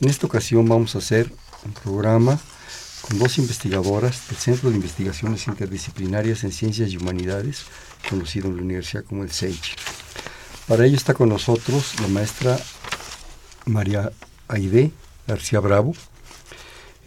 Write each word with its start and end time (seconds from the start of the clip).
En 0.00 0.08
esta 0.08 0.28
ocasión 0.28 0.68
vamos 0.68 0.94
a 0.94 0.98
hacer 0.98 1.32
un 1.64 1.72
programa 1.72 2.38
con 3.02 3.18
dos 3.18 3.36
investigadoras 3.38 4.28
del 4.28 4.36
Centro 4.36 4.70
de 4.70 4.76
Investigaciones 4.76 5.48
Interdisciplinarias 5.48 6.44
en 6.44 6.52
Ciencias 6.52 6.90
y 6.90 6.96
Humanidades, 6.96 7.64
conocido 8.08 8.46
en 8.46 8.56
la 8.56 8.62
universidad 8.62 9.04
como 9.04 9.24
el 9.24 9.32
SEICH. 9.32 9.74
Para 10.68 10.86
ello 10.86 10.96
está 10.96 11.14
con 11.14 11.28
nosotros 11.28 11.94
la 12.00 12.06
maestra 12.06 12.60
María 13.66 14.12
Aide 14.46 14.92
García 15.26 15.58
Bravo. 15.58 15.94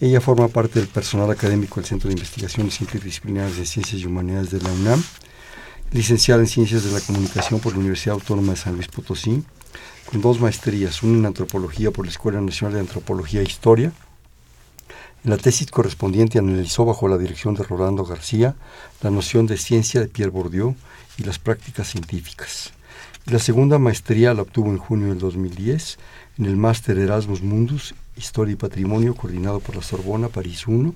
Ella 0.02 0.20
forma 0.20 0.50
parte 0.50 0.80
del 0.80 0.90
personal 0.90 1.32
académico 1.32 1.80
del 1.80 1.88
Centro 1.88 2.10
de 2.10 2.16
Investigaciones 2.16 2.82
Interdisciplinarias 2.82 3.58
en 3.58 3.68
Ciencias 3.68 4.02
y 4.02 4.06
Humanidades 4.06 4.52
de 4.52 4.60
la 4.60 4.70
UNAM, 4.70 5.02
licenciada 5.92 6.42
en 6.42 6.48
Ciencias 6.48 6.84
de 6.84 6.92
la 6.92 7.00
Comunicación 7.00 7.62
por 7.62 7.72
la 7.72 7.80
Universidad 7.80 8.16
Autónoma 8.16 8.52
de 8.52 8.58
San 8.58 8.76
Luis 8.76 8.90
Potosí, 8.90 9.46
con 10.12 10.20
dos 10.20 10.42
maestrías, 10.42 11.04
una 11.04 11.20
en 11.20 11.26
antropología 11.28 11.92
por 11.92 12.06
la 12.06 12.12
Escuela 12.12 12.42
Nacional 12.42 12.74
de 12.74 12.82
Antropología 12.82 13.40
e 13.40 13.46
Historia. 13.46 13.94
En 15.24 15.30
la 15.30 15.38
tesis 15.38 15.72
correspondiente 15.72 16.38
analizó 16.38 16.84
bajo 16.84 17.08
la 17.08 17.18
dirección 17.18 17.56
de 17.56 17.64
Rolando 17.64 18.04
García 18.04 18.56
la 19.02 19.10
noción 19.10 19.48
de 19.48 19.56
ciencia 19.56 20.02
de 20.02 20.10
Pierre 20.10 20.32
Bourdieu 20.32 20.76
y 21.18 21.24
las 21.24 21.40
prácticas 21.40 21.88
científicas. 21.88 22.74
La 23.26 23.40
segunda 23.40 23.80
maestría 23.80 24.34
la 24.34 24.42
obtuvo 24.42 24.70
en 24.70 24.80
junio 24.80 25.08
del 25.08 25.20
2010 25.20 25.98
en 26.40 26.46
el 26.46 26.58
máster 26.58 26.98
Erasmus 26.98 27.42
Mundus, 27.42 27.96
Historia 28.18 28.52
y 28.52 28.58
Patrimonio, 28.58 29.16
coordinado 29.16 29.62
por 29.62 29.78
la 29.78 29.82
Sorbona, 29.82 30.28
París 30.28 30.66
I, 30.68 30.92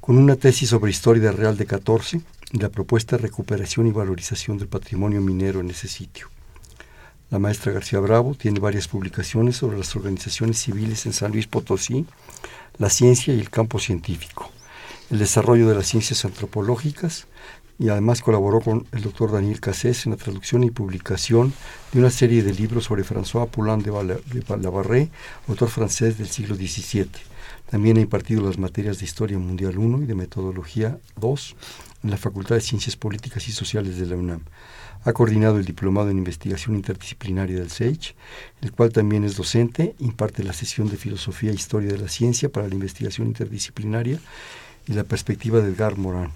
con 0.00 0.18
una 0.18 0.34
tesis 0.34 0.70
sobre 0.70 0.90
historia 0.90 1.30
Real 1.30 1.56
de 1.56 1.66
14 1.66 2.20
y 2.50 2.58
la 2.58 2.70
propuesta 2.70 3.16
de 3.16 3.22
recuperación 3.22 3.86
y 3.86 3.92
valorización 3.92 4.58
del 4.58 4.66
patrimonio 4.66 5.20
minero 5.20 5.60
en 5.60 5.70
ese 5.70 5.86
sitio. 5.86 6.26
La 7.30 7.38
maestra 7.38 7.70
García 7.70 8.00
Bravo 8.00 8.34
tiene 8.34 8.58
varias 8.58 8.88
publicaciones 8.88 9.56
sobre 9.56 9.78
las 9.78 9.94
organizaciones 9.94 10.58
civiles 10.58 11.06
en 11.06 11.12
San 11.12 11.30
Luis 11.30 11.46
Potosí, 11.46 12.04
la 12.76 12.90
ciencia 12.90 13.32
y 13.32 13.38
el 13.38 13.50
campo 13.50 13.78
científico, 13.78 14.50
el 15.10 15.20
desarrollo 15.20 15.68
de 15.68 15.76
las 15.76 15.86
ciencias 15.86 16.24
antropológicas 16.24 17.28
y 17.78 17.88
además 17.88 18.20
colaboró 18.20 18.60
con 18.60 18.84
el 18.90 19.02
doctor 19.02 19.30
Daniel 19.30 19.60
Cassés 19.60 20.06
en 20.06 20.12
la 20.12 20.18
traducción 20.18 20.64
y 20.64 20.72
publicación 20.72 21.52
de 21.92 22.00
una 22.00 22.10
serie 22.10 22.42
de 22.42 22.52
libros 22.52 22.86
sobre 22.86 23.04
François 23.04 23.48
Poulain 23.48 23.80
de 23.80 23.92
Labarré, 24.60 25.08
autor 25.46 25.68
francés 25.68 26.18
del 26.18 26.28
siglo 26.28 26.56
XVII. 26.56 27.10
También 27.70 27.96
ha 27.96 28.00
impartido 28.00 28.44
las 28.44 28.58
materias 28.58 28.98
de 28.98 29.04
Historia 29.04 29.38
Mundial 29.38 29.76
I 29.78 30.02
y 30.02 30.06
de 30.06 30.14
Metodología 30.16 30.98
II 31.22 31.36
en 32.02 32.10
la 32.10 32.16
Facultad 32.16 32.54
de 32.56 32.60
Ciencias 32.60 32.96
Políticas 32.96 33.46
y 33.48 33.52
Sociales 33.52 33.98
de 33.98 34.06
la 34.06 34.16
UNAM. 34.16 34.40
Ha 35.04 35.12
coordinado 35.12 35.58
el 35.58 35.64
Diplomado 35.64 36.10
en 36.10 36.18
Investigación 36.18 36.76
Interdisciplinaria 36.76 37.58
del 37.58 37.70
SEICH, 37.70 38.14
el 38.60 38.72
cual 38.72 38.92
también 38.92 39.24
es 39.24 39.36
docente, 39.36 39.94
imparte 39.98 40.44
la 40.44 40.52
sesión 40.52 40.88
de 40.88 40.96
Filosofía 40.96 41.50
e 41.50 41.54
Historia 41.54 41.92
de 41.92 41.98
la 41.98 42.08
Ciencia 42.08 42.50
para 42.50 42.68
la 42.68 42.74
Investigación 42.74 43.28
Interdisciplinaria 43.28 44.18
y 44.86 44.92
la 44.92 45.04
Perspectiva 45.04 45.60
de 45.60 45.70
Edgar 45.70 45.96
Morán. 45.96 46.32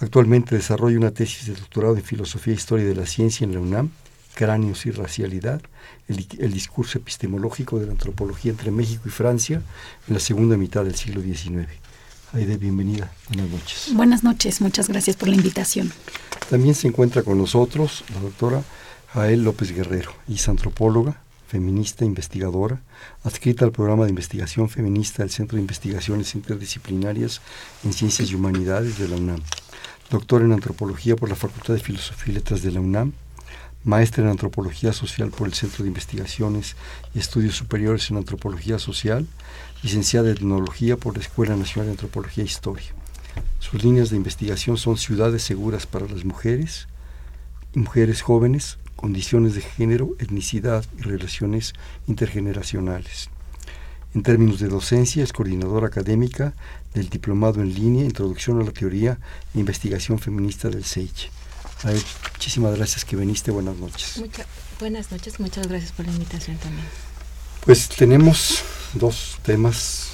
Actualmente 0.00 0.56
desarrolla 0.56 0.98
una 0.98 1.12
tesis 1.12 1.46
de 1.46 1.54
doctorado 1.54 1.96
en 1.96 2.02
Filosofía 2.02 2.52
e 2.52 2.56
Historia 2.56 2.86
de 2.86 2.94
la 2.94 3.06
Ciencia 3.06 3.44
en 3.44 3.54
la 3.54 3.60
UNAM, 3.60 3.90
Cráneos 4.34 4.86
y 4.86 4.90
Racialidad, 4.90 5.62
el, 6.08 6.26
el, 6.38 6.52
discurso 6.52 6.98
epistemológico 6.98 7.78
de 7.78 7.86
la 7.86 7.92
antropología 7.92 8.50
entre 8.50 8.70
México 8.70 9.02
y 9.06 9.10
Francia 9.10 9.62
en 10.08 10.14
la 10.14 10.20
segunda 10.20 10.56
mitad 10.56 10.84
del 10.84 10.96
siglo 10.96 11.20
XIX. 11.20 11.81
Aide, 12.34 12.56
bienvenida. 12.56 13.12
Buenas 13.28 13.50
noches. 13.50 13.90
Buenas 13.92 14.24
noches, 14.24 14.62
muchas 14.62 14.88
gracias 14.88 15.16
por 15.16 15.28
la 15.28 15.34
invitación. 15.34 15.92
También 16.48 16.74
se 16.74 16.88
encuentra 16.88 17.22
con 17.22 17.36
nosotros 17.36 18.04
la 18.14 18.20
doctora 18.20 18.62
Jael 19.12 19.44
López 19.44 19.72
Guerrero, 19.72 20.14
es 20.26 20.48
antropóloga, 20.48 21.20
feminista, 21.46 22.06
investigadora, 22.06 22.80
adscrita 23.22 23.66
al 23.66 23.72
programa 23.72 24.04
de 24.04 24.10
investigación 24.10 24.70
feminista 24.70 25.22
del 25.22 25.30
Centro 25.30 25.56
de 25.56 25.60
Investigaciones 25.60 26.34
Interdisciplinarias 26.34 27.42
en 27.84 27.92
Ciencias 27.92 28.30
y 28.30 28.34
Humanidades 28.34 28.98
de 28.98 29.08
la 29.08 29.16
UNAM, 29.16 29.42
doctora 30.10 30.46
en 30.46 30.52
antropología 30.52 31.16
por 31.16 31.28
la 31.28 31.36
Facultad 31.36 31.74
de 31.74 31.80
Filosofía 31.80 32.32
y 32.32 32.36
Letras 32.36 32.62
de 32.62 32.70
la 32.70 32.80
UNAM, 32.80 33.12
maestra 33.84 34.24
en 34.24 34.30
antropología 34.30 34.94
social 34.94 35.30
por 35.30 35.46
el 35.48 35.52
Centro 35.52 35.82
de 35.84 35.88
Investigaciones 35.88 36.76
y 37.14 37.18
Estudios 37.18 37.56
Superiores 37.56 38.10
en 38.10 38.16
Antropología 38.16 38.78
Social, 38.78 39.26
licenciada 39.82 40.30
en 40.30 40.36
Etnología 40.36 40.96
por 40.96 41.16
la 41.16 41.22
Escuela 41.22 41.56
Nacional 41.56 41.86
de 41.86 41.92
Antropología 41.92 42.44
e 42.44 42.46
Historia. 42.46 42.92
Sus 43.58 43.82
líneas 43.82 44.10
de 44.10 44.16
investigación 44.16 44.76
son 44.76 44.96
ciudades 44.96 45.42
seguras 45.42 45.86
para 45.86 46.06
las 46.06 46.24
mujeres, 46.24 46.88
mujeres 47.74 48.22
jóvenes, 48.22 48.78
condiciones 48.96 49.54
de 49.54 49.62
género, 49.62 50.10
etnicidad 50.18 50.84
y 50.98 51.02
relaciones 51.02 51.72
intergeneracionales. 52.06 53.30
En 54.14 54.22
términos 54.22 54.60
de 54.60 54.68
docencia, 54.68 55.24
es 55.24 55.32
coordinadora 55.32 55.86
académica 55.86 56.52
del 56.92 57.08
Diplomado 57.08 57.62
en 57.62 57.74
Línea, 57.74 58.04
Introducción 58.04 58.60
a 58.60 58.64
la 58.64 58.72
Teoría 58.72 59.18
e 59.54 59.58
Investigación 59.58 60.18
Feminista 60.18 60.68
del 60.68 60.84
SEICH. 60.84 61.30
muchísimas 62.34 62.76
gracias 62.76 63.04
que 63.04 63.16
viniste, 63.16 63.50
buenas 63.50 63.76
noches. 63.76 64.22
buenas 64.78 65.10
noches, 65.10 65.40
muchas 65.40 65.66
gracias 65.66 65.92
por 65.92 66.06
la 66.06 66.12
invitación 66.12 66.58
también. 66.58 67.11
Pues 67.64 67.88
tenemos 67.88 68.64
dos 68.92 69.38
temas 69.44 70.10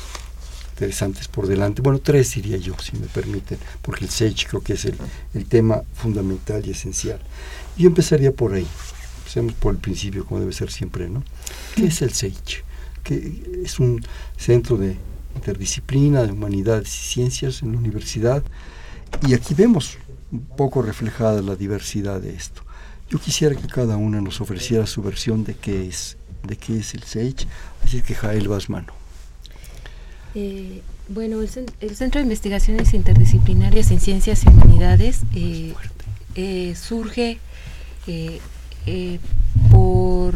interesantes 0.73 1.29
por 1.29 1.47
delante. 1.47 1.81
Bueno, 1.81 1.99
tres 1.99 2.35
diría 2.35 2.59
yo, 2.59 2.75
si 2.79 2.95
me 2.99 3.07
permiten, 3.07 3.59
porque 3.81 4.05
el 4.05 4.11
SEICH 4.11 4.49
creo 4.49 4.63
que 4.63 4.75
es 4.75 4.85
el, 4.85 4.97
el 5.33 5.47
tema 5.47 5.83
fundamental 5.95 6.63
y 6.67 6.73
esencial. 6.73 7.19
Yo 7.79 7.89
empezaría 7.89 8.33
por 8.33 8.53
ahí. 8.53 8.67
Empecemos 9.21 9.55
por 9.55 9.75
el 9.75 9.81
principio, 9.81 10.27
como 10.27 10.41
debe 10.41 10.53
ser 10.53 10.71
siempre, 10.71 11.09
¿no? 11.09 11.25
¿Qué 11.75 11.87
es 11.87 12.03
el 12.03 12.13
SEICH? 12.13 12.65
Que 13.03 13.63
es 13.65 13.81
un 13.81 14.05
centro 14.37 14.77
de 14.77 14.99
interdisciplina, 15.35 16.25
de 16.25 16.33
humanidades 16.33 16.95
y 16.95 17.13
ciencias 17.15 17.63
en 17.63 17.73
la 17.73 17.79
universidad. 17.79 18.43
Y 19.27 19.33
aquí 19.33 19.55
vemos 19.55 19.97
un 20.31 20.45
poco 20.45 20.83
reflejada 20.83 21.41
la 21.41 21.57
diversidad 21.57 22.21
de 22.21 22.35
esto. 22.35 22.61
Yo 23.09 23.19
quisiera 23.19 23.55
que 23.55 23.69
cada 23.69 23.97
una 23.97 24.21
nos 24.21 24.43
ofreciera 24.43 24.87
su 24.87 25.01
versión 25.01 25.45
de 25.45 25.55
qué 25.55 25.89
es, 25.89 26.19
de 26.43 26.57
qué 26.57 26.79
es 26.79 26.95
el 26.95 27.03
SEICH, 27.03 27.47
así 27.85 28.03
que 28.03 28.15
Jael 28.15 28.49
Basmano. 28.49 28.93
Eh, 30.35 30.83
bueno, 31.09 31.41
el, 31.41 31.49
el, 31.81 31.97
Centro 31.97 32.21
de 32.21 32.25
Investigaciones 32.25 32.93
Interdisciplinarias 32.95 33.91
en 33.91 34.01
Ciencias 34.01 34.45
y 34.45 34.49
Humanidades 34.49 35.21
eh, 35.35 35.75
eh, 36.35 36.75
surge 36.77 37.39
por 39.71 40.35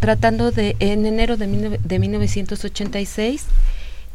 tratando 0.00 0.50
de 0.50 0.76
en 0.80 1.06
enero 1.06 1.36
de, 1.36 1.46
mil, 1.46 1.78
de 1.82 1.98
1986 1.98 3.44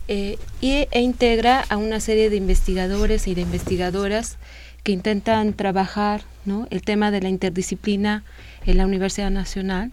eh, 0.07 0.37
y, 0.59 0.87
e 0.91 1.01
integra 1.01 1.61
a 1.69 1.77
una 1.77 1.99
serie 1.99 2.29
de 2.29 2.35
investigadores 2.35 3.27
y 3.27 3.35
de 3.35 3.41
investigadoras 3.41 4.37
que 4.83 4.91
intentan 4.91 5.53
trabajar 5.53 6.23
¿no? 6.45 6.67
el 6.71 6.81
tema 6.81 7.09
de 7.09 7.21
la 7.21 7.29
interdisciplina 7.29 8.23
en 8.65 8.77
la 8.77 8.85
Universidad 8.85 9.31
Nacional 9.31 9.91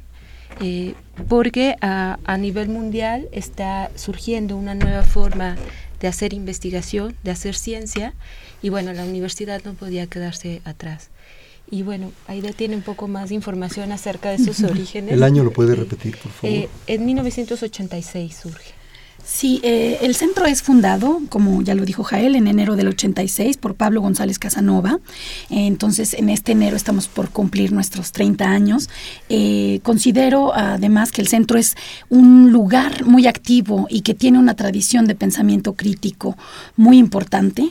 eh, 0.61 0.95
porque 1.29 1.77
a, 1.81 2.19
a, 2.25 2.37
nivel 2.37 2.69
mundial 2.69 3.29
está 3.33 3.91
surgiendo 3.95 4.57
una 4.57 4.75
nueva 4.75 5.03
forma 5.03 5.57
de 6.01 6.09
hacer 6.09 6.33
investigación, 6.33 7.17
de 7.23 7.31
hacer 7.31 7.55
ciencia, 7.55 8.15
y 8.63 8.69
bueno, 8.69 8.93
la 8.93 9.05
universidad 9.05 9.63
no 9.65 9.75
podía 9.75 10.07
quedarse 10.07 10.63
atrás. 10.65 11.11
Y 11.71 11.83
bueno, 11.83 12.11
Aida 12.27 12.53
tiene 12.53 12.75
un 12.75 12.83
poco 12.83 13.07
más 13.07 13.29
de 13.29 13.37
información 13.37 13.93
acerca 13.93 14.31
de 14.31 14.39
sus 14.39 14.63
orígenes. 14.65 15.15
¿El 15.15 15.23
año 15.23 15.45
lo 15.45 15.53
puede 15.53 15.77
repetir, 15.77 16.17
por 16.19 16.33
favor? 16.33 16.57
Eh, 16.57 16.69
en 16.87 17.05
1986 17.05 18.37
surge. 18.37 18.80
Sí, 19.25 19.61
eh, 19.63 19.99
el 20.03 20.15
centro 20.15 20.47
es 20.47 20.63
fundado, 20.63 21.21
como 21.29 21.63
ya 21.63 21.75
lo 21.75 21.85
dijo 21.85 22.03
Jael, 22.03 22.37
en 22.37 22.47
enero 22.47 22.77
del 22.77 22.89
86 22.89 23.57
por 23.59 23.75
Pablo 23.75 24.01
González 24.01 24.39
Casanova. 24.39 24.99
Entonces, 25.51 26.15
en 26.15 26.31
este 26.31 26.53
enero 26.53 26.77
estamos 26.77 27.09
por 27.09 27.31
cumplir 27.31 27.73
nuestros 27.73 28.13
30 28.13 28.45
años. 28.45 28.89
Eh, 29.29 29.81
considero 29.83 30.55
además 30.55 31.13
que 31.13 31.23
el 31.23 31.29
centro 31.29 31.59
es 31.59 31.77
un 32.09 32.51
lugar 32.51 33.05
muy 33.05 33.27
activo 33.27 33.87
y 33.89 34.03
que 34.03 34.15
tiene 34.15 34.39
una 34.39 34.55
tradición 34.55 35.07
de 35.07 35.15
pensamiento 35.15 35.75
crítico 35.75 36.37
muy 36.77 36.99
importante 36.99 37.71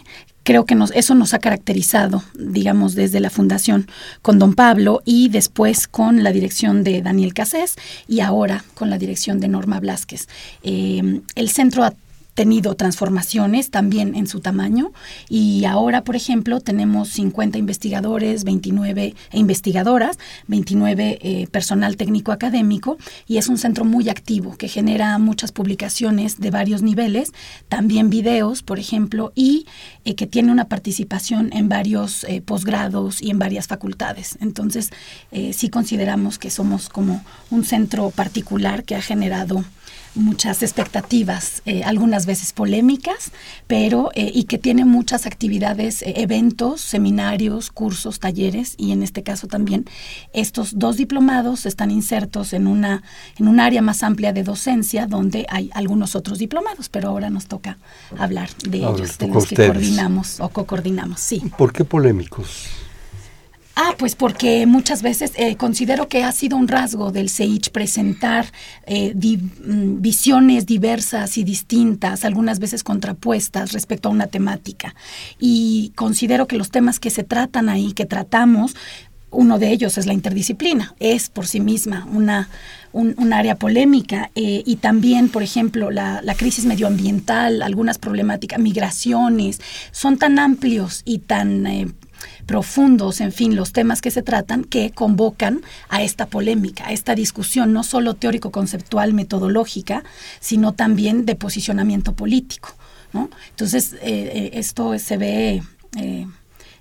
creo 0.50 0.66
que 0.66 0.74
nos, 0.74 0.90
eso 0.96 1.14
nos 1.14 1.36
ha 1.36 1.40
caracterizado, 1.40 2.24
digamos, 2.34 2.96
desde 2.96 3.20
la 3.20 3.30
fundación 3.30 3.86
con 4.24 4.40
don 4.40 4.56
Pablo 4.56 5.04
y 5.06 5.30
después 5.30 5.88
con 5.88 6.24
la 6.24 6.32
dirección 6.32 6.84
de 6.84 7.04
Daniel 7.04 7.36
Casés 7.36 7.76
y 8.08 8.22
ahora 8.22 8.64
con 8.74 8.90
la 8.90 8.98
dirección 8.98 9.40
de 9.40 9.48
Norma 9.48 9.80
Blasquez. 9.80 10.28
Eh, 10.64 11.22
el 11.36 11.50
centro 11.52 11.84
tenido 12.40 12.74
transformaciones 12.76 13.70
también 13.70 14.16
en 14.16 14.26
su 14.26 14.40
tamaño 14.40 14.94
y 15.28 15.66
ahora, 15.66 16.06
por 16.06 16.16
ejemplo, 16.16 16.62
tenemos 16.62 17.10
50 17.10 17.58
investigadores, 17.58 18.46
29 18.46 19.14
investigadoras, 19.34 20.18
29 20.48 21.20
eh, 21.22 21.48
personal 21.48 21.98
técnico 21.98 22.32
académico 22.32 22.98
y 23.28 23.40
es 23.40 23.50
un 23.50 23.58
centro 23.58 23.84
muy 23.84 24.08
activo 24.08 24.56
que 24.56 24.70
genera 24.70 25.18
muchas 25.18 25.52
publicaciones 25.52 26.40
de 26.40 26.50
varios 26.50 26.82
niveles, 26.82 27.34
también 27.68 28.10
videos, 28.10 28.64
por 28.64 28.80
ejemplo, 28.80 29.34
y 29.36 29.66
eh, 30.06 30.16
que 30.16 30.26
tiene 30.26 30.54
una 30.54 30.70
participación 30.70 31.50
en 31.52 31.68
varios 31.68 32.24
eh, 32.24 32.42
posgrados 32.42 33.22
y 33.22 33.32
en 33.32 33.40
varias 33.40 33.68
facultades. 33.68 34.38
Entonces, 34.40 34.92
sí 35.52 35.70
consideramos 35.70 36.40
que 36.40 36.50
somos 36.50 36.88
como 36.88 37.22
un 37.52 37.66
centro 37.66 38.12
particular 38.12 38.86
que 38.86 38.96
ha 38.96 39.02
generado 39.02 39.66
muchas 40.16 40.64
expectativas, 40.64 41.62
eh, 41.66 41.84
algunas 41.84 42.26
veces 42.26 42.54
polémicas, 42.54 43.32
pero 43.68 44.12
eh, 44.16 44.32
y 44.34 44.46
que 44.46 44.58
tiene 44.58 44.86
muchas 44.86 45.26
actividades, 45.26 46.02
eh, 46.02 46.14
eventos, 46.18 46.82
seminarios, 46.82 47.70
cursos, 47.70 48.20
talleres 48.20 48.76
y 48.78 48.92
en 48.92 49.04
este 49.04 49.24
caso 49.24 49.48
también 49.48 49.86
estos 50.34 50.78
dos 50.78 50.98
diplomados 50.98 51.66
están 51.66 51.92
insertos 51.92 52.54
en 52.54 52.68
una 52.68 53.04
en 53.38 53.48
un 53.48 53.60
área 53.60 53.82
más 53.82 54.04
amplia 54.04 54.34
de 54.34 54.44
docencia 54.44 55.08
donde 55.08 55.46
hay 55.50 55.70
algunos 55.74 56.16
otros 56.16 56.40
diplomados, 56.40 56.90
pero 56.90 57.10
ahora 57.10 57.30
nos 57.30 57.48
toca 57.48 57.78
hablar 58.18 58.50
de 58.68 58.80
ellos, 58.80 59.18
de 59.18 59.28
los 59.28 59.48
que 59.48 59.56
coordinamos 59.56 60.40
o 60.40 60.50
co-coordinamos. 60.50 61.20
Sí. 61.20 61.42
¿Por 61.58 61.72
qué 61.74 61.86
polémicos? 61.86 62.68
Ah, 63.82 63.96
pues 63.98 64.14
porque 64.18 64.66
muchas 64.66 65.02
veces 65.02 65.32
eh, 65.38 65.56
considero 65.56 66.10
que 66.10 66.26
ha 66.26 66.34
sido 66.34 66.58
un 66.58 66.68
rasgo 66.68 67.14
del 67.14 67.30
CEICH 67.30 67.70
presentar 67.70 68.48
eh, 68.86 69.14
mm, 69.16 70.02
visiones 70.02 70.66
diversas 70.66 71.38
y 71.38 71.46
distintas, 71.46 72.26
algunas 72.26 72.60
veces 72.60 72.84
contrapuestas 72.84 73.72
respecto 73.72 74.10
a 74.10 74.12
una 74.12 74.28
temática. 74.28 74.96
Y 75.40 75.94
considero 75.96 76.46
que 76.46 76.58
los 76.58 76.72
temas 76.72 77.00
que 77.00 77.10
se 77.10 77.24
tratan 77.24 77.70
ahí, 77.70 77.94
que 77.94 78.06
tratamos, 78.06 78.76
uno 79.32 79.60
de 79.60 79.72
ellos 79.72 79.98
es 79.98 80.08
la 80.08 80.14
interdisciplina, 80.14 80.94
es 81.00 81.30
por 81.30 81.48
sí 81.48 81.62
misma 81.62 82.06
una, 82.12 82.50
un, 82.92 83.32
área 83.32 83.56
polémica 83.56 84.30
eh, 84.36 84.62
y 84.66 84.76
también, 84.76 85.30
por 85.30 85.42
ejemplo, 85.42 85.90
la, 85.90 86.20
la, 86.22 86.36
crisis 86.36 86.66
medioambiental, 86.66 87.62
algunas 87.62 87.98
problemáticas, 87.98 88.60
migraciones, 88.60 89.62
son 89.94 90.18
tan 90.18 90.38
amplios 90.38 91.02
y 91.06 91.20
tan 91.20 91.96
profundos, 92.46 93.22
en 93.22 93.32
fin, 93.32 93.56
los 93.56 93.72
temas 93.72 94.02
que 94.02 94.12
se 94.12 94.22
tratan, 94.22 94.64
que 94.64 94.92
convocan 94.92 95.62
a 95.90 96.02
esta 96.04 96.28
polémica, 96.28 96.88
a 96.88 96.92
esta 96.92 97.16
discusión, 97.16 97.74
no 97.74 97.84
solo 97.84 98.14
teórico-conceptual, 98.14 99.14
metodológica, 99.14 100.04
sino 100.40 100.74
también 100.74 101.26
de 101.26 101.36
posicionamiento 101.36 102.14
político. 102.14 102.76
¿no? 103.14 103.30
Entonces, 103.50 103.94
eh, 103.94 104.00
eh, 104.04 104.50
esto 104.54 104.98
se 105.00 105.18
ve... 105.18 105.64
Eh, 105.98 106.28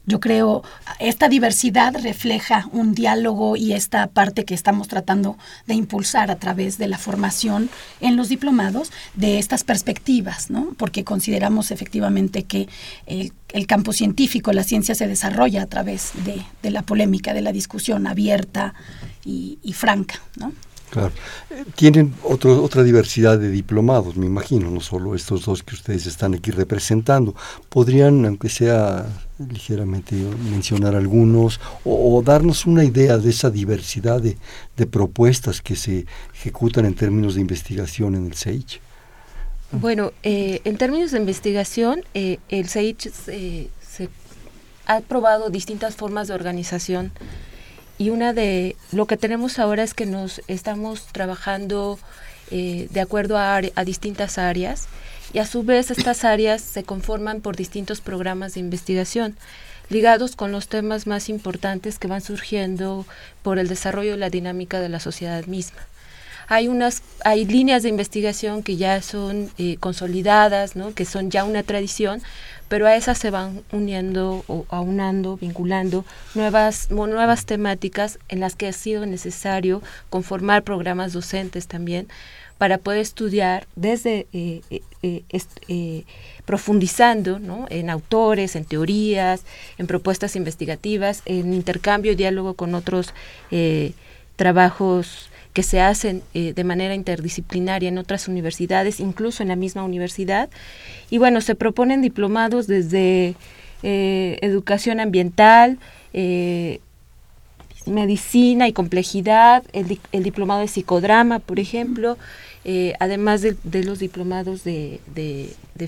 yo 0.08 0.20
creo, 0.20 0.62
esta 0.98 1.28
diversidad 1.28 1.94
refleja 2.02 2.66
un 2.72 2.94
diálogo 2.94 3.56
y 3.56 3.74
esta 3.74 4.06
parte 4.06 4.46
que 4.46 4.54
estamos 4.54 4.88
tratando 4.88 5.36
de 5.66 5.74
impulsar 5.74 6.30
a 6.30 6.36
través 6.36 6.78
de 6.78 6.88
la 6.88 6.96
formación 6.96 7.68
en 8.00 8.16
los 8.16 8.30
diplomados 8.30 8.90
de 9.14 9.38
estas 9.38 9.64
perspectivas, 9.64 10.48
¿no? 10.50 10.72
Porque 10.78 11.04
consideramos 11.04 11.70
efectivamente 11.70 12.44
que 12.44 12.68
el, 13.06 13.32
campo 13.66 13.92
científico, 13.92 14.52
la 14.52 14.64
ciencia 14.64 14.94
se 14.94 15.06
desarrolla 15.06 15.62
a 15.62 15.66
través 15.66 16.12
de, 16.24 16.70
la 16.70 16.82
polémica, 16.82 17.34
de 17.34 17.42
la 17.42 17.52
discusión 17.52 18.06
abierta 18.06 18.72
y, 19.26 19.58
y 19.62 19.74
franca, 19.74 20.22
¿no? 20.36 20.54
Claro. 20.90 21.12
Tienen 21.74 22.14
otro, 22.22 22.62
otra 22.62 22.82
diversidad 22.82 23.38
de 23.38 23.50
diplomados, 23.50 24.16
me 24.16 24.26
imagino, 24.26 24.70
no 24.70 24.80
solo 24.80 25.14
estos 25.14 25.44
dos 25.44 25.62
que 25.62 25.74
ustedes 25.74 26.06
están 26.06 26.34
aquí 26.34 26.50
representando. 26.50 27.34
¿Podrían, 27.68 28.24
aunque 28.24 28.48
sea 28.48 29.06
ligeramente, 29.38 30.16
mencionar 30.50 30.94
algunos 30.94 31.60
o, 31.84 32.22
darnos 32.24 32.66
una 32.66 32.84
idea 32.84 33.18
de 33.18 33.30
esa 33.30 33.50
diversidad 33.50 34.20
de, 34.20 34.36
propuestas 34.86 35.60
que 35.60 35.76
se 35.76 36.06
ejecutan 36.34 36.86
en 36.86 36.94
términos 36.94 37.34
de 37.34 37.42
investigación 37.42 38.14
en 38.14 38.26
el 38.26 38.34
SEICH? 38.34 38.80
Bueno, 39.72 40.12
eh, 40.22 40.62
en 40.64 40.78
términos 40.78 41.10
de 41.10 41.18
investigación, 41.18 42.02
eh, 42.14 42.38
el 42.48 42.68
SEICH 42.68 43.10
se 43.10 43.68
ha 44.86 45.00
probado 45.02 45.50
distintas 45.50 45.96
formas 45.96 46.28
de 46.28 46.34
organización 46.34 47.12
y 47.98 48.10
una 48.10 48.32
de 48.32 48.76
lo 48.92 49.06
que 49.06 49.16
tenemos 49.16 49.58
ahora 49.58 49.82
es 49.82 49.92
que 49.92 50.06
nos 50.06 50.40
estamos 50.46 51.06
trabajando 51.06 51.98
eh, 52.50 52.88
de 52.90 53.00
acuerdo 53.00 53.36
a, 53.36 53.56
a, 53.56 53.84
distintas 53.84 54.38
áreas 54.38 54.86
y 55.32 55.40
a 55.40 55.46
su 55.46 55.64
vez 55.64 55.90
estas 55.90 56.24
áreas 56.24 56.62
se 56.62 56.84
conforman 56.84 57.40
por 57.40 57.56
distintos 57.56 58.00
programas 58.00 58.54
de 58.54 58.60
investigación 58.60 59.36
ligados 59.90 60.36
con 60.36 60.52
los 60.52 60.68
temas 60.68 61.06
más 61.06 61.28
importantes 61.28 61.98
que 61.98 62.08
van 62.08 62.20
surgiendo 62.20 63.06
por 63.42 63.58
el 63.58 63.68
desarrollo 63.68 64.14
y 64.14 64.18
la 64.18 64.30
dinámica 64.30 64.80
de 64.80 64.88
la 64.88 65.00
sociedad 65.00 65.44
misma. 65.46 65.80
Hay 66.48 66.68
unas 66.68 67.02
hay 67.24 67.44
líneas 67.44 67.82
de 67.82 67.90
investigación 67.90 68.62
que 68.62 68.76
ya 68.76 69.02
son 69.02 69.50
eh, 69.58 69.76
consolidadas, 69.78 70.76
¿no? 70.76 70.94
que 70.94 71.04
son 71.04 71.30
ya 71.30 71.44
una 71.44 71.62
tradición, 71.62 72.22
pero 72.68 72.86
a 72.86 72.96
esas 72.96 73.18
se 73.18 73.30
van 73.30 73.62
uniendo 73.72 74.44
o 74.46 74.66
aunando, 74.68 75.36
vinculando 75.36 76.04
nuevas, 76.34 76.90
nuevas 76.90 77.46
temáticas 77.46 78.18
en 78.28 78.40
las 78.40 78.54
que 78.54 78.68
ha 78.68 78.72
sido 78.72 79.06
necesario 79.06 79.82
conformar 80.10 80.62
programas 80.62 81.12
docentes 81.12 81.66
también 81.66 82.08
para 82.58 82.78
poder 82.78 83.00
estudiar 83.00 83.66
desde 83.76 84.26
eh, 84.32 84.60
eh, 85.02 85.22
eh, 85.68 86.04
profundizando 86.44 87.40
en 87.70 87.88
autores, 87.88 88.56
en 88.56 88.64
teorías, 88.64 89.44
en 89.78 89.86
propuestas 89.86 90.34
investigativas, 90.34 91.22
en 91.24 91.54
intercambio 91.54 92.12
y 92.12 92.16
diálogo 92.16 92.54
con 92.54 92.74
otros 92.74 93.14
trabajos 94.36 95.30
que 95.58 95.64
se 95.64 95.80
hacen 95.80 96.22
de 96.34 96.62
manera 96.62 96.94
interdisciplinaria 96.94 97.88
en 97.88 97.98
otras 97.98 98.28
universidades, 98.28 99.00
incluso 99.00 99.42
en 99.42 99.48
la 99.48 99.56
misma 99.56 99.82
universidad. 99.82 100.48
Y 101.10 101.18
bueno, 101.18 101.40
se 101.40 101.56
proponen 101.56 102.00
diplomados 102.00 102.68
desde 102.68 103.34
educación 103.82 105.00
ambiental, 105.00 105.80
medicina 107.88 108.68
y 108.68 108.72
complejidad, 108.72 109.64
el, 109.72 110.22
diplomado 110.22 110.60
de 110.60 110.68
psicodrama, 110.68 111.40
por 111.40 111.58
ejemplo, 111.58 112.16
eh, 112.64 112.94
además 113.00 113.42
de, 113.42 113.56
los 113.82 113.98
diplomados 113.98 114.62
de, 114.62 115.00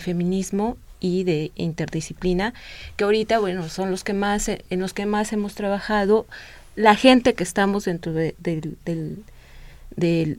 feminismo 0.01 0.77
y 0.99 1.23
de 1.23 1.53
interdisciplina, 1.55 2.55
que 2.97 3.05
ahorita, 3.05 3.39
bueno, 3.39 3.69
son 3.69 3.93
los 3.93 4.03
que 4.03 4.15
más, 4.15 4.49
en 4.49 4.81
los 4.81 4.93
que 4.93 5.07
más 5.07 5.33
hemos 5.33 5.55
trabajado, 5.55 6.27
la 6.77 6.95
gente 6.95 7.35
que 7.35 7.45
estamos 7.45 7.85
dentro 7.85 8.13
del, 8.13 8.35
del, 8.39 9.19
del 9.97 10.39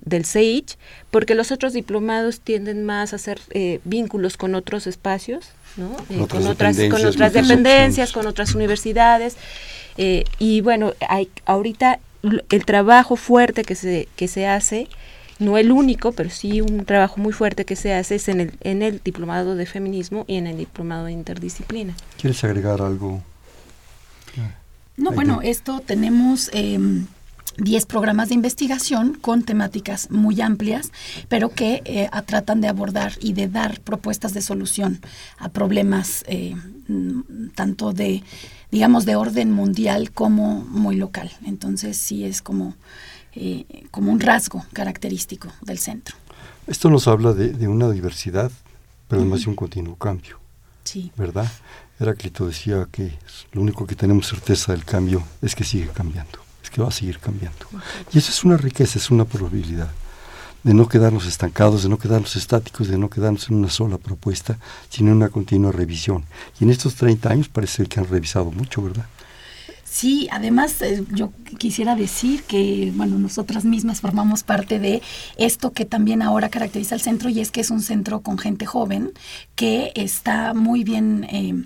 porque 1.12 1.36
los 1.36 1.52
otros 1.52 1.74
diplomados 1.74 2.40
tienden 2.40 2.84
más 2.84 3.14
a 3.14 3.18
hacer 3.18 3.40
eh, 3.52 3.80
vínculos 3.84 4.38
con 4.38 4.56
otros 4.56 4.88
espacios, 4.88 5.50
¿no? 5.78 5.96
Eh, 6.10 6.26
con, 6.28 6.48
otras, 6.48 6.78
con 6.90 7.06
otras 7.06 7.34
dependencias, 7.34 8.12
con 8.12 8.28
otras 8.28 8.56
universidades. 8.56 9.38
y 10.40 10.62
bueno, 10.62 10.94
hay, 11.08 11.30
ahorita 11.46 12.00
el 12.50 12.66
trabajo 12.66 13.16
fuerte 13.16 13.64
que 13.64 13.76
se, 13.76 14.08
que 14.16 14.28
se 14.28 14.48
hace 14.48 14.88
no 15.42 15.58
el 15.58 15.72
único, 15.72 16.12
pero 16.12 16.30
sí 16.30 16.62
un 16.62 16.86
trabajo 16.86 17.20
muy 17.20 17.34
fuerte 17.34 17.66
que 17.66 17.76
se 17.76 17.94
hace 17.94 18.16
es 18.16 18.28
en 18.30 18.42
el, 18.42 18.54
en 18.62 18.84
el 18.84 19.02
diplomado 19.04 19.56
de 19.56 19.66
feminismo 19.66 20.24
y 20.28 20.36
en 20.36 20.46
el 20.46 20.58
diplomado 20.58 21.06
de 21.06 21.14
interdisciplina. 21.14 21.96
¿Quieres 22.20 22.44
agregar 22.44 22.82
algo? 22.82 23.22
No, 24.98 25.12
bueno, 25.12 25.42
esto 25.42 25.82
tenemos... 25.84 26.52
10 27.58 27.84
em, 27.84 27.88
programas 27.88 28.30
de 28.30 28.36
investigación 28.36 29.18
con 29.20 29.44
temáticas 29.44 30.10
muy 30.12 30.42
amplias, 30.42 30.92
pero 31.30 31.50
que 31.50 31.82
eh, 31.86 32.10
tratan 32.26 32.62
de 32.62 32.68
abordar 32.68 33.14
y 33.20 33.34
de 33.34 33.48
dar 33.48 33.80
propuestas 33.82 34.34
de 34.34 34.42
solución 34.42 35.00
a 35.38 35.50
problemas 35.50 36.24
eh, 36.28 36.56
mm, 36.88 37.50
tanto 37.56 37.94
de, 37.94 38.24
digamos, 38.72 39.06
de 39.06 39.16
orden 39.16 39.52
mundial 39.52 40.12
como 40.12 40.62
muy 40.62 40.96
local. 40.96 41.32
Entonces 41.46 41.98
sí 41.98 42.26
es 42.26 42.42
como 42.42 42.76
eh, 43.34 43.86
como 43.92 44.12
un 44.12 44.20
rasgo 44.20 44.66
característico 44.74 45.48
del 45.62 45.78
centro. 45.78 46.18
Esto 46.68 46.90
nos 46.90 47.08
habla 47.08 47.32
de, 47.32 47.68
una 47.70 47.90
diversidad, 47.90 48.52
pero 49.08 49.22
además 49.22 49.46
de 49.46 49.50
un 49.50 49.56
continuo 49.56 49.96
cambio. 49.96 50.38
Sí. 50.84 51.14
¿Verdad? 51.16 51.50
Heráclito 51.98 52.48
decía 52.48 52.90
que 52.92 53.14
lo 53.54 53.62
único 53.62 53.88
que 53.88 53.96
tenemos 53.96 54.28
certeza 54.28 54.74
del 54.74 54.84
cambio 54.84 55.24
es 55.42 55.56
que 55.56 55.64
sigue 55.64 55.88
cambiando, 55.94 56.40
que 56.72 56.82
va 56.82 56.88
a 56.88 56.92
seguir 56.92 57.20
cambiando. 57.20 57.68
Y 58.14 58.18
eso 58.18 58.32
es 58.32 58.44
una 58.44 58.58
riqueza, 58.58 58.98
es 58.98 59.12
una 59.12 59.26
probabilidad. 59.26 59.92
de 60.64 60.76
no 60.76 60.88
quedarnos 60.88 61.26
estancados, 61.26 61.82
de 61.82 61.90
no 61.90 61.98
quedarnos 61.98 62.36
estáticos, 62.36 62.88
de 62.88 62.96
no 62.96 63.10
quedarnos 63.10 63.50
en 63.50 63.56
una 63.56 63.70
sola 63.70 63.98
propuesta, 63.98 64.60
sino 64.90 65.10
en 65.10 65.18
una 65.18 65.30
continua 65.30 65.72
revisión. 65.72 66.24
Y 66.60 66.66
en 66.66 66.70
estos 66.70 66.94
30 66.96 67.32
años 67.32 67.50
parece 67.50 67.88
que 67.88 68.00
han 68.00 68.08
revisado 68.08 68.52
mucho, 68.52 68.84
¿verdad? 68.84 69.08
Sí, 69.92 70.30
además 70.32 70.82
eh, 70.82 71.04
yo 71.12 71.34
quisiera 71.58 71.98
decir 71.98 72.44
que, 72.44 72.94
bueno, 72.96 73.20
nosotras 73.20 73.66
mismas 73.66 74.00
formamos 74.00 74.42
parte 74.42 74.80
de 74.80 75.02
esto 75.36 75.74
que 75.74 75.84
también 75.84 76.22
ahora 76.22 76.48
caracteriza 76.48 76.96
al 76.96 77.02
centro 77.02 77.28
y 77.28 77.42
es 77.42 77.52
que 77.52 77.60
es 77.60 77.72
un 77.72 77.82
centro 77.82 78.22
con 78.22 78.38
gente 78.38 78.66
joven 78.66 79.12
que 79.54 79.92
está 79.96 80.54
muy 80.54 80.86
bien 80.86 81.26
eh, 81.30 81.66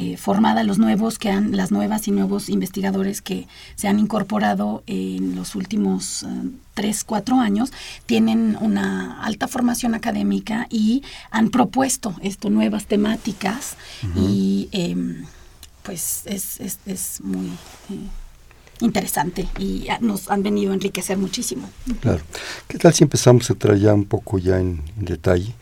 eh, 0.00 0.16
formada, 0.16 0.62
los 0.62 0.78
nuevos 0.78 1.18
que 1.18 1.28
han, 1.28 1.56
las 1.56 1.72
nuevas 1.72 2.06
y 2.06 2.12
nuevos 2.12 2.48
investigadores 2.48 3.20
que 3.20 3.48
se 3.74 3.88
han 3.88 3.98
incorporado 3.98 4.84
en 4.86 5.34
los 5.34 5.56
últimos 5.56 6.24
tres, 6.74 7.02
cuatro 7.02 7.40
años, 7.40 7.72
tienen 8.06 8.56
una 8.60 9.20
alta 9.24 9.48
formación 9.48 9.96
académica 9.96 10.68
y 10.70 11.02
han 11.32 11.50
propuesto 11.50 12.14
esto, 12.22 12.48
nuevas 12.48 12.86
temáticas 12.86 13.76
y 14.14 14.68
em, 14.70 15.24
pues 15.82 16.22
es, 16.26 16.60
es, 16.60 16.78
es 16.86 17.20
muy 17.20 17.48
eh, 17.90 17.98
interesante 18.80 19.48
y 19.58 19.88
nos 20.00 20.30
han 20.30 20.44
venido 20.44 20.70
a 20.70 20.74
enriquecer 20.74 21.18
muchísimo. 21.18 21.68
Claro. 22.00 22.22
¿Qué 22.68 22.78
tal 22.78 22.94
si 22.94 23.02
empezamos 23.02 23.50
a 23.50 23.52
entrar 23.52 23.76
ya 23.76 23.94
un 23.94 24.04
poco 24.04 24.38
ya 24.38 24.60
en, 24.60 24.80
detalle? 24.96 25.54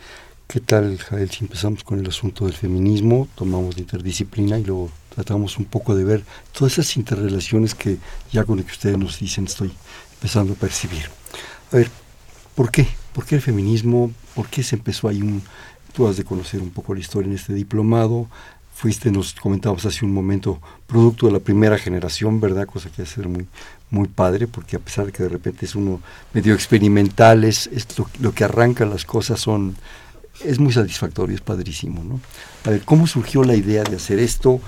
¿Qué 0.49 0.61
tal, 0.61 0.97
Jael, 0.99 1.29
si 1.29 1.45
empezamos 1.45 1.83
con 1.83 1.99
el 1.99 2.07
asunto 2.07 2.45
del 2.45 2.55
feminismo, 2.55 3.27
tomamos 3.35 3.75
de 3.75 3.81
interdisciplina 3.81 4.57
y 4.61 4.65
luego 4.65 4.91
tratamos 5.13 5.59
un 5.59 5.65
poco 5.65 5.97
de 5.97 6.05
ver 6.05 6.25
todas 6.53 6.75
esas 6.75 6.97
interrelaciones 6.97 7.75
que 7.75 7.99
ya 8.31 8.45
con 8.45 8.59
lo 8.59 8.65
que 8.65 8.71
ustedes 8.71 8.97
nos 8.97 9.19
dicen 9.19 9.47
estoy 9.47 9.73
empezando 10.15 10.53
a 10.53 10.57
percibir? 10.57 11.11
A 11.73 11.77
ver, 11.77 11.91
¿por 12.55 12.71
qué? 12.71 12.87
¿Por 13.13 13.27
qué 13.27 13.35
el 13.35 13.43
feminismo? 13.43 14.13
¿Por 14.37 14.47
qué 14.47 14.63
se 14.63 14.77
empezó 14.77 15.09
ahí 15.09 15.21
un... 15.21 15.43
Tú 15.93 16.07
has 16.07 16.17
de 16.17 16.25
conocer 16.25 16.63
un 16.63 16.71
poco 16.71 16.95
la 16.95 17.01
historia 17.01 17.29
en 17.29 17.35
este 17.35 17.53
diplomado, 17.53 18.29
fuiste, 18.77 19.11
nos 19.11 19.33
comentábamos 19.33 19.87
hace 19.87 20.05
un 20.05 20.13
momento, 20.13 20.61
producto 20.87 21.27
de 21.27 21.33
la 21.33 21.41
primera 21.41 21.79
generación, 21.79 22.41
¿verdad? 22.41 22.67
Cosa 22.67 22.91
que 22.91 23.03
hace 23.03 23.23
muy, 23.23 23.47
muy 23.89 24.07
padre, 24.07 24.47
porque 24.47 24.77
a 24.77 24.79
pesar 24.79 25.07
de 25.07 25.13
que 25.13 25.23
de 25.23 25.31
repente 25.31 25.65
es 25.65 25.75
uno 25.75 26.03
medio 26.35 26.53
experimental, 26.53 27.45
es, 27.45 27.71
lo, 28.21 28.33
que 28.33 28.45
arranca 28.45 28.85
las 28.85 29.07
cosas 29.07 29.41
son, 29.41 29.77
es 30.45 30.59
muy 30.59 30.73
satisfactorio, 30.73 31.35
es 31.35 31.41
padrísimo, 31.41 32.05
¿no? 32.05 32.21
A 32.65 32.71
ver, 32.71 32.83
¿cómo 32.85 33.07
surgió 33.07 33.45
la 33.45 33.55
idea 33.55 33.83
de 33.83 33.97
hacer 33.97 34.19
esto? 34.19 34.61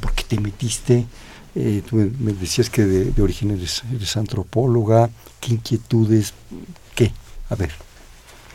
¿Por 0.00 0.12
qué 0.12 0.24
te 0.24 0.40
metiste? 0.40 1.06
Eh, 1.54 1.82
tú 1.88 1.96
me, 1.96 2.32
decías 2.32 2.70
que 2.70 2.84
de, 2.84 3.22
origen 3.22 3.50
eres, 3.50 3.82
eres 3.94 4.16
antropóloga, 4.16 5.10
¿qué 5.40 5.52
inquietudes? 5.52 6.32
¿Qué? 6.94 7.12
A 7.50 7.54
ver 7.54 7.70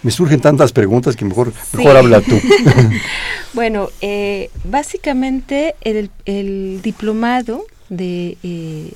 me 0.03 0.11
surgen 0.11 0.39
tantas 0.39 0.71
preguntas 0.71 1.15
que 1.15 1.25
mejor, 1.25 1.51
mejor 1.73 1.97
habla 1.97 2.21
tú. 2.21 2.39
bueno, 3.53 3.89
eh, 4.01 4.49
básicamente 4.63 5.75
el, 5.81 6.81
diplomado 6.81 7.65
de, 7.89 8.37
eh, 8.43 8.93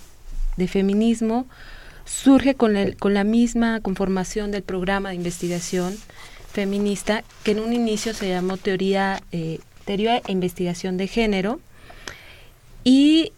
de, 0.58 0.68
feminismo 0.68 1.48
surge 2.06 2.56
con, 2.56 2.78
el, 2.78 2.98
con 2.98 3.14
la 3.14 3.24
misma 3.24 3.82
conformación 3.82 4.52
del 4.52 4.64
programa 4.64 5.10
de 5.10 5.16
investigación 5.16 5.98
feminista 6.52 7.24
que 7.44 7.52
en 7.52 7.60
un 7.60 7.74
inicio 7.74 8.14
se 8.14 8.30
llamó 8.30 8.58
teoría, 8.58 9.22
eh, 9.32 9.60
teoría 9.86 10.18
e 10.18 10.32
investigación 10.32 10.98
de 10.98 11.08
género 11.08 11.60
y 12.84 13.32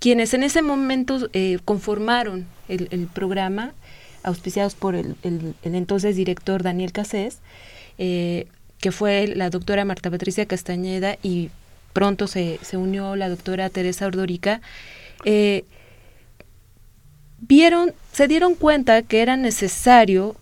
quienes 0.00 0.34
en 0.34 0.42
ese 0.42 0.60
momento 0.62 1.28
conformaron 1.64 2.46
el, 2.70 3.08
programa 3.12 3.72
auspiciados 4.22 4.74
por 4.74 4.94
el, 4.94 5.16
entonces 5.62 6.16
director 6.16 6.62
Daniel 6.62 6.92
Casés, 6.92 7.38
eh, 7.98 8.46
que 8.78 8.92
fue 8.92 9.26
la 9.26 9.50
doctora 9.50 9.84
Marta 9.84 10.10
Patricia 10.10 10.46
Castañeda 10.46 11.16
y 11.22 11.50
pronto 11.92 12.26
se, 12.26 12.58
unió 12.72 13.16
la 13.16 13.28
doctora 13.28 13.68
Teresa 13.70 14.06
Ordorica, 14.06 14.60
eh, 15.24 15.64
vieron, 17.40 17.92
se 18.12 18.28
dieron 18.28 18.54
cuenta 18.54 19.02
que 19.02 19.20
era 19.20 19.36
necesario 19.36 20.36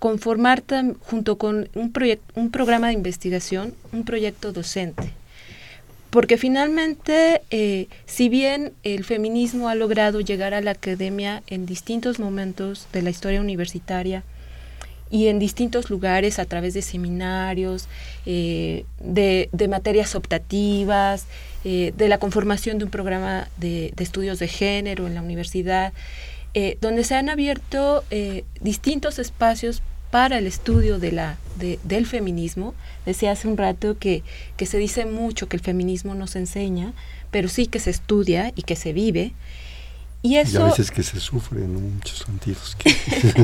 conformar 0.00 0.64
junto 1.02 1.38
con 1.38 1.68
un, 1.74 1.92
un 2.34 2.50
programa 2.50 2.88
de 2.88 2.94
investigación, 2.94 3.74
un 3.92 4.04
proyecto 4.04 4.50
docente. 4.50 5.12
Porque 6.08 6.38
finalmente, 6.38 7.42
eh, 7.50 7.86
si 8.06 8.28
bien 8.28 8.72
el 8.82 9.04
feminismo 9.04 9.68
ha 9.68 9.76
logrado 9.76 10.20
llegar 10.20 10.54
a 10.54 10.60
la 10.60 10.72
academia 10.72 11.44
en 11.46 11.66
distintos 11.66 12.18
momentos 12.18 12.88
de 12.92 13.02
la 13.02 13.10
historia 13.10 13.40
universitaria 13.40 14.24
y 15.08 15.28
en 15.28 15.38
distintos 15.38 15.90
lugares 15.90 16.38
a 16.38 16.46
través 16.46 16.74
de 16.74 16.82
seminarios, 16.82 17.86
eh, 18.26 18.86
de, 19.00 19.68
materias 19.68 20.16
optativas, 20.16 21.26
eh, 21.64 21.92
de 21.96 22.08
la 22.08 22.18
conformación 22.18 22.78
de 22.78 22.86
un 22.86 22.90
programa 22.90 23.48
de, 23.58 23.92
estudios 23.98 24.38
de 24.40 24.48
género 24.48 25.06
en 25.06 25.14
la 25.14 25.22
universidad, 25.22 25.92
donde 26.80 27.04
se 27.04 27.14
han 27.14 27.28
abierto 27.28 28.02
distintos 28.60 29.20
espacios 29.20 29.82
para 30.10 30.38
el 30.38 30.46
estudio 30.46 30.98
de 30.98 31.12
la, 31.12 31.38
del 31.84 32.06
feminismo. 32.06 32.74
Decía 33.06 33.32
hace 33.32 33.48
un 33.48 33.56
rato 33.56 33.96
que, 33.98 34.22
que 34.56 34.66
se 34.66 34.78
dice 34.78 35.06
mucho 35.06 35.48
que 35.48 35.56
el 35.56 35.62
feminismo 35.62 36.14
no 36.14 36.26
se 36.26 36.40
enseña, 36.40 36.92
pero 37.30 37.48
sí 37.48 37.66
que 37.66 37.78
se 37.78 37.90
estudia 37.90 38.52
y 38.56 38.62
que 38.62 38.76
se 38.76 38.92
vive. 38.92 39.32
Y, 40.22 40.36
eso, 40.36 40.64
a 40.64 40.66
veces 40.66 40.90
que 40.90 41.02
se 41.02 41.18
sufre 41.18 41.64
en 41.64 41.94
muchos 41.94 42.18
sentidos. 42.26 42.76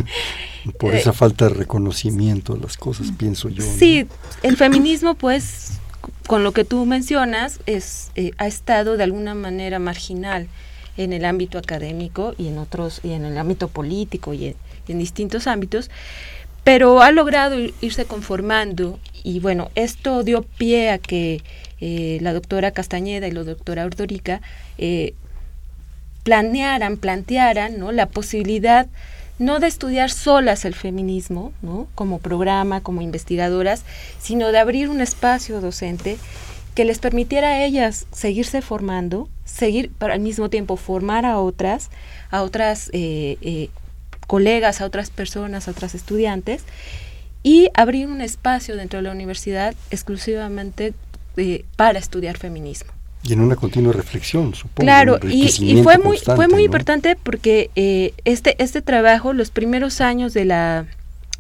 por 0.79 0.95
esa 0.95 1.13
falta 1.13 1.49
de 1.49 1.55
reconocimiento 1.55 2.55
de 2.55 2.61
las 2.61 2.77
cosas, 2.77 3.13
pienso 3.17 3.49
yo. 3.49 3.65
Sí, 3.79 4.07
el 4.43 4.57
feminismo, 4.59 5.15
pues, 5.15 5.79
con 6.27 6.45
lo 6.45 6.53
que 6.53 6.65
tú 6.65 6.85
mencionas, 6.85 7.61
es, 7.65 8.11
eh, 8.15 8.33
ha 8.37 8.47
estado 8.47 8.99
de 8.99 9.05
alguna 9.05 9.35
manera 9.35 9.79
marginal 9.79 10.49
en 10.99 11.15
el 11.15 11.25
ámbito 11.25 11.57
académico 11.57 12.35
y 12.37 12.49
en 12.49 12.59
otros, 12.59 13.01
y 13.03 13.13
en 13.13 13.25
el 13.25 13.39
ámbito 13.39 13.69
político 13.69 14.35
y 14.35 14.55
en 14.89 14.99
distintos 14.99 15.47
ámbitos 15.47 15.91
pero 16.67 17.01
ha 17.01 17.13
logrado 17.13 17.55
irse 17.81 18.07
conformando 18.07 18.99
y 19.23 19.39
bueno, 19.39 19.71
esto 19.77 20.25
dio 20.25 20.43
pie 20.43 20.91
a 20.91 20.99
que 20.99 21.41
eh, 21.81 22.19
la 22.23 22.33
doctora 22.33 22.73
Castañeda 22.73 23.29
y 23.29 23.31
la 23.31 23.45
doctora 23.45 23.85
Ordorica 23.85 24.41
eh, 24.77 25.15
planearan, 26.25 26.97
plantearan 26.97 27.79
¿no? 27.79 27.93
la 27.93 28.07
posibilidad 28.07 28.89
no 29.39 29.61
de 29.61 29.69
estudiar 29.69 30.11
solas 30.11 30.65
el 30.65 30.75
feminismo, 30.75 31.53
¿no? 31.63 31.87
como 31.95 32.19
programa, 32.19 32.81
como 32.81 33.01
investigadoras, 33.01 33.85
sino 34.19 34.51
de 34.51 34.59
abrir 34.59 34.89
un 34.89 35.01
espacio 35.01 35.61
docente 35.61 36.19
que 36.75 36.85
les 36.85 36.99
permitiera 36.99 37.51
a 37.51 37.65
ellas 37.65 38.07
seguirse 38.11 38.61
formando, 38.61 39.29
seguir, 39.45 39.93
pero 40.01 40.15
al 40.15 40.21
mismo 40.21 40.51
tiempo 40.51 40.77
formar 40.77 41.27
a 41.27 41.39
otras, 41.39 41.91
a 42.33 42.43
otras 42.43 42.91
eh, 42.93 43.71
colegas, 44.27 44.81
a 44.81 44.87
otras 44.87 45.11
personas, 45.11 45.69
a 45.69 45.71
otras 45.71 45.95
estudiantes, 45.95 46.63
y 47.43 47.69
abrir 47.75 48.09
un 48.09 48.21
espacio 48.21 48.77
dentro 48.77 48.99
de 48.99 49.05
la 49.05 49.13
universidad 49.13 49.75
exclusivamente 49.91 50.95
eh, 51.37 51.65
para 51.77 51.99
estudiar 51.99 52.39
feminismo. 52.39 52.93
Y 53.23 53.33
en 53.33 53.41
una 53.41 53.57
continua 53.57 53.93
reflexión, 53.93 54.55
supongo. 54.55 54.85
Claro, 54.85 55.19
y, 55.23 55.83
fue 55.83 55.99
muy, 55.99 56.19
fue 56.19 56.49
muy 56.49 56.65
importante 56.65 57.17
porque 57.17 57.71
eh, 57.75 58.15
este, 58.25 58.63
este 58.63 58.83
trabajo, 58.83 59.33
los 59.33 59.51
primeros 59.51 60.01
años 60.01 60.33
de 60.33 60.45
la, 60.45 60.87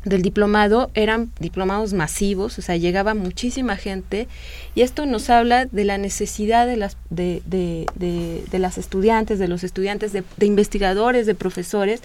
del 0.06 0.22
diplomado 0.22 0.90
eran 0.94 1.30
diplomados 1.40 1.92
masivos, 1.92 2.58
o 2.58 2.62
sea, 2.62 2.76
llegaba 2.76 3.14
muchísima 3.14 3.76
gente 3.76 4.28
y 4.74 4.82
esto 4.82 5.04
nos 5.04 5.28
habla 5.30 5.66
de 5.66 5.84
la 5.84 5.98
necesidad 5.98 6.66
de 6.66 6.76
las, 6.76 6.96
de, 7.10 7.42
de, 7.44 7.86
de, 7.96 8.58
las 8.58 8.78
estudiantes, 8.78 9.40
de 9.40 9.48
los 9.48 9.64
estudiantes, 9.64 10.12
de, 10.12 10.24
investigadores, 10.46 11.26
de 11.26 11.34
profesores, 11.34 12.02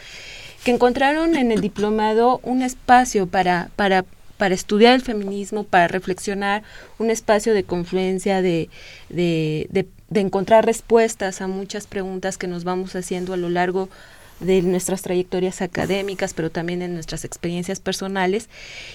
que 0.63 0.72
encontraron 0.72 1.36
en 1.36 1.51
el 1.51 1.62
diplomado 1.62 2.39
un 2.44 2.62
espacio 2.62 3.27
para, 3.27 3.70
para, 3.75 4.06
para 4.38 4.53
estudiar 4.53 4.94
el 4.94 5.01
feminismo, 5.01 5.63
para 5.63 5.88
reflexionar, 5.88 6.63
un 7.00 7.10
espacio 7.10 7.53
de 7.53 7.63
confluencia, 7.63 8.41
de, 8.41 8.70
de, 9.10 9.68
de, 10.10 10.20
encontrar 10.20 10.65
respuestas 10.65 11.41
a 11.41 11.48
muchas 11.48 11.88
preguntas 11.88 12.38
que 12.38 12.48
nos 12.48 12.63
vamos 12.63 12.96
haciendo 12.96 13.34
a 13.34 13.38
lo 13.38 13.50
largo 13.50 13.89
de 14.39 14.62
nuestras 14.62 15.01
trayectorias 15.01 15.62
académicas, 15.62 16.34
pero 16.34 16.51
también 16.51 16.82
en 16.82 16.94
nuestras 16.94 17.25
experiencias 17.25 17.80
personales. 17.80 18.50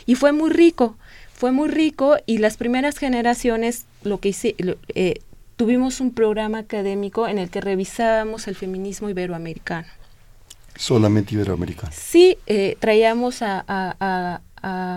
Y 0.04 0.14
fue 0.14 0.32
muy 0.32 0.50
rico, 0.50 0.96
fue 1.34 1.52
muy 1.52 1.68
rico 1.68 2.16
y 2.26 2.38
las 2.38 2.56
primeras 2.56 2.98
generaciones 2.98 3.86
lo 4.02 4.18
que 4.18 4.30
hice, 4.30 4.54
eh, 4.94 5.14
tuvimos 5.56 6.00
un 6.00 6.12
programa 6.12 6.58
académico 6.58 7.26
en 7.26 7.38
el 7.38 7.50
que 7.50 7.60
revisábamos 7.60 8.46
el 8.46 8.54
feminismo 8.54 9.08
iberoamericano. 9.08 9.88
Solamente 10.76 11.34
iberoamericano. 11.34 11.92
Sí, 11.94 12.38
eh, 12.46 12.76
traíamos 12.78 13.38
a, 13.42 14.40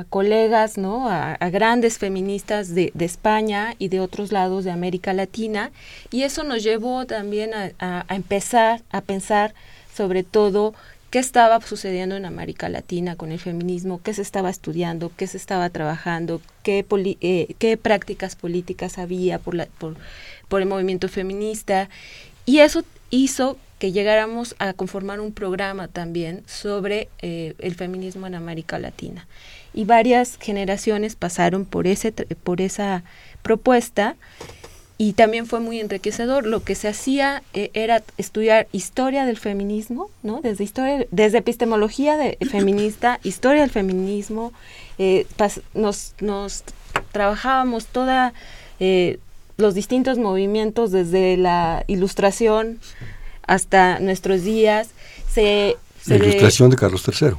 colegas, 0.10 0.80
¿no? 0.80 1.10
A, 1.10 1.38
grandes 1.52 2.00
feministas 2.00 2.74
de, 2.74 2.92
España 3.00 3.76
y 3.78 3.90
de 3.90 4.00
otros 4.00 4.32
lados 4.32 4.64
de 4.64 4.72
América 4.72 5.14
Latina, 5.14 5.72
y 6.12 6.24
eso 6.24 6.44
nos 6.44 6.64
llevó 6.64 7.06
también 7.06 7.52
a, 7.54 8.06
empezar 8.10 8.82
a 8.90 9.02
pensar 9.02 9.54
sobre 9.94 10.24
todo 10.24 10.74
qué 11.12 11.20
estaba 11.20 11.62
sucediendo 11.62 12.16
en 12.16 12.26
América 12.26 12.70
Latina 12.70 13.16
con 13.16 13.32
el 13.32 13.40
feminismo, 13.40 14.02
qué 14.02 14.14
se 14.14 14.22
estaba 14.22 14.50
estudiando, 14.50 15.12
qué 15.16 15.28
se 15.28 15.38
estaba 15.38 15.70
trabajando, 15.70 16.42
qué, 16.64 16.86
eh, 17.22 17.78
prácticas 17.78 18.36
políticas 18.36 18.98
había 18.98 19.40
por, 19.40 19.68
por, 20.48 20.62
el 20.62 20.68
movimiento 20.68 21.10
feminista. 21.10 21.90
Y 22.46 22.60
eso 22.60 22.84
hizo 23.10 23.58
que 23.80 23.92
llegáramos 23.92 24.56
a 24.60 24.74
conformar 24.74 25.20
un 25.20 25.32
programa 25.32 25.88
también 25.88 26.44
sobre 26.46 27.10
eh, 27.22 27.56
el 27.60 27.76
feminismo 27.76 28.28
en 28.28 28.36
América 28.36 28.78
Latina. 28.78 29.28
Y 29.74 29.86
varias 29.86 30.38
generaciones 30.40 31.16
pasaron 31.16 31.66
por, 31.66 31.88
ese, 31.88 32.12
por 32.12 32.62
esa 32.62 33.04
propuesta 33.42 34.16
y 35.02 35.14
también 35.14 35.46
fue 35.46 35.62
muy 35.62 35.80
enriquecedor. 35.80 36.46
Lo 36.46 36.62
que 36.62 36.76
se 36.76 36.90
hacía 36.90 37.42
eh, 37.54 37.72
era 37.74 38.04
estudiar 38.18 38.68
historia 38.74 39.26
del 39.26 39.38
feminismo, 39.38 40.12
¿no? 40.24 40.42
Desde 40.42 40.66
historia, 40.66 41.08
desde 41.10 41.38
epistemología 41.38 42.18
de, 42.18 42.38
feminista, 42.52 43.22
historia 43.24 43.62
del 43.62 43.70
feminismo, 43.70 44.52
eh, 44.98 45.26
nos, 45.74 46.16
nos 46.20 46.66
trabajábamos 47.14 47.86
toda 47.86 48.34
eh, 48.82 49.20
los 49.56 49.74
distintos 49.74 50.18
movimientos 50.18 50.92
desde 50.92 51.38
la 51.38 51.86
ilustración 51.88 52.80
hasta 53.50 54.00
nuestros 54.00 54.44
días. 54.44 54.90
Se, 55.32 55.76
la 56.06 56.16
ilustración 56.16 56.70
de 56.70 56.76
Carlos 56.78 57.04
III 57.06 57.32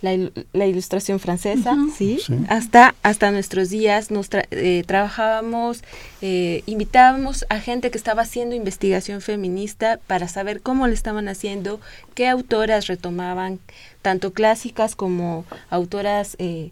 la, 0.00 0.66
ilustración 0.66 1.18
francesa, 1.18 1.76
¿sí? 1.96 2.20
Hasta, 2.48 2.94
hasta 3.02 3.30
nuestros 3.30 3.70
días 3.70 4.10
nos 4.10 4.28
eh, 4.32 4.84
trabajábamos, 4.86 5.82
eh, 6.22 6.62
invitábamos 6.66 7.44
a 7.48 7.58
gente 7.60 7.90
que 7.90 7.98
estaba 7.98 8.22
haciendo 8.22 8.54
investigación 8.54 9.20
feminista 9.20 9.98
para 10.06 10.28
saber 10.28 10.60
cómo 10.60 10.86
le 10.86 10.94
estaban 10.94 11.28
haciendo, 11.28 11.80
qué 12.14 12.28
autoras 12.28 12.86
retomaban, 12.86 13.58
tanto 14.02 14.32
clásicas 14.32 14.94
como 14.94 15.44
autoras 15.70 16.36
eh, 16.38 16.70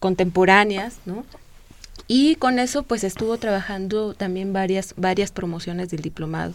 contemporáneas, 0.00 0.96
¿no? 1.06 1.24
Y 2.06 2.34
con 2.34 2.58
eso 2.58 2.82
pues 2.82 3.04
estuvo 3.04 3.38
trabajando 3.38 4.14
también 4.14 4.52
varias, 4.52 4.94
varias 4.96 5.30
promociones 5.30 5.88
del 5.88 6.02
diplomado. 6.02 6.52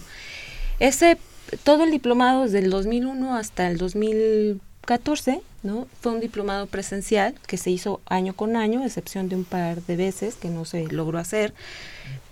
Ese, 0.80 1.18
todo 1.64 1.84
el 1.84 1.92
diplomado 1.92 2.44
desde 2.44 2.60
el 2.60 2.70
2001 2.70 3.36
hasta 3.36 3.68
el 3.68 3.78
2000 3.78 4.62
14, 4.90 5.42
¿no? 5.62 5.88
Fue 6.02 6.14
un 6.14 6.20
diplomado 6.20 6.66
presencial 6.66 7.36
que 7.46 7.58
se 7.58 7.70
hizo 7.70 8.02
año 8.08 8.34
con 8.34 8.56
año, 8.56 8.84
excepción 8.84 9.30
de 9.30 9.36
un 9.36 9.44
par 9.44 9.84
de 9.84 9.96
veces 9.96 10.34
que 10.34 10.50
no 10.50 10.66
se 10.66 10.88
logró 10.88 11.20
hacer 11.20 11.54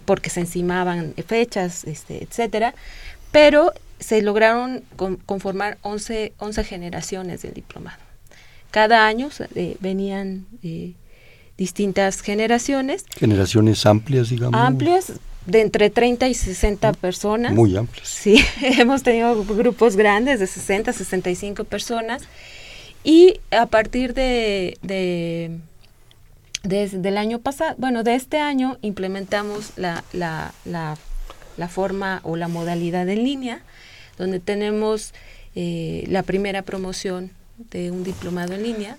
porque 0.05 0.31
se 0.31 0.39
encimaban 0.39 1.13
fechas, 1.27 1.83
este, 1.83 2.23
etcétera, 2.23 2.73
pero 3.31 3.73
se 3.99 4.23
lograron 4.23 4.81
conformar 5.27 5.77
11, 5.83 6.33
11 6.39 6.63
generaciones 6.63 7.43
del 7.43 7.53
diplomado. 7.53 7.99
Cada 8.71 9.05
año 9.05 9.29
eh, 9.53 9.77
venían 9.79 10.47
eh, 10.63 10.93
distintas 11.59 12.21
generaciones. 12.21 13.05
Generaciones 13.15 13.85
amplias, 13.85 14.29
digamos. 14.29 14.59
Amplias, 14.59 15.13
de 15.47 15.61
entre 15.61 15.89
30 15.89 16.27
y 16.27 16.33
60 16.33 16.93
personas. 16.93 17.53
Muy 17.53 17.75
amplios. 17.75 18.07
Sí, 18.07 18.43
hemos 18.61 19.01
tenido 19.01 19.43
grupos 19.43 19.95
grandes 19.95 20.39
de 20.39 20.45
60, 20.45 20.93
65 20.93 21.63
personas. 21.63 22.23
Y 23.03 23.39
a 23.51 23.65
partir 23.65 24.13
de, 24.13 24.77
de 24.81 25.57
desde 26.63 27.07
el 27.07 27.17
año 27.17 27.39
pasado, 27.39 27.75
bueno, 27.77 28.03
de 28.03 28.15
este 28.15 28.39
año 28.39 28.77
implementamos 28.81 29.71
la, 29.77 30.03
la, 30.11 30.53
la, 30.65 30.97
la 31.55 31.67
forma 31.69 32.19
o 32.23 32.35
la 32.35 32.49
modalidad 32.49 33.07
en 33.07 33.23
línea, 33.23 33.61
donde 34.17 34.41
tenemos 34.41 35.13
eh, 35.55 36.03
la 36.07 36.23
primera 36.23 36.63
promoción 36.63 37.31
de 37.71 37.89
un 37.91 38.03
diplomado 38.03 38.53
en 38.53 38.63
línea 38.63 38.97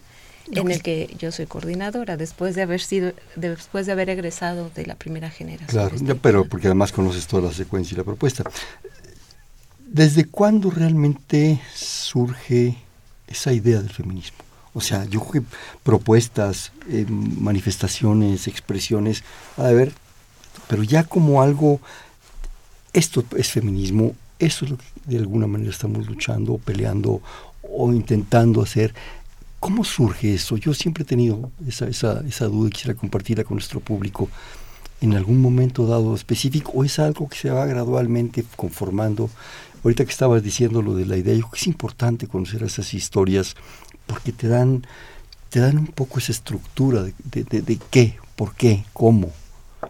en 0.52 0.71
el 0.71 0.83
que 0.83 1.14
yo 1.19 1.33
soy 1.33 1.47
coordinadora 1.47 2.17
después 2.17 2.55
de 2.55 2.62
haber 2.62 2.81
sido 2.81 3.12
después 3.37 3.87
de 3.87 3.93
haber 3.93 4.11
egresado 4.11 4.71
de 4.75 4.87
la 4.87 4.95
primera 4.95 5.31
generación. 5.31 5.69
Claro, 5.69 5.97
este 5.97 6.14
pero 6.14 6.45
porque 6.45 6.69
además 6.69 6.93
conoces 6.93 7.26
toda 7.26 7.49
la 7.49 7.55
secuencia 7.55 7.95
y 7.95 7.99
la 7.99 8.05
propuesta. 8.05 8.45
¿Desde 9.87 10.25
cuándo 10.25 10.71
realmente 10.71 11.61
surge 11.75 12.76
esa 13.26 13.52
idea 13.52 13.78
del 13.78 13.90
feminismo? 13.90 14.38
O 14.75 14.80
sea, 14.80 15.04
yo 15.06 15.21
creo 15.21 15.43
que 15.43 15.50
propuestas, 15.82 16.73
eh, 16.89 17.06
manifestaciones, 17.08 18.47
expresiones, 18.47 19.25
a 19.56 19.71
ver, 19.71 19.93
pero 20.69 20.82
ya 20.82 21.04
como 21.04 21.43
algo, 21.43 21.80
esto 22.93 23.25
es 23.37 23.50
feminismo, 23.50 24.15
eso 24.39 24.67
es 24.67 24.71
lo 24.73 24.76
que 24.76 24.84
de 25.06 25.19
alguna 25.19 25.47
manera 25.47 25.71
estamos 25.71 26.06
luchando 26.06 26.58
peleando 26.58 27.23
o 27.63 27.93
intentando 27.93 28.63
hacer. 28.63 28.95
¿Cómo 29.60 29.84
surge 29.84 30.34
eso? 30.34 30.56
Yo 30.56 30.73
siempre 30.73 31.02
he 31.02 31.06
tenido 31.06 31.50
esa, 31.66 31.88
esa, 31.88 32.23
esa 32.26 32.47
duda 32.47 32.68
y 32.68 32.73
quisiera 32.73 32.94
compartirla 32.94 33.44
con 33.44 33.56
nuestro 33.56 33.80
público 33.80 34.28
en 35.00 35.14
algún 35.14 35.40
momento 35.40 35.86
dado 35.86 36.14
específico 36.14 36.73
o 36.75 36.84
es 36.84 36.99
algo 36.99 37.28
que 37.28 37.36
se 37.36 37.50
va 37.50 37.66
gradualmente 37.66 38.44
conformando. 38.56 39.30
Ahorita 39.82 40.04
que 40.04 40.10
estabas 40.10 40.42
diciendo 40.42 40.82
lo 40.82 40.94
de 40.94 41.06
la 41.06 41.16
idea, 41.16 41.34
yo 41.34 41.40
creo 41.40 41.52
que 41.52 41.60
es 41.60 41.66
importante 41.66 42.26
conocer 42.26 42.62
esas 42.62 42.94
historias 42.94 43.56
porque 44.06 44.32
te 44.32 44.49
dan, 44.49 44.86
te 45.50 45.60
dan 45.60 45.78
un 45.78 45.86
poco 45.86 46.18
esa 46.18 46.32
estructura 46.32 47.02
de, 47.02 47.14
de, 47.44 47.62
de 47.62 47.78
qué, 47.90 48.16
por 48.36 48.54
qué, 48.54 48.84
cómo, 48.92 49.32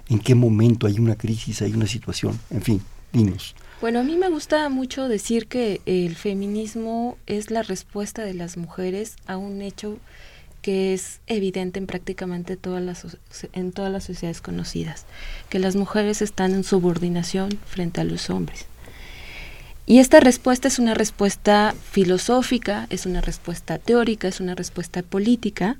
en 0.08 0.18
qué 0.18 0.34
momento 0.34 0.86
hay 0.86 0.98
una 0.98 1.16
crisis, 1.16 1.62
hay 1.62 1.72
una 1.72 1.86
situación, 1.86 2.38
en 2.50 2.62
fin, 2.62 2.82
dinos. 3.12 3.54
Bueno, 3.80 4.00
a 4.00 4.02
mí 4.02 4.16
me 4.16 4.28
gusta 4.28 4.68
mucho 4.70 5.06
decir 5.06 5.46
que 5.46 5.80
el 5.86 6.16
feminismo 6.16 7.16
es 7.26 7.52
la 7.52 7.62
respuesta 7.62 8.24
de 8.24 8.34
las 8.34 8.56
mujeres 8.56 9.14
a 9.28 9.36
un 9.36 9.62
hecho 9.62 9.98
que 10.62 10.94
es 10.94 11.20
evidente 11.28 11.78
en 11.78 11.86
prácticamente 11.86 12.56
todas 12.56 12.82
las, 12.82 13.06
en 13.52 13.70
todas 13.70 13.92
las 13.92 14.02
sociedades 14.02 14.40
conocidas, 14.40 15.06
que 15.48 15.60
las 15.60 15.76
mujeres 15.76 16.22
están 16.22 16.54
en 16.54 16.64
subordinación 16.64 17.56
frente 17.66 18.00
a 18.00 18.04
los 18.04 18.30
hombres. 18.30 18.66
Y 19.86 20.00
esta 20.00 20.18
respuesta 20.18 20.66
es 20.66 20.80
una 20.80 20.94
respuesta 20.94 21.72
filosófica, 21.92 22.88
es 22.90 23.06
una 23.06 23.20
respuesta 23.20 23.78
teórica, 23.78 24.26
es 24.26 24.40
una 24.40 24.56
respuesta 24.56 25.02
política, 25.02 25.76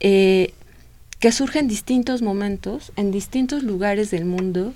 eh, 0.00 0.52
que 1.20 1.30
surge 1.30 1.60
en 1.60 1.68
distintos 1.68 2.20
momentos, 2.20 2.90
en 2.96 3.12
distintos 3.12 3.62
lugares 3.62 4.10
del 4.10 4.24
mundo, 4.24 4.74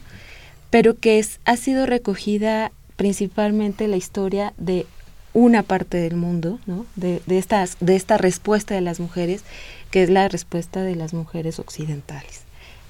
pero 0.70 0.98
que 0.98 1.18
es, 1.18 1.40
ha 1.44 1.57
sido 1.57 1.87
recogida 1.87 2.72
principalmente 2.96 3.88
la 3.88 3.96
historia 3.96 4.52
de 4.57 4.87
una 5.33 5.62
parte 5.62 5.98
del 5.98 6.16
mundo, 6.16 6.59
¿no? 6.66 6.87
de, 6.96 7.20
de, 7.26 7.38
estas, 7.38 7.76
de 7.81 7.94
esta 7.94 8.16
respuesta 8.16 8.74
de 8.74 8.81
las 8.81 9.00
mujeres, 9.00 9.42
que 9.90 10.02
es 10.02 10.09
la 10.09 10.29
respuesta 10.29 10.83
de 10.83 10.96
las 10.96 11.12
mujeres 11.12 11.59
occidentales, 11.59 12.40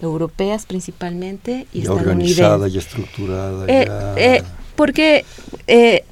europeas 0.01 0.65
principalmente 0.65 1.67
y 1.73 1.83
ya 1.83 1.93
organizada 1.93 2.69
y 2.69 2.79
estructurada. 2.79 3.67
Eh, 3.67 3.89
eh, 4.17 4.43
porque, 4.77 5.25
eh, 5.67 6.05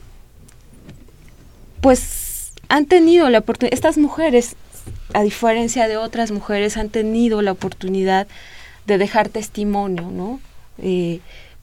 pues, 1.80 2.52
han 2.68 2.86
tenido 2.86 3.30
la 3.30 3.38
oportunidad, 3.38 3.74
estas 3.74 3.96
mujeres, 3.96 4.56
a 5.12 5.22
diferencia 5.22 5.86
de 5.86 5.98
otras 5.98 6.32
mujeres, 6.32 6.76
han 6.76 6.88
tenido 6.88 7.42
la 7.42 7.52
oportunidad 7.52 8.26
de 8.86 8.98
dejar 8.98 9.28
testimonio, 9.28 10.10
¿no? 10.10 10.40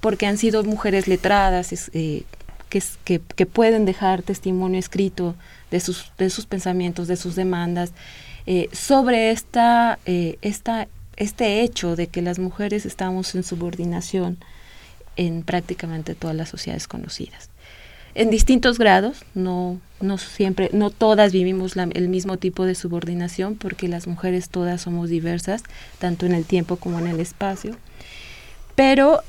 Porque 0.01 0.25
han 0.25 0.37
sido 0.37 0.63
mujeres 0.63 1.07
letradas 1.07 1.71
eh, 1.93 2.23
que, 2.69 3.45
pueden 3.45 3.85
dejar 3.85 4.23
testimonio 4.23 4.79
escrito 4.79 5.35
de 5.69 5.79
sus, 5.79 6.45
pensamientos, 6.47 7.07
de 7.07 7.15
sus 7.15 7.35
demandas, 7.35 7.93
eh, 8.45 8.69
sobre 8.73 9.29
eh, 9.29 10.37
esta, 10.41 10.87
este 11.15 11.61
hecho 11.61 11.95
de 11.95 12.07
que 12.07 12.21
las 12.21 12.39
mujeres 12.39 12.85
estamos 12.85 13.35
en 13.35 13.43
subordinación 13.43 14.37
en 15.17 15.43
prácticamente 15.43 16.15
todas 16.15 16.35
las 16.35 16.49
sociedades 16.49 16.87
conocidas. 16.87 17.49
En 18.13 18.29
distintos 18.29 18.77
grados, 18.77 19.23
no, 19.35 19.79
no 20.01 20.17
siempre, 20.17 20.69
no 20.73 20.89
todas 20.89 21.31
vivimos 21.31 21.75
el 21.77 22.09
mismo 22.09 22.37
tipo 22.37 22.65
de 22.65 22.75
subordinación, 22.75 23.55
porque 23.55 23.87
las 23.87 24.07
mujeres 24.07 24.49
todas 24.49 24.81
somos 24.81 25.09
diversas, 25.09 25.63
tanto 25.99 26.25
en 26.25 26.33
el 26.33 26.43
tiempo 26.43 26.75
como 26.75 26.99
en 26.99 27.07
el 27.07 27.19
espacio. 27.21 27.77
Pero 28.75 29.21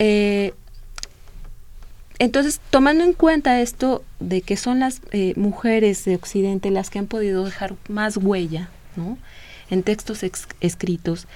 entonces, 2.19 2.61
tomando 2.71 3.05
en 3.05 3.13
cuenta 3.13 3.61
esto 3.61 4.05
de 4.21 4.43
que 4.43 4.57
son 4.57 4.81
las 4.81 5.01
eh, 5.13 5.35
mujeres 5.37 6.05
de 6.05 6.15
Occidente 6.15 6.71
las 6.71 6.91
que 6.91 6.99
han 6.99 7.07
podido 7.07 7.45
dejar 7.45 7.75
más 7.89 8.17
huella, 8.17 8.71
¿no? 8.97 9.19
En 9.71 9.83
textos 9.83 10.23
escritos, 10.61 11.27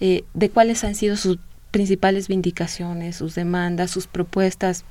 eh, 0.00 0.24
de 0.34 0.50
cuáles 0.50 0.84
han 0.84 0.94
sido 0.94 1.16
sus 1.16 1.38
principales 1.70 2.28
vindicaciones, 2.28 3.16
sus 3.16 3.34
demandas, 3.34 3.90
sus 3.90 4.06
propuestas 4.06 4.84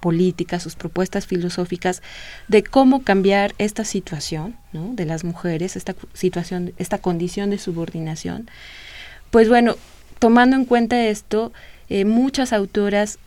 políticas, 0.00 0.62
sus 0.62 0.76
propuestas 0.76 1.26
filosóficas 1.26 2.02
de 2.46 2.62
cómo 2.62 3.02
cambiar 3.02 3.54
esta 3.58 3.84
situación 3.84 4.56
¿no? 4.72 4.94
de 4.94 5.06
las 5.06 5.24
mujeres, 5.24 5.74
esta 5.74 5.96
situación, 6.12 6.72
esta 6.76 6.98
condición 6.98 7.50
de 7.50 7.58
subordinación. 7.58 8.48
Pues 9.30 9.48
bueno, 9.48 9.76
tomando 10.18 10.54
en 10.54 10.66
cuenta 10.66 11.06
esto, 11.06 11.52
eh, 11.88 12.04
muchas 12.04 12.52
autoras 12.52 13.18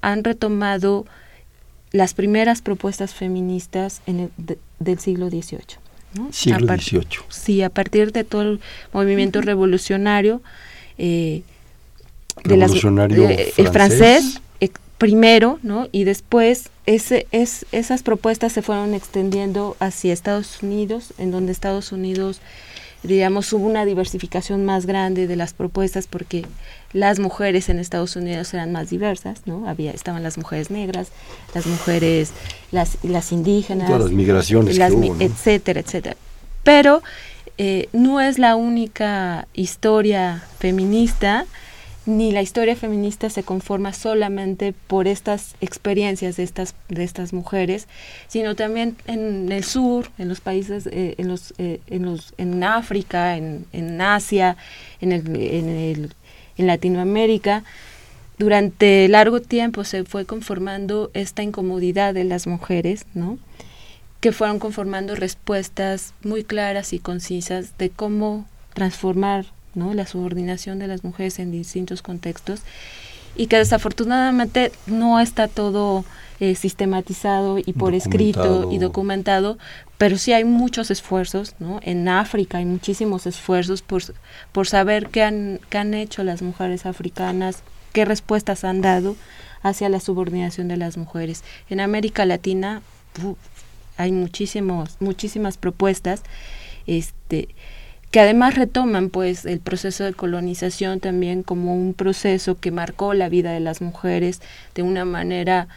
han 0.00 0.24
retomado 0.24 1.06
las 1.92 2.14
primeras 2.14 2.62
propuestas 2.62 3.14
feministas 3.14 4.00
en 4.06 4.20
el, 4.20 4.58
del 4.78 4.98
siglo 4.98 5.28
XVIII. 5.28 5.78
Siglo 6.30 6.66
XVIII. 6.76 7.04
Sí, 7.28 7.62
a 7.62 7.70
partir 7.70 8.12
de 8.12 8.24
todo 8.24 8.42
el 8.42 8.60
movimiento 8.92 9.40
revolucionario, 9.40 10.42
eh, 10.98 11.42
de 12.44 12.54
eh, 12.54 13.52
el 13.56 13.68
francés 13.68 14.40
eh, 14.60 14.70
primero, 14.98 15.58
¿no? 15.62 15.88
Y 15.92 16.04
después 16.04 16.70
ese, 16.86 17.26
es, 17.32 17.66
esas 17.72 18.02
propuestas 18.02 18.52
se 18.52 18.62
fueron 18.62 18.94
extendiendo 18.94 19.76
hacia 19.78 20.12
Estados 20.12 20.62
Unidos, 20.62 21.12
en 21.18 21.30
donde 21.30 21.52
Estados 21.52 21.92
Unidos 21.92 22.40
digamos, 23.02 23.52
hubo 23.52 23.66
una 23.66 23.84
diversificación 23.84 24.64
más 24.64 24.86
grande 24.86 25.26
de 25.26 25.36
las 25.36 25.54
propuestas 25.54 26.06
porque 26.06 26.44
las 26.92 27.18
mujeres 27.18 27.68
en 27.68 27.78
Estados 27.78 28.16
Unidos 28.16 28.52
eran 28.52 28.72
más 28.72 28.90
diversas, 28.90 29.42
¿no? 29.46 29.68
Había, 29.68 29.92
estaban 29.92 30.22
las 30.22 30.38
mujeres 30.38 30.70
negras, 30.70 31.08
las 31.54 31.66
mujeres, 31.66 32.32
las, 32.72 32.98
las 33.02 33.32
indígenas. 33.32 33.86
Todas 33.86 34.02
las 34.02 34.12
migraciones 34.12 34.78
que 34.78 34.92
hubo, 34.92 35.16
Etcétera, 35.20 35.80
etcétera. 35.80 36.16
Pero 36.64 37.02
eh, 37.58 37.88
no 37.92 38.20
es 38.20 38.38
la 38.38 38.56
única 38.56 39.46
historia 39.54 40.42
feminista 40.58 41.46
ni 42.06 42.32
la 42.32 42.42
historia 42.42 42.76
feminista 42.76 43.30
se 43.30 43.42
conforma 43.42 43.92
solamente 43.92 44.74
por 44.86 45.06
estas 45.06 45.54
experiencias 45.60 46.36
de 46.36 46.42
estas 46.42 46.74
de 46.88 47.04
estas 47.04 47.32
mujeres, 47.32 47.88
sino 48.26 48.56
también 48.56 48.96
en 49.06 49.52
el 49.52 49.64
sur, 49.64 50.10
en 50.18 50.28
los 50.28 50.40
países, 50.40 50.86
eh, 50.86 51.14
en 51.18 51.28
los 51.28 51.54
eh, 51.58 51.80
en 51.88 52.06
los 52.06 52.34
en 52.38 52.62
África, 52.64 53.36
en, 53.36 53.66
en 53.72 54.00
Asia, 54.00 54.56
en 55.00 55.12
el, 55.12 55.36
en 55.36 55.68
el 55.68 56.14
en 56.56 56.66
Latinoamérica. 56.66 57.64
Durante 58.38 59.06
largo 59.08 59.40
tiempo 59.40 59.84
se 59.84 60.04
fue 60.04 60.24
conformando 60.24 61.10
esta 61.14 61.42
incomodidad 61.42 62.14
de 62.14 62.24
las 62.24 62.46
mujeres, 62.46 63.04
¿no? 63.14 63.38
que 64.20 64.32
fueron 64.32 64.58
conformando 64.58 65.14
respuestas 65.14 66.12
muy 66.22 66.44
claras 66.44 66.92
y 66.92 66.98
concisas 66.98 67.76
de 67.78 67.90
cómo 67.90 68.46
transformar 68.74 69.46
¿no? 69.74 69.94
la 69.94 70.06
subordinación 70.06 70.78
de 70.78 70.86
las 70.86 71.04
mujeres 71.04 71.38
en 71.38 71.50
distintos 71.50 72.02
contextos 72.02 72.60
y 73.36 73.46
que 73.46 73.56
desafortunadamente 73.56 74.72
no 74.86 75.20
está 75.20 75.48
todo 75.48 76.04
eh, 76.40 76.54
sistematizado 76.54 77.58
y 77.58 77.74
por 77.74 77.94
escrito 77.94 78.70
y 78.72 78.78
documentado, 78.78 79.58
pero 79.98 80.16
sí 80.16 80.32
hay 80.32 80.44
muchos 80.44 80.90
esfuerzos, 80.90 81.54
¿no? 81.58 81.80
En 81.82 82.08
África 82.08 82.56
hay 82.56 82.64
muchísimos 82.64 83.26
esfuerzos 83.26 83.82
por, 83.82 84.02
por 84.50 84.66
saber 84.66 85.10
qué 85.10 85.22
han, 85.22 85.60
qué 85.68 85.76
han 85.76 85.92
hecho 85.92 86.24
las 86.24 86.40
mujeres 86.40 86.86
africanas, 86.86 87.62
qué 87.92 88.06
respuestas 88.06 88.64
han 88.64 88.80
dado 88.80 89.16
hacia 89.62 89.90
la 89.90 90.00
subordinación 90.00 90.68
de 90.68 90.78
las 90.78 90.96
mujeres. 90.96 91.44
En 91.68 91.78
América 91.78 92.24
Latina 92.24 92.80
hay 93.98 94.12
muchísimos, 94.12 94.96
muchísimas 94.98 95.58
propuestas, 95.58 96.22
este, 96.86 97.48
que 98.10 98.20
además 98.20 98.54
retoman 98.54 99.10
pues 99.10 99.44
el 99.44 99.60
proceso 99.60 100.04
de 100.04 100.14
colonización 100.14 101.00
también 101.00 101.42
como 101.42 101.74
un 101.76 101.92
proceso 101.92 102.58
que 102.58 102.70
marcó 102.70 103.12
la 103.12 103.28
vida 103.28 103.52
de 103.52 103.60
las 103.60 103.82
mujeres 103.82 104.40
de 104.74 104.82
una 104.82 105.04
manera 105.04 105.68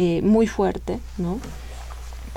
eh, 0.00 0.22
muy 0.22 0.46
fuerte, 0.46 1.00
¿no? 1.16 1.40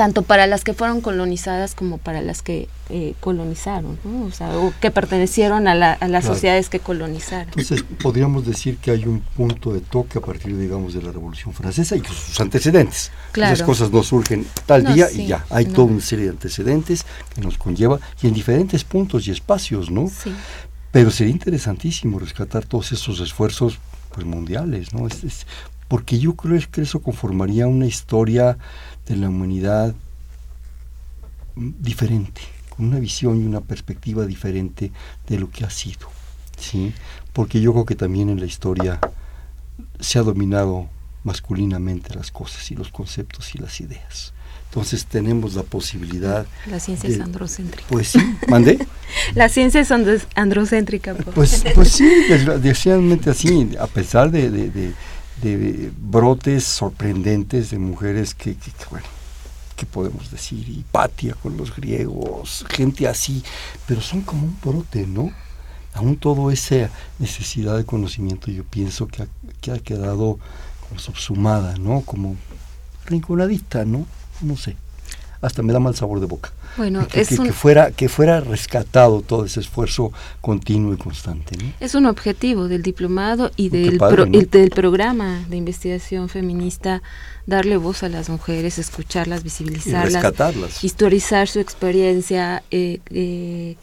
tanto 0.02 0.24
para 0.24 0.47
las 0.47 0.63
que 0.63 0.74
fueron 0.74 1.02
colonizadas 1.02 1.76
como 1.76 2.00
para 2.00 2.24
las 2.24 2.41
que 2.41 2.67
eh, 2.89 3.13
colonizaron, 3.19 4.00
o 4.28 4.32
sea, 4.32 4.58
o 4.58 4.74
que 4.82 4.89
pertenecieron 4.89 5.67
a, 5.67 5.76
las 5.76 6.26
sociedades 6.26 6.69
que 6.69 6.80
colonizaron. 6.80 7.50
Entonces, 7.50 7.86
podríamos 8.02 8.43
decir 8.43 8.78
que 8.78 8.89
hay 8.89 9.06
un 9.06 9.19
punto 9.19 9.71
de 9.71 9.82
toque 9.82 10.17
a 10.17 10.21
partir, 10.21 10.58
digamos, 10.58 10.95
de 10.95 11.04
la 11.04 11.12
Revolución 11.12 11.54
Francesa 11.54 11.95
y 11.95 12.00
sus 12.00 12.39
antecedentes. 12.39 13.12
Esas 13.36 13.62
cosas 13.62 13.91
no 13.91 14.02
surgen 14.02 14.47
tal 14.65 14.91
día 14.91 15.12
y 15.12 15.28
ya, 15.28 15.45
hay 15.52 15.65
toda 15.65 15.91
una 15.91 16.02
serie 16.02 16.26
de 16.26 16.32
antecedentes 16.32 17.06
que 17.36 17.41
nos 17.41 17.60
conlleva 17.60 18.00
y 18.24 18.28
en 18.28 18.34
diferentes 18.34 18.84
puntos 18.84 19.28
y 19.28 19.32
espacios, 19.32 19.91
¿no? 19.91 20.08
Sí. 20.08 20.34
Pero 20.91 21.12
sería 21.12 21.32
interesantísimo 21.32 22.17
rescatar 22.17 22.65
todos 22.65 22.91
esos 22.91 23.19
esfuerzos 23.19 23.78
pues, 24.13 24.26
mundiales, 24.26 24.93
¿no? 24.93 25.08
Porque 25.91 26.19
yo 26.19 26.38
creo 26.38 26.58
que 26.71 26.84
eso 26.84 27.01
conformaría 27.01 27.67
una 27.67 27.86
historia 27.86 28.58
de 29.08 29.17
la 29.17 29.27
humanidad 29.27 29.93
diferente, 31.54 32.39
con 32.69 32.86
una 32.86 32.97
visión 32.97 33.41
y 33.41 33.45
una 33.45 33.60
perspectiva 33.60 34.25
diferente 34.25 34.93
de 35.27 35.38
lo 35.38 35.51
que 35.51 35.65
ha 35.65 35.69
sido. 35.69 36.08
¿sí? 36.58 36.93
Porque 37.34 37.60
yo 37.60 37.73
creo 37.73 37.86
que 37.86 37.95
también 37.95 38.30
en 38.30 38.39
la 38.39 38.45
historia 38.45 39.01
se 39.99 40.17
ha 40.17 40.21
dominado 40.21 40.88
masculinamente 41.25 42.15
las 42.15 42.32
cosas 42.32 42.71
y 42.71 42.75
los 42.75 42.88
conceptos 42.88 43.54
y 43.54 43.58
las 43.58 43.82
ideas. 43.82 44.32
Entonces 44.69 45.06
tenemos 45.06 45.56
la 45.56 45.63
posibilidad... 45.63 46.45
La 46.67 46.80
ciencia 46.80 47.10
es 47.10 47.19
androcéntrica. 47.19 47.89
Pues 47.89 48.08
sí, 48.08 48.38
mandé. 48.47 48.80
la 49.36 49.49
ciencia 49.49 49.82
es 49.82 49.91
androcéntrica. 50.36 51.15
Pues, 51.15 51.65
pues 51.75 51.89
sí, 51.89 52.10
desgraciadamente 52.30 53.30
así, 53.30 53.71
a 53.77 53.88
pesar 53.88 54.32
de, 54.32 54.49
de 54.49 54.69
de 54.69 54.93
brotes 55.97 56.63
sorprendentes 56.63 57.71
de 57.71 57.80
mujeres 57.80 58.36
que, 58.36 58.56
bueno, 58.89 59.06
¿qué 59.75 59.86
podemos 59.86 60.32
decir? 60.32 60.67
Hipatia 60.69 61.34
con 61.36 61.58
los 61.58 61.75
griegos, 61.75 62.65
gente 62.69 63.08
así, 63.08 63.43
pero 63.88 64.01
son 64.01 64.21
como 64.21 64.43
un 64.43 64.58
brote, 64.63 65.08
¿no? 65.08 65.32
Aún 65.93 66.17
toda 66.17 66.54
esa 66.54 66.89
necesidad 67.19 67.77
de 67.77 67.86
conocimiento 67.86 68.49
yo 68.51 68.63
pienso 68.63 69.08
que 69.08 69.23
ha, 69.23 69.27
que 69.60 69.71
ha 69.71 69.80
quedado 69.80 70.39
como 70.88 70.99
subsumada, 70.99 71.75
¿no? 71.77 72.01
Como 72.01 72.36
rinconadita, 73.06 73.86
¿no? 73.86 74.06
No 74.41 74.56
sé. 74.56 74.75
Hasta 75.41 75.63
me 75.63 75.73
da 75.73 75.80
mal 75.80 75.95
sabor 75.95 76.19
de 76.19 76.27
boca. 76.27 76.51
Bueno, 76.77 77.08
que, 77.12 77.21
es 77.21 77.30
que, 77.30 77.51
fuera, 77.51 77.91
que 77.91 78.10
fuera 78.10 78.39
rescatado 78.41 79.21
todo 79.21 79.45
ese 79.45 79.60
esfuerzo 79.60 80.12
continuo 80.39 80.93
y 80.93 80.97
constante. 80.97 81.58
Es 81.80 81.95
un 81.95 82.06
objetivo 82.06 82.67
del 82.67 82.84
diplomado 82.84 83.51
y 83.56 83.69
del, 83.69 83.97
del 84.49 84.69
programa 84.69 85.43
de 85.49 85.58
investigación 85.58 86.30
feminista 86.30 87.01
darle 87.45 87.77
voz 87.77 88.04
a 88.04 88.10
las 88.10 88.30
mujeres, 88.30 88.77
escucharlas, 88.77 89.43
visibilizarlas, 89.43 90.13
rescatarlas. 90.13 90.84
historizar 90.84 91.47
su 91.47 91.60
experiencia, 91.60 92.63
eh, 92.71 92.99
eh, 93.10 93.75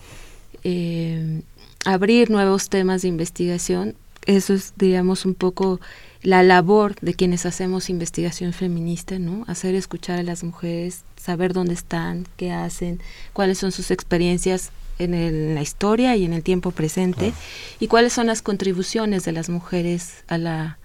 eh, 0.64 1.42
abrir 1.84 2.30
nuevos 2.30 2.68
temas 2.68 3.02
de 3.02 3.08
investigación. 3.08 3.94
Eso 4.26 4.54
es, 4.54 4.74
digamos, 4.76 5.24
un 5.24 5.34
poco 5.34 5.80
la 6.22 6.42
labor 6.42 6.96
de 7.00 7.14
quienes 7.14 7.46
hacemos 7.46 7.90
investigación 7.90 8.52
feminista, 8.52 9.18
¿no? 9.18 9.44
Hacer 9.46 9.74
escuchar 9.74 10.18
a 10.18 10.22
las 10.22 10.42
mujeres, 10.42 11.02
saber 11.16 11.52
dónde 11.52 11.74
están, 11.74 12.26
qué 12.36 12.52
hacen, 12.52 13.00
cuáles 13.32 13.58
son 13.58 13.72
sus 13.72 13.90
experiencias 13.90 14.70
en, 14.98 15.54
la 15.54 15.62
historia 15.62 16.16
y 16.16 16.24
en 16.24 16.32
el 16.32 16.42
tiempo 16.42 16.72
presente 16.72 17.32
y 17.78 17.86
cuáles 17.86 18.12
son 18.12 18.26
las 18.26 18.42
contribuciones 18.42 19.24
de 19.24 19.32
las 19.32 19.48
mujeres 19.48 20.24
a 20.26 20.38
la, 20.38 20.78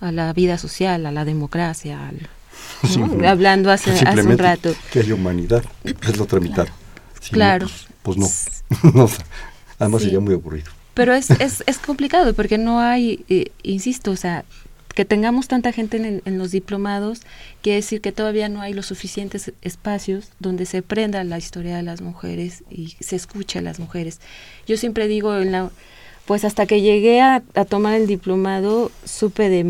a 0.00 0.10
la 0.10 0.32
vida 0.32 0.58
social, 0.58 1.06
a 1.06 1.12
la 1.12 1.24
democracia, 1.24 2.10
hablando 3.26 3.70
hace, 3.70 3.92
hace, 3.92 4.22
un 4.22 4.38
rato. 4.38 4.74
Que 4.92 5.00
es 5.00 5.08
la 5.08 5.14
humanidad, 5.14 5.64
es 5.84 6.16
la 6.16 6.22
otra 6.24 6.40
mitad. 6.40 6.66
claro. 7.30 7.68
pues, 8.02 8.16
no, 8.16 8.28
no. 8.94 9.08
además 9.78 10.02
sería 10.02 10.20
muy 10.20 10.34
aburrido. 10.34 10.72
Pero 10.96 11.12
es, 11.12 11.28
es, 11.28 11.62
es 11.66 11.76
complicado 11.76 12.32
porque 12.32 12.56
no 12.56 12.80
hay, 12.80 13.22
eh, 13.28 13.50
insisto, 13.62 14.12
o 14.12 14.16
sea, 14.16 14.46
que 14.94 15.04
tengamos 15.04 15.46
tanta 15.46 15.70
gente 15.70 16.22
en, 16.24 16.38
los 16.38 16.52
diplomados 16.52 17.20
quiere 17.60 17.76
decir 17.76 18.00
que 18.00 18.12
todavía 18.12 18.48
no 18.48 18.62
hay 18.62 18.72
los 18.72 18.86
suficientes 18.86 19.52
espacios 19.60 20.30
donde 20.38 20.64
se 20.64 20.78
aprenda 20.78 21.22
la 21.22 21.36
historia 21.36 21.76
de 21.76 21.82
las 21.82 22.00
mujeres 22.00 22.64
y 22.70 22.96
se 23.00 23.14
escuche 23.14 23.58
a 23.58 23.62
las 23.62 23.78
mujeres. 23.78 24.20
Yo 24.66 24.78
siempre 24.78 25.06
digo, 25.06 25.36
en 25.36 25.52
la, 25.52 25.70
pues 26.24 26.46
hasta 26.46 26.64
que 26.64 26.80
llegué 26.80 27.20
a, 27.20 27.42
tomar 27.68 27.92
el 27.92 28.06
diplomado 28.06 28.90
supe 29.04 29.50
de, 29.50 29.66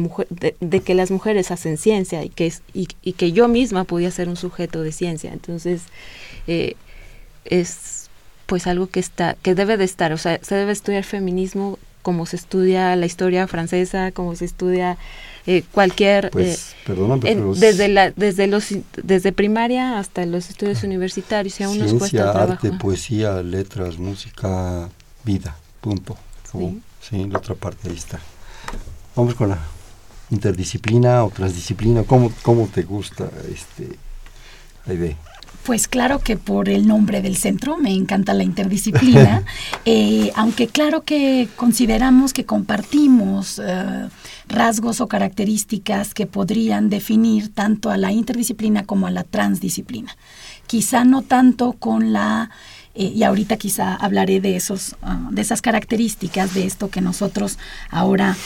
de, 0.60 0.80
que 0.80 0.94
las 0.94 1.10
mujeres 1.10 1.50
hacen 1.50 1.76
ciencia 1.76 2.22
y 2.22 2.28
que, 2.28 2.52
y, 2.72 2.86
y, 3.02 3.14
que 3.14 3.32
yo 3.32 3.48
misma 3.48 3.82
podía 3.82 4.12
ser 4.12 4.28
un 4.28 4.36
sujeto 4.36 4.80
de 4.82 4.92
ciencia. 4.92 5.32
Entonces, 5.32 5.82
eh, 6.46 6.76
es 7.44 8.05
pues 8.46 8.66
algo 8.66 8.86
que 8.88 9.00
está 9.00 9.36
que 9.42 9.54
debe 9.54 9.76
de 9.76 9.84
estar, 9.84 10.12
o 10.12 10.18
sea, 10.18 10.38
se 10.42 10.54
debe 10.54 10.72
estudiar 10.72 11.04
feminismo 11.04 11.78
como 12.02 12.24
se 12.24 12.36
estudia 12.36 12.94
la 12.94 13.06
historia 13.06 13.48
francesa, 13.48 14.12
como 14.12 14.36
se 14.36 14.44
estudia 14.44 14.96
eh, 15.48 15.64
cualquier 15.72 16.30
pues, 16.30 16.74
eh, 17.24 17.42
desde 17.56 17.88
la 17.88 18.12
desde 18.12 18.46
los 18.46 18.68
desde 19.02 19.32
primaria 19.32 19.98
hasta 19.98 20.24
los 20.24 20.48
estudios 20.50 20.84
universitarios 20.84 21.58
y 21.58 21.64
aún 21.64 21.78
nos 21.78 21.94
cuesta 21.94 22.30
arte, 22.30 22.70
poesía, 22.72 23.42
letras, 23.42 23.98
música, 23.98 24.88
vida, 25.24 25.56
punto. 25.80 26.16
Sí. 26.52 26.80
sí, 27.00 27.24
la 27.28 27.38
otra 27.38 27.56
parte 27.56 27.88
ahí 27.88 27.96
está. 27.96 28.20
Vamos 29.16 29.34
con 29.34 29.48
la 29.48 29.58
interdisciplina 30.30 31.24
o 31.24 31.30
transdisciplina, 31.30 32.04
¿cómo, 32.04 32.32
cómo 32.42 32.68
te 32.72 32.82
gusta 32.82 33.28
este 33.52 33.96
la 34.86 34.94
idea? 34.94 35.16
Pues 35.66 35.88
claro 35.88 36.20
que 36.20 36.36
por 36.36 36.68
el 36.68 36.86
nombre 36.86 37.22
del 37.22 37.36
centro, 37.36 37.76
me 37.76 37.92
encanta 37.92 38.34
la 38.34 38.44
interdisciplina, 38.44 39.42
eh, 39.84 40.30
aunque 40.36 40.68
claro 40.68 41.02
que 41.02 41.48
consideramos 41.56 42.32
que 42.32 42.44
compartimos 42.44 43.60
eh, 43.62 44.08
rasgos 44.46 45.00
o 45.00 45.08
características 45.08 46.14
que 46.14 46.26
podrían 46.26 46.88
definir 46.88 47.52
tanto 47.52 47.90
a 47.90 47.96
la 47.96 48.12
interdisciplina 48.12 48.84
como 48.84 49.08
a 49.08 49.10
la 49.10 49.24
transdisciplina. 49.24 50.16
Quizá 50.68 51.04
no 51.04 51.22
tanto 51.22 51.72
con 51.72 52.12
la 52.12 52.50
eh, 52.94 53.12
y 53.14 53.24
ahorita 53.24 53.56
quizá 53.56 53.96
hablaré 53.96 54.40
de 54.40 54.54
esos 54.54 54.94
ah, 55.02 55.28
de 55.32 55.42
esas 55.42 55.62
características 55.62 56.54
de 56.54 56.64
esto 56.64 56.90
que 56.90 57.00
nosotros 57.00 57.58
ahora 57.90 58.36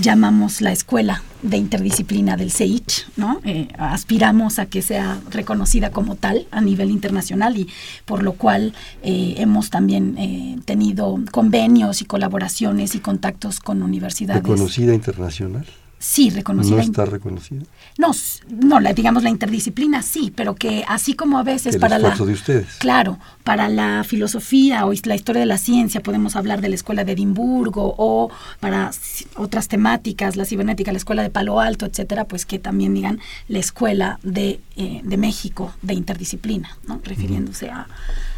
llamamos 0.00 0.60
la 0.60 0.72
escuela 0.72 1.22
de 1.42 1.56
interdisciplina 1.56 2.36
del 2.36 2.50
CEICH, 2.50 3.06
¿no? 3.16 3.40
Eh, 3.44 3.68
aspiramos 3.78 4.58
a 4.58 4.66
que 4.66 4.82
sea 4.82 5.20
reconocida 5.30 5.90
como 5.90 6.16
tal 6.16 6.46
a 6.50 6.60
nivel 6.60 6.90
internacional 6.90 7.56
y 7.56 7.68
por 8.04 8.22
lo 8.22 8.32
cual 8.32 8.74
eh, 9.02 9.34
hemos 9.38 9.70
también 9.70 10.62
tenido 10.64 11.18
convenios 11.30 12.02
y 12.02 12.04
colaboraciones 12.04 12.94
y 12.94 13.00
contactos 13.00 13.60
con 13.60 13.82
universidades. 13.82 14.42
¿Reconocida 14.42 14.94
internacional? 14.94 15.66
Sí, 15.98 16.30
reconocida. 16.30 16.76
¿No 16.76 16.82
está 16.82 17.04
reconocida? 17.04 17.62
No, 17.98 18.12
no 18.48 18.78
la, 18.78 18.92
digamos 18.92 19.24
la 19.24 19.30
interdisciplina 19.30 20.02
sí, 20.02 20.32
pero 20.34 20.54
que 20.54 20.84
así 20.86 21.14
como 21.14 21.38
a 21.38 21.42
veces 21.42 21.74
El 21.74 21.80
para 21.80 21.96
esfuerzo 21.96 22.24
la... 22.24 22.28
de 22.28 22.34
ustedes. 22.34 22.74
Claro, 22.78 23.18
para 23.42 23.68
la 23.68 24.04
filosofía 24.04 24.86
o 24.86 24.92
la 25.04 25.16
historia 25.16 25.40
de 25.40 25.46
la 25.46 25.58
ciencia 25.58 26.00
podemos 26.00 26.36
hablar 26.36 26.60
de 26.60 26.68
la 26.68 26.76
Escuela 26.76 27.04
de 27.04 27.12
Edimburgo 27.12 27.94
o 27.98 28.30
para 28.60 28.92
otras 29.36 29.66
temáticas, 29.66 30.36
la 30.36 30.44
cibernética, 30.44 30.92
la 30.92 30.98
Escuela 30.98 31.22
de 31.22 31.30
Palo 31.30 31.58
Alto, 31.58 31.86
etcétera, 31.86 32.26
pues 32.26 32.46
que 32.46 32.60
también 32.60 32.94
digan 32.94 33.18
la 33.48 33.58
Escuela 33.58 34.20
de, 34.22 34.60
eh, 34.76 35.00
de 35.02 35.16
México 35.16 35.74
de 35.82 35.94
interdisciplina, 35.94 36.78
¿no? 36.86 37.00
refiriéndose 37.02 37.70
a, 37.70 37.88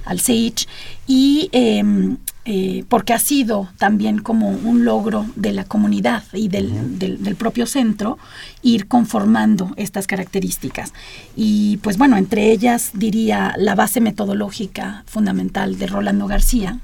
al 0.07 0.20
CEICH. 0.20 0.66
Y 1.07 1.51
em, 1.53 2.16
eh, 2.53 2.83
porque 2.89 3.13
ha 3.13 3.19
sido 3.21 3.69
también 3.79 4.19
como 4.19 4.49
un 4.49 4.85
logro 4.85 5.25
de 5.37 5.53
la 5.53 5.65
comunidad 5.65 6.25
y 6.33 6.49
del, 6.49 6.99
del- 6.99 7.23
del 7.23 7.37
propio 7.37 7.65
centro 7.67 8.19
ir 8.63 8.89
conformando 8.89 9.73
estas 9.77 10.07
características. 10.09 10.93
Y 11.37 11.77
pues 11.83 11.97
bueno, 11.97 12.17
entre 12.17 12.51
ellas 12.51 12.91
diría 12.93 13.55
la 13.57 13.77
base 13.77 14.01
metodológica 14.01 15.05
fundamental 15.07 15.79
de 15.79 15.87
Rolando 15.87 16.27
García, 16.27 16.79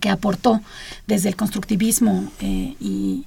que 0.00 0.08
aportó 0.10 0.60
desde 1.06 1.28
el 1.28 1.36
constructivismo 1.36 2.24
eh, 2.40 2.74
y 2.80 3.24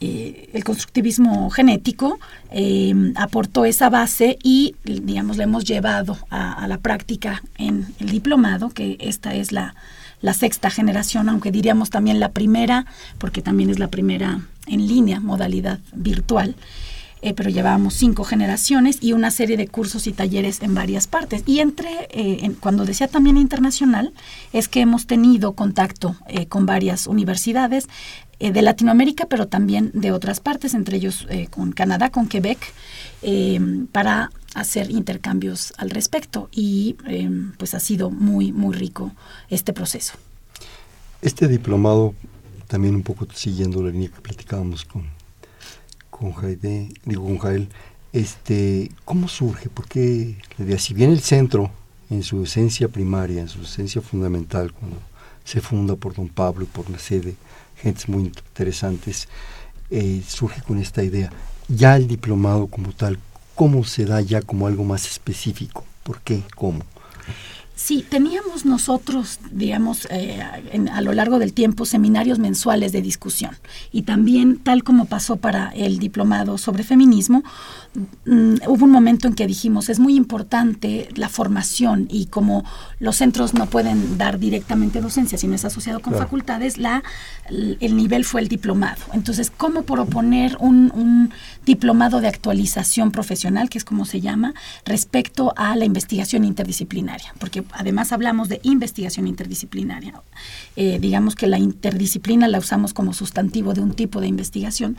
eh, 0.00 0.50
el 0.52 0.62
constructivismo 0.62 1.50
genético 1.50 2.18
eh, 2.52 2.94
aportó 3.16 3.64
esa 3.64 3.88
base 3.90 4.36
y 4.42 4.74
digamos 4.84 5.36
le 5.36 5.44
hemos 5.44 5.64
llevado 5.64 6.16
a, 6.30 6.52
a 6.62 6.66
la 6.68 6.78
práctica 6.78 7.42
en 7.58 7.86
el 7.98 8.08
diplomado 8.10 8.70
que 8.70 8.96
esta 9.00 9.34
es 9.34 9.50
la, 9.52 9.74
la 10.22 10.32
sexta 10.32 10.70
generación 10.70 11.28
aunque 11.28 11.52
diríamos 11.52 11.90
también 11.90 12.20
la 12.20 12.30
primera 12.30 12.86
porque 13.18 13.42
también 13.42 13.68
es 13.70 13.78
la 13.78 13.88
primera 13.88 14.40
en 14.66 14.86
línea 14.86 15.20
modalidad 15.20 15.80
virtual 15.92 16.54
eh, 17.22 17.34
pero 17.34 17.50
llevábamos 17.50 17.94
cinco 17.94 18.24
generaciones 18.24 18.98
y 19.00 19.12
una 19.12 19.30
serie 19.30 19.56
de 19.56 19.68
cursos 19.68 20.06
y 20.06 20.12
talleres 20.12 20.60
en 20.60 20.74
varias 20.74 21.06
partes. 21.06 21.42
Y 21.46 21.60
entre, 21.60 22.08
eh, 22.10 22.52
cuando 22.60 22.84
decía 22.84 23.08
también 23.08 23.36
internacional, 23.36 24.12
es 24.52 24.68
que 24.68 24.80
hemos 24.80 25.06
tenido 25.06 25.52
contacto 25.52 26.16
eh, 26.26 26.46
con 26.46 26.66
varias 26.66 27.06
universidades 27.06 27.88
de 28.40 28.60
Latinoamérica, 28.60 29.26
pero 29.26 29.46
también 29.46 29.92
de 29.94 30.10
otras 30.10 30.40
partes, 30.40 30.74
entre 30.74 30.96
ellos 30.96 31.28
con 31.50 31.70
Canadá, 31.70 32.10
con 32.10 32.26
Quebec, 32.26 32.58
eh, 33.22 33.86
para 33.92 34.32
hacer 34.54 34.90
intercambios 34.90 35.72
al 35.78 35.90
respecto. 35.90 36.48
Y 36.50 36.96
eh, 37.06 37.30
pues 37.56 37.74
ha 37.74 37.80
sido 37.80 38.10
muy, 38.10 38.52
muy 38.52 38.74
rico 38.74 39.12
este 39.48 39.72
proceso. 39.72 40.14
Este 41.20 41.46
diplomado, 41.46 42.14
también 42.66 42.96
un 42.96 43.02
poco 43.02 43.26
siguiendo 43.32 43.80
la 43.82 43.90
línea 43.90 44.08
que 44.08 44.20
platicábamos 44.20 44.84
con, 44.84 45.04
con 46.22 46.32
Jaide, 46.34 46.88
digo 47.04 47.24
con 47.24 47.38
Jael, 47.38 47.68
este, 48.12 48.92
¿cómo 49.04 49.26
surge? 49.26 49.68
Porque 49.68 50.36
si 50.78 50.94
bien 50.94 51.10
el 51.10 51.20
centro, 51.20 51.68
en 52.10 52.22
su 52.22 52.44
esencia 52.44 52.86
primaria, 52.86 53.40
en 53.40 53.48
su 53.48 53.62
esencia 53.62 54.00
fundamental, 54.00 54.72
cuando 54.72 54.98
se 55.44 55.60
funda 55.60 55.96
por 55.96 56.14
don 56.14 56.28
Pablo 56.28 56.62
y 56.62 56.68
por 56.68 56.88
la 56.90 57.00
sede, 57.00 57.34
gentes 57.76 58.08
muy 58.08 58.22
interesantes, 58.22 59.26
eh, 59.90 60.22
surge 60.24 60.62
con 60.62 60.78
esta 60.78 61.02
idea. 61.02 61.32
Ya 61.66 61.96
el 61.96 62.06
diplomado 62.06 62.68
como 62.68 62.92
tal, 62.92 63.18
¿cómo 63.56 63.82
se 63.82 64.04
da 64.04 64.20
ya 64.20 64.42
como 64.42 64.68
algo 64.68 64.84
más 64.84 65.10
específico? 65.10 65.84
¿Por 66.04 66.20
qué? 66.20 66.44
¿Cómo? 66.54 66.84
Sí, 67.84 68.04
teníamos 68.08 68.64
nosotros, 68.64 69.40
digamos, 69.50 70.06
eh, 70.08 70.40
en- 70.70 70.88
a 70.88 71.00
lo 71.00 71.12
largo 71.12 71.40
del 71.40 71.52
tiempo 71.52 71.84
seminarios 71.84 72.38
mensuales 72.38 72.92
de 72.92 73.02
discusión 73.02 73.56
y 73.90 74.02
también, 74.02 74.58
tal 74.58 74.84
como 74.84 75.06
pasó 75.06 75.34
para 75.36 75.70
el 75.70 75.98
diplomado 75.98 76.58
sobre 76.58 76.84
feminismo, 76.84 77.42
mm, 78.24 78.54
hubo 78.68 78.84
un 78.84 78.90
momento 78.92 79.26
en 79.26 79.34
que 79.34 79.48
dijimos 79.48 79.88
es 79.88 79.98
muy 79.98 80.14
importante 80.14 81.08
la 81.16 81.28
formación 81.28 82.06
y 82.08 82.26
como 82.26 82.64
los 83.00 83.16
centros 83.16 83.52
no 83.52 83.66
pueden 83.66 84.16
dar 84.16 84.38
directamente 84.38 85.00
docencia, 85.00 85.36
sino 85.36 85.54
es 85.56 85.64
asociado 85.64 85.98
con 85.98 86.12
Claro. 86.12 86.26
facultades, 86.26 86.78
la, 86.78 87.02
el 87.50 87.96
nivel 87.96 88.24
fue 88.24 88.42
el 88.42 88.48
diplomado. 88.48 89.02
Entonces, 89.12 89.50
¿cómo 89.50 89.82
proponer 89.82 90.56
un, 90.60 90.92
un 90.94 91.32
diplomado 91.66 92.20
de 92.20 92.28
actualización 92.28 93.10
profesional, 93.10 93.68
que 93.68 93.78
es 93.78 93.84
como 93.84 94.04
se 94.04 94.20
llama, 94.20 94.54
respecto 94.84 95.52
a 95.56 95.74
la 95.74 95.84
investigación 95.84 96.44
interdisciplinaria? 96.44 97.34
Porque 97.40 97.64
además 97.72 98.12
hablamos 98.12 98.48
de 98.48 98.60
investigación 98.62 99.26
interdisciplinaria. 99.26 100.22
Eh, 100.76 100.98
digamos 101.00 101.34
que 101.34 101.46
la 101.46 101.58
interdisciplina 101.58 102.48
la 102.48 102.58
usamos 102.58 102.94
como 102.94 103.12
sustantivo 103.12 103.74
de 103.74 103.80
un 103.80 103.94
tipo 103.94 104.20
de 104.20 104.26
investigación 104.26 104.96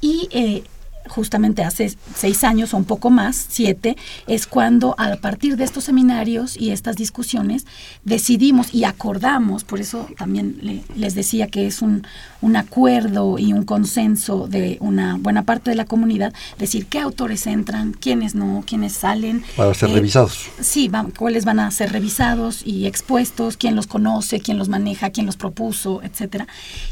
y 0.00 0.28
eh, 0.30 0.62
justamente 1.08 1.62
hace 1.62 1.94
seis 2.14 2.44
años 2.44 2.74
o 2.74 2.76
un 2.76 2.84
poco 2.84 3.10
más, 3.10 3.46
siete, 3.48 3.96
es 4.26 4.46
cuando 4.46 4.94
a 4.98 5.16
partir 5.16 5.56
de 5.56 5.64
estos 5.64 5.84
seminarios 5.84 6.56
y 6.56 6.70
estas 6.70 6.96
discusiones 6.96 7.66
decidimos 8.04 8.72
y 8.74 8.84
acordamos, 8.84 9.64
por 9.64 9.80
eso 9.80 10.08
también 10.16 10.58
le- 10.62 10.82
les 10.96 11.14
decía 11.14 11.48
que 11.48 11.66
es 11.66 11.82
un, 11.82 12.06
un 12.40 12.56
acuerdo 12.56 13.38
y 13.38 13.52
un 13.52 13.64
consenso 13.64 14.46
de 14.48 14.76
una 14.80 15.16
buena 15.18 15.42
parte 15.44 15.70
de 15.70 15.76
la 15.76 15.84
comunidad, 15.84 16.32
decir 16.58 16.86
qué 16.86 16.98
autores 17.00 17.46
entran, 17.46 17.92
quiénes 17.92 18.34
no, 18.34 18.62
quiénes 18.66 18.92
salen. 18.92 19.44
Para 19.56 19.74
ser 19.74 19.90
eh, 19.90 19.94
revisados. 19.94 20.46
Sí, 20.60 20.88
va- 20.88 21.06
cuáles 21.16 21.44
van 21.44 21.60
a 21.60 21.70
ser 21.70 21.92
revisados 21.92 22.62
y 22.64 22.86
expuestos, 22.86 23.56
quién 23.56 23.74
los 23.76 23.86
conoce, 23.86 24.40
quién 24.40 24.58
los 24.58 24.68
maneja, 24.68 25.10
quién 25.10 25.26
los 25.26 25.36
propuso, 25.36 26.02
etcétera. 26.02 26.46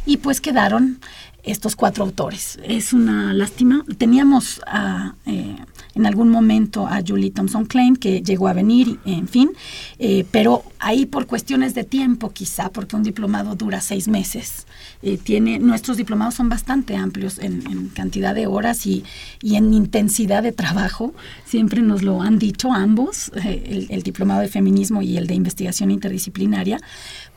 Y 0.06 0.18
pues 0.18 0.40
quedaron 0.40 1.00
estos 1.44 1.76
cuatro 1.76 2.04
autores. 2.04 2.58
Es 2.64 2.92
una 2.92 3.34
lástima. 3.34 3.84
Teníamos 3.98 4.60
a, 4.66 5.14
eh, 5.26 5.56
en 5.94 6.06
algún 6.06 6.30
momento 6.30 6.86
a 6.86 7.00
Julie 7.06 7.30
Thompson 7.30 7.66
Klein, 7.66 7.96
que 7.96 8.22
llegó 8.22 8.48
a 8.48 8.54
venir, 8.54 8.98
en 9.04 9.28
fin, 9.28 9.50
eh, 9.98 10.24
pero 10.30 10.64
ahí 10.78 11.06
por 11.06 11.26
cuestiones 11.26 11.74
de 11.74 11.84
tiempo 11.84 12.30
quizá, 12.30 12.70
porque 12.70 12.96
un 12.96 13.02
diplomado 13.02 13.54
dura 13.54 13.80
seis 13.80 14.08
meses. 14.08 14.66
Eh, 15.02 15.18
tiene, 15.18 15.58
nuestros 15.58 15.98
diplomados 15.98 16.34
son 16.34 16.48
bastante 16.48 16.96
amplios 16.96 17.38
en, 17.38 17.90
cantidad 17.94 18.34
de 18.34 18.46
horas 18.46 18.86
y, 18.86 19.04
y 19.42 19.56
en 19.56 19.72
intensidad 19.74 20.42
de 20.42 20.52
trabajo. 20.52 21.14
Siempre 21.44 21.82
nos 21.82 22.02
lo 22.02 22.22
han 22.22 22.38
dicho 22.38 22.72
ambos, 22.72 23.30
el, 23.34 23.86
el 23.90 24.02
diplomado 24.02 24.40
de 24.40 24.48
feminismo 24.48 25.02
y 25.02 25.18
el 25.18 25.26
de 25.26 25.34
investigación 25.34 25.90
interdisciplinaria, 25.90 26.80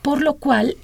por 0.00 0.22
lo 0.22 0.34
cual... 0.34 0.76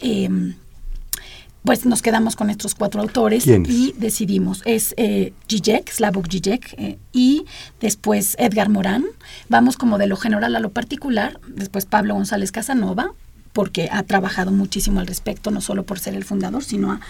pues 1.65 1.87
nos 1.87 2.03
quedamos 2.03 2.37
con 2.37 2.51
estos 2.51 2.75
cuatro 2.75 3.01
autores 3.01 3.45
¿Quiénes? 3.45 3.71
y 3.71 3.95
decidimos, 3.97 4.61
es 4.67 4.95
eh, 4.99 5.33
Zizek, 5.49 5.91
Slavoj 5.91 6.27
Zizek, 6.31 6.75
eh, 6.77 6.99
y 7.13 7.47
después 7.81 8.37
Edgar 8.39 8.69
Morán, 8.69 9.07
vamos 9.49 9.79
como 9.79 9.97
de 9.97 10.07
lo 10.07 10.17
general 10.17 10.55
a 10.55 10.61
lo 10.61 10.71
particular, 10.71 11.41
después 11.49 11.87
Pablo 11.87 12.15
González 12.15 12.53
Casanova, 12.53 13.13
porque 13.55 13.89
ha 13.91 14.03
trabajado 14.03 14.51
muchísimo 14.51 15.01
al 15.01 15.07
respecto, 15.07 15.51
no 15.51 15.63
solo 15.63 15.85
por 15.85 15.99
ser 15.99 16.15
el 16.15 16.25
fundador, 16.25 16.63
sino 16.63 16.93
ha 16.93 17.01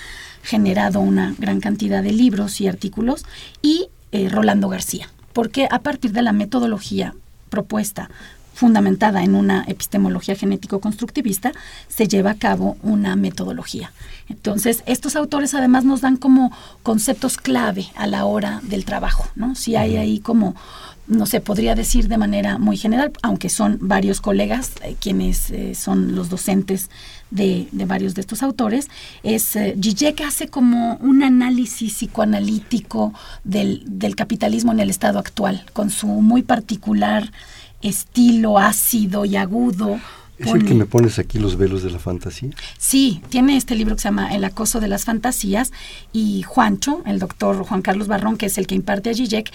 generado 0.43 1.01
una 1.01 1.35
gran 1.39 1.61
cantidad 1.61 2.03
de 2.03 2.13
libros 2.13 2.61
y 2.61 2.69
artículos, 2.69 3.25
y 3.61 3.89
eh, 4.13 4.29
Rolando 4.29 4.69
García, 4.69 5.09
porque 5.33 5.67
a 5.69 5.81
partir 5.81 6.13
de 6.13 6.23
la 6.23 6.33
metodología 6.33 7.15
propuesta 7.51 8.09
fundamentada 8.55 9.23
en 9.23 9.35
una 9.35 9.65
epistemología 9.67 10.37
genético-constructivista, 10.37 11.53
se 11.89 12.09
lleva 12.09 12.31
a 12.31 12.39
cabo 12.39 12.77
una 12.83 13.17
metodología. 13.17 13.93
Entonces, 14.29 14.83
estos 14.87 15.17
autores 15.17 15.55
además 15.55 15.85
nos 15.85 16.01
dan 16.01 16.17
como 16.17 16.53
conceptos 16.83 17.37
clave 17.37 17.87
a 17.97 18.07
la 18.07 18.25
hora 18.25 18.61
del 18.63 18.85
trabajo, 18.85 19.29
¿no? 19.35 19.55
Si 19.55 19.77
hay 19.77 19.97
ahí 19.97 20.21
como, 20.21 20.55
no 21.07 21.27
se 21.27 21.41
podría 21.41 21.75
decir 21.75 22.09
de 22.09 22.17
manera 22.17 22.59
muy 22.59 22.77
general, 22.77 23.13
aunque 23.23 23.51
son 23.51 23.79
varios 23.83 24.21
colegas 24.21 24.73
eh, 24.83 24.97
quienes 24.99 25.51
eh, 25.51 25.75
son 25.75 26.15
los 26.15 26.31
docentes 26.31 26.91
de, 27.31 27.69
de 27.73 27.85
varios 27.85 28.15
de 28.15 28.23
estos 28.23 28.43
autores, 28.43 28.89
es 29.23 29.57
eh, 29.57 29.77
Zizek 29.81 30.23
hace 30.23 30.49
como 30.49 30.97
un 30.97 31.23
análisis 31.23 31.95
psicoanalítico 31.95 33.13
del, 33.43 33.83
del 33.87 34.17
capitalismo 34.17 34.73
en 34.73 34.81
el 34.81 34.91
estado 34.91 35.19
actual, 35.19 35.67
con 35.73 35.91
su 35.91 36.07
muy 36.07 36.43
particular 36.43 37.31
estilo 37.85 38.59
ácido 38.59 39.25
y 39.25 39.37
agudo. 39.37 40.01
¿Es 40.39 40.53
el 40.53 40.65
que 40.65 40.75
me 40.75 40.85
pones 40.85 41.21
aquí 41.21 41.39
los 41.39 41.57
velos 41.57 41.85
de 41.85 41.91
la 41.91 42.01
fantasía? 42.01 42.51
Sí, 42.77 43.23
tiene 43.29 43.57
este 43.57 43.77
libro 43.77 43.95
que 43.95 44.03
se 44.03 44.09
llama 44.09 44.35
El 44.35 44.43
acoso 44.43 44.81
de 44.81 44.89
las 44.89 45.05
fantasías 45.05 45.71
y 46.13 46.43
Juancho, 46.43 47.03
el 47.07 47.21
doctor 47.21 47.65
Juan 47.65 47.83
Carlos 47.83 48.09
Barrón, 48.09 48.37
que 48.37 48.47
es 48.47 48.59
el 48.59 48.67
que 48.67 48.75
imparte 48.75 49.11
a 49.11 49.15
Zizek, 49.15 49.53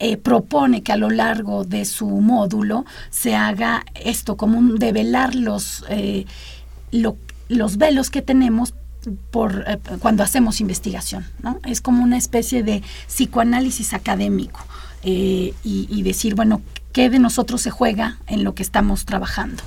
eh, 0.00 0.16
propone 0.18 0.82
que 0.82 0.92
a 0.92 0.96
lo 0.96 1.08
largo 1.08 1.64
de 1.64 1.84
su 1.86 2.06
módulo 2.06 2.84
se 3.10 3.34
haga 3.34 3.84
esto, 3.94 4.36
como 4.36 4.58
un 4.58 4.76
develar 4.76 5.34
los, 5.34 5.84
eh, 5.88 6.26
los 6.92 7.76
velos 7.78 8.10
que 8.10 8.20
tenemos 8.20 8.74
por 9.30 9.64
eh, 9.66 9.78
cuando 10.00 10.22
hacemos 10.22 10.60
investigación, 10.60 11.26
¿no? 11.42 11.58
Es 11.64 11.80
como 11.80 12.02
una 12.02 12.16
especie 12.16 12.62
de 12.62 12.82
psicoanálisis 13.06 13.94
académico 13.94 14.60
y, 15.02 15.54
y 15.62 16.02
decir, 16.02 16.34
bueno, 16.34 16.62
¿qué 16.92 17.10
de 17.10 17.18
nosotros 17.18 17.62
se 17.62 17.70
juega 17.70 18.18
en 18.26 18.44
lo 18.44 18.54
que 18.54 18.62
estamos 18.62 19.04
trabajando? 19.04 19.62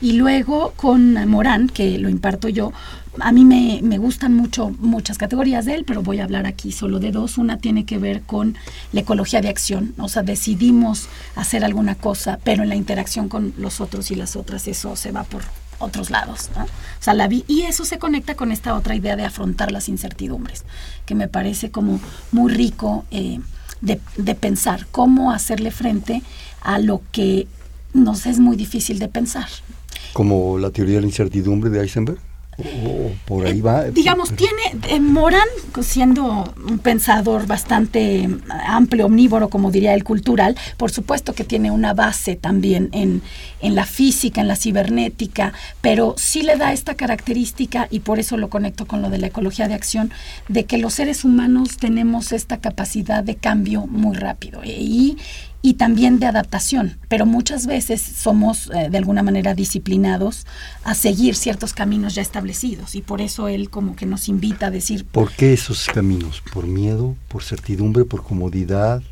Y 0.00 0.12
luego 0.12 0.72
con 0.76 1.14
Morán, 1.28 1.68
que 1.68 1.98
lo 1.98 2.08
imparto 2.08 2.48
yo, 2.48 2.72
a 3.20 3.32
mí 3.32 3.44
me, 3.44 3.80
me, 3.82 3.96
gustan 3.98 4.34
mucho 4.34 4.70
muchas 4.78 5.16
categorías 5.16 5.64
de 5.64 5.74
él, 5.74 5.84
pero 5.86 6.02
voy 6.02 6.20
a 6.20 6.24
hablar 6.24 6.46
aquí 6.46 6.70
solo 6.70 6.98
de 6.98 7.12
dos. 7.12 7.38
Una 7.38 7.58
tiene 7.58 7.86
que 7.86 7.98
ver 7.98 8.22
con 8.22 8.56
la 8.92 9.00
ecología 9.00 9.40
de 9.40 9.48
acción, 9.48 9.94
o 9.98 10.08
sea, 10.08 10.22
decidimos 10.22 11.08
hacer 11.34 11.64
alguna 11.64 11.94
cosa, 11.94 12.38
pero 12.44 12.62
en 12.62 12.68
la 12.68 12.76
interacción 12.76 13.28
con 13.28 13.54
los 13.56 13.80
otros 13.80 14.10
y 14.10 14.16
las 14.16 14.36
otras 14.36 14.68
eso 14.68 14.96
se 14.96 15.12
va 15.12 15.24
por 15.24 15.42
otros 15.78 16.10
lados. 16.10 16.50
¿no? 16.56 16.64
O 16.64 16.68
sea, 17.00 17.14
la 17.14 17.28
y 17.30 17.62
eso 17.62 17.84
se 17.84 17.98
conecta 17.98 18.34
con 18.34 18.52
esta 18.52 18.74
otra 18.74 18.94
idea 18.94 19.16
de 19.16 19.24
afrontar 19.24 19.72
las 19.72 19.88
incertidumbres, 19.88 20.64
que 21.06 21.14
me 21.14 21.28
parece 21.28 21.70
como 21.70 22.00
muy 22.32 22.52
rico 22.52 23.04
eh, 23.10 23.40
de, 23.80 24.00
de 24.16 24.34
pensar 24.34 24.86
cómo 24.90 25.32
hacerle 25.32 25.70
frente 25.70 26.22
a 26.60 26.78
lo 26.78 27.02
que 27.12 27.46
nos 27.94 28.26
es 28.26 28.38
muy 28.38 28.56
difícil 28.56 28.98
de 28.98 29.08
pensar. 29.08 29.48
Como 30.12 30.58
la 30.58 30.70
teoría 30.70 30.96
de 30.96 31.02
la 31.02 31.06
incertidumbre 31.06 31.70
de 31.70 31.80
Eisenberg. 31.80 32.18
O 32.58 33.10
por 33.26 33.46
ahí 33.46 33.60
va. 33.60 33.86
Eh, 33.86 33.90
digamos, 33.92 34.34
tiene 34.34 34.62
eh, 34.88 34.98
Morán, 35.00 35.46
siendo 35.82 36.54
un 36.68 36.78
pensador 36.78 37.46
bastante 37.46 38.28
amplio, 38.66 39.06
omnívoro, 39.06 39.48
como 39.48 39.70
diría 39.70 39.94
el 39.94 40.04
cultural, 40.04 40.56
por 40.76 40.90
supuesto 40.90 41.34
que 41.34 41.44
tiene 41.44 41.70
una 41.70 41.92
base 41.92 42.34
también 42.34 42.88
en, 42.92 43.22
en 43.60 43.74
la 43.74 43.84
física, 43.84 44.40
en 44.40 44.48
la 44.48 44.56
cibernética, 44.56 45.52
pero 45.80 46.14
sí 46.16 46.42
le 46.42 46.56
da 46.56 46.72
esta 46.72 46.94
característica, 46.94 47.88
y 47.90 48.00
por 48.00 48.18
eso 48.18 48.36
lo 48.36 48.48
conecto 48.48 48.86
con 48.86 49.02
lo 49.02 49.10
de 49.10 49.18
la 49.18 49.26
ecología 49.26 49.68
de 49.68 49.74
acción, 49.74 50.10
de 50.48 50.64
que 50.64 50.78
los 50.78 50.94
seres 50.94 51.24
humanos 51.24 51.76
tenemos 51.76 52.32
esta 52.32 52.58
capacidad 52.58 53.22
de 53.22 53.36
cambio 53.36 53.86
muy 53.86 54.16
rápido. 54.16 54.62
Y, 54.64 55.18
y 55.66 55.74
también 55.74 56.20
de 56.20 56.26
adaptación, 56.26 56.96
pero 57.08 57.26
muchas 57.26 57.66
veces 57.66 58.00
somos 58.00 58.70
eh, 58.72 58.88
de 58.88 58.98
alguna 58.98 59.24
manera 59.24 59.52
disciplinados 59.52 60.46
a 60.84 60.94
seguir 60.94 61.34
ciertos 61.34 61.72
caminos 61.72 62.14
ya 62.14 62.22
establecidos 62.22 62.94
y 62.94 63.02
por 63.02 63.20
eso 63.20 63.48
él 63.48 63.68
como 63.68 63.96
que 63.96 64.06
nos 64.06 64.28
invita 64.28 64.66
a 64.66 64.70
decir... 64.70 65.04
¿Por 65.06 65.32
qué 65.32 65.52
esos 65.52 65.86
caminos? 65.86 66.40
¿Por 66.52 66.68
miedo? 66.68 67.16
¿Por 67.26 67.42
certidumbre? 67.42 68.04
¿Por 68.04 68.22
comodidad? 68.22 69.02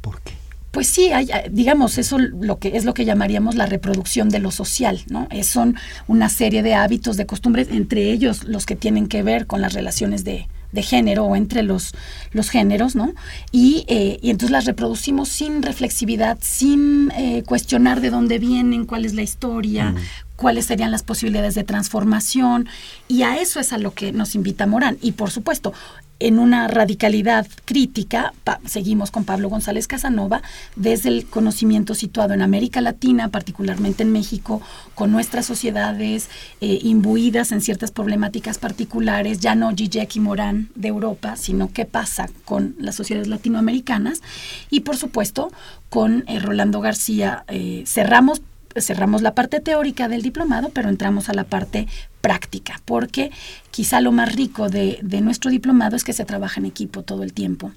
¿Por 0.00 0.22
qué? 0.22 0.32
Pues 0.70 0.86
sí, 0.86 1.12
hay, 1.12 1.28
digamos, 1.50 1.98
eso 1.98 2.18
lo 2.18 2.58
que 2.58 2.78
es 2.78 2.86
lo 2.86 2.94
que 2.94 3.04
llamaríamos 3.04 3.54
la 3.54 3.66
reproducción 3.66 4.30
de 4.30 4.38
lo 4.38 4.50
social, 4.50 5.02
¿no? 5.10 5.28
Es, 5.30 5.48
son 5.48 5.76
una 6.06 6.30
serie 6.30 6.62
de 6.62 6.72
hábitos, 6.72 7.18
de 7.18 7.26
costumbres, 7.26 7.68
entre 7.70 8.10
ellos 8.12 8.44
los 8.44 8.64
que 8.64 8.76
tienen 8.76 9.08
que 9.08 9.22
ver 9.22 9.46
con 9.46 9.60
las 9.60 9.74
relaciones 9.74 10.24
de, 10.24 10.48
de 10.72 10.82
género 10.82 11.24
o 11.24 11.36
entre 11.36 11.62
los, 11.62 11.92
los 12.32 12.50
géneros, 12.50 12.94
¿no? 12.94 13.14
Y, 13.52 13.84
eh, 13.88 14.18
y, 14.22 14.30
entonces 14.30 14.50
las 14.50 14.64
reproducimos 14.64 15.28
sin 15.28 15.62
reflexividad, 15.62 16.38
sin 16.40 17.10
eh, 17.12 17.42
cuestionar 17.46 18.00
de 18.00 18.10
dónde 18.10 18.38
vienen, 18.38 18.84
cuál 18.84 19.04
es 19.04 19.14
la 19.14 19.22
historia, 19.22 19.94
cuáles 20.36 20.66
serían 20.66 20.90
las 20.90 21.02
posibilidades 21.02 21.54
de 21.54 21.64
transformación, 21.64 22.68
y 23.08 23.22
a 23.22 23.40
eso 23.40 23.60
es 23.60 23.72
a 23.72 23.78
lo 23.78 23.92
que 23.92 24.12
nos 24.12 24.34
invita 24.34 24.66
Morán. 24.66 24.98
Y 25.00 25.12
por 25.12 25.30
supuesto, 25.30 25.72
en 26.20 26.38
una 26.38 26.66
radicalidad 26.66 27.46
crítica, 27.64 28.32
seguimos 28.66 29.10
con 29.10 29.24
Pablo 29.24 29.48
González 29.48 29.86
Casanova, 29.86 30.42
desde 30.74 31.10
el 31.10 31.26
conocimiento 31.26 31.94
situado 31.94 32.34
en 32.34 32.42
América 32.42 32.80
Latina, 32.80 33.28
particularmente 33.28 34.02
en 34.02 34.12
México, 34.12 34.60
con 34.94 35.12
nuestras 35.12 35.46
sociedades 35.46 36.28
eh, 36.60 36.78
imbuidas 36.82 37.52
en 37.52 37.60
ciertas 37.60 37.90
problemáticas 37.92 38.58
particulares, 38.58 39.38
ya 39.38 39.54
no 39.54 39.74
Gijek 39.74 40.16
y 40.16 40.20
Morán 40.20 40.70
de 40.74 40.88
Europa, 40.88 41.36
sino 41.36 41.72
qué 41.72 41.84
pasa 41.84 42.28
con 42.44 42.74
las 42.78 42.96
sociedades 42.96 43.28
latinoamericanas, 43.28 44.22
y 44.70 44.80
por 44.80 44.96
supuesto 44.96 45.52
con 45.88 46.24
eh, 46.26 46.40
Rolando 46.40 46.80
García 46.80 47.44
eh, 47.48 47.84
cerramos 47.86 48.42
cerramos 48.80 49.22
la 49.22 49.34
parte 49.34 49.60
teórica 49.60 50.08
del 50.08 50.22
diplomado, 50.22 50.70
pero 50.70 50.88
entramos 50.88 51.28
a 51.28 51.34
la 51.34 51.44
parte 51.44 51.86
práctica, 52.20 52.80
porque 52.84 53.30
quizá 53.70 54.00
lo 54.00 54.12
más 54.12 54.34
rico 54.34 54.68
de, 54.68 55.00
nuestro 55.22 55.50
diplomado 55.50 55.96
es 55.96 56.04
que 56.04 56.12
se 56.12 56.24
trabaja 56.24 56.60
en 56.60 56.66
equipo 56.66 57.02
todo 57.02 57.22
el 57.22 57.32
tiempo. 57.32 57.72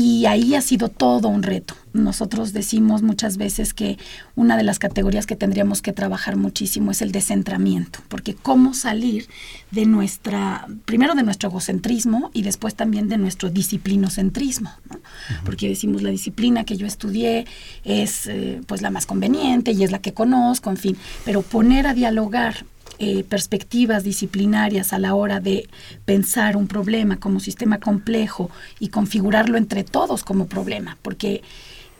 Y 0.00 0.26
ahí 0.26 0.54
ha 0.54 0.60
sido 0.60 0.90
todo 0.90 1.26
un 1.26 1.42
reto. 1.42 1.74
Nosotros 1.92 2.52
decimos 2.52 3.02
muchas 3.02 3.36
veces 3.36 3.74
que 3.74 3.98
una 4.36 4.56
de 4.56 4.62
las 4.62 4.78
categorías 4.78 5.26
que 5.26 5.34
tendríamos 5.34 5.82
que 5.82 5.92
trabajar 5.92 6.36
muchísimo 6.36 6.92
es 6.92 7.02
el 7.02 7.10
descentramiento, 7.10 7.98
porque 8.08 8.34
cómo 8.34 8.74
salir 8.74 9.26
de 9.72 9.86
nuestra, 9.86 10.68
primero 10.84 11.16
de 11.16 11.24
nuestro 11.24 11.48
egocentrismo 11.48 12.30
y 12.32 12.42
después 12.42 12.76
también 12.76 13.08
de 13.08 13.18
nuestro 13.18 13.50
disciplinocentrismo, 13.50 14.70
¿no? 14.88 15.00
porque 15.44 15.68
decimos 15.68 16.02
la 16.02 16.10
disciplina 16.10 16.62
que 16.62 16.76
yo 16.76 16.86
estudié 16.86 17.46
es 17.82 18.28
eh, 18.28 18.60
pues 18.68 18.82
la 18.82 18.90
más 18.90 19.04
conveniente 19.04 19.72
y 19.72 19.82
es 19.82 19.90
la 19.90 19.98
que 19.98 20.14
conozco, 20.14 20.70
en 20.70 20.76
fin, 20.76 20.96
pero 21.24 21.42
poner 21.42 21.88
a 21.88 21.94
dialogar 21.94 22.64
eh, 23.00 23.22
perspectivas 23.22 24.02
disciplinarias 24.02 24.92
a 24.92 24.98
la 24.98 25.14
hora 25.14 25.38
de 25.38 25.68
pensar 26.04 26.56
un 26.56 26.66
problema 26.66 27.20
como 27.20 27.38
sistema 27.38 27.78
complejo 27.78 28.50
y 28.80 28.88
configurarlo 28.88 29.56
entre 29.56 29.84
todos 29.84 30.24
como 30.24 30.48
problema, 30.48 30.98
porque 31.00 31.42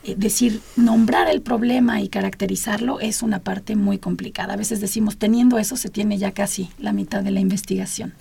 eh, 0.03 0.17
decir, 0.19 0.61
nombrar 0.75 1.29
el 1.29 1.41
problema 1.41 2.01
y 2.01 2.09
caracterizarlo 2.09 2.99
es 2.99 3.23
una 3.23 3.39
parte 3.39 3.77
muy 3.77 3.99
complicada. 3.99 4.55
A 4.55 4.57
veces 4.57 4.81
decimos, 4.81 5.19
teniendo 5.19 5.59
eso 5.59 5.77
se 5.77 5.89
tiene 5.89 6.19
ya 6.19 6.33
casi 6.33 6.69
la 6.81 6.93
mitad 6.93 7.23
de 7.23 7.31
la 7.31 7.39
investigación. 7.39 8.13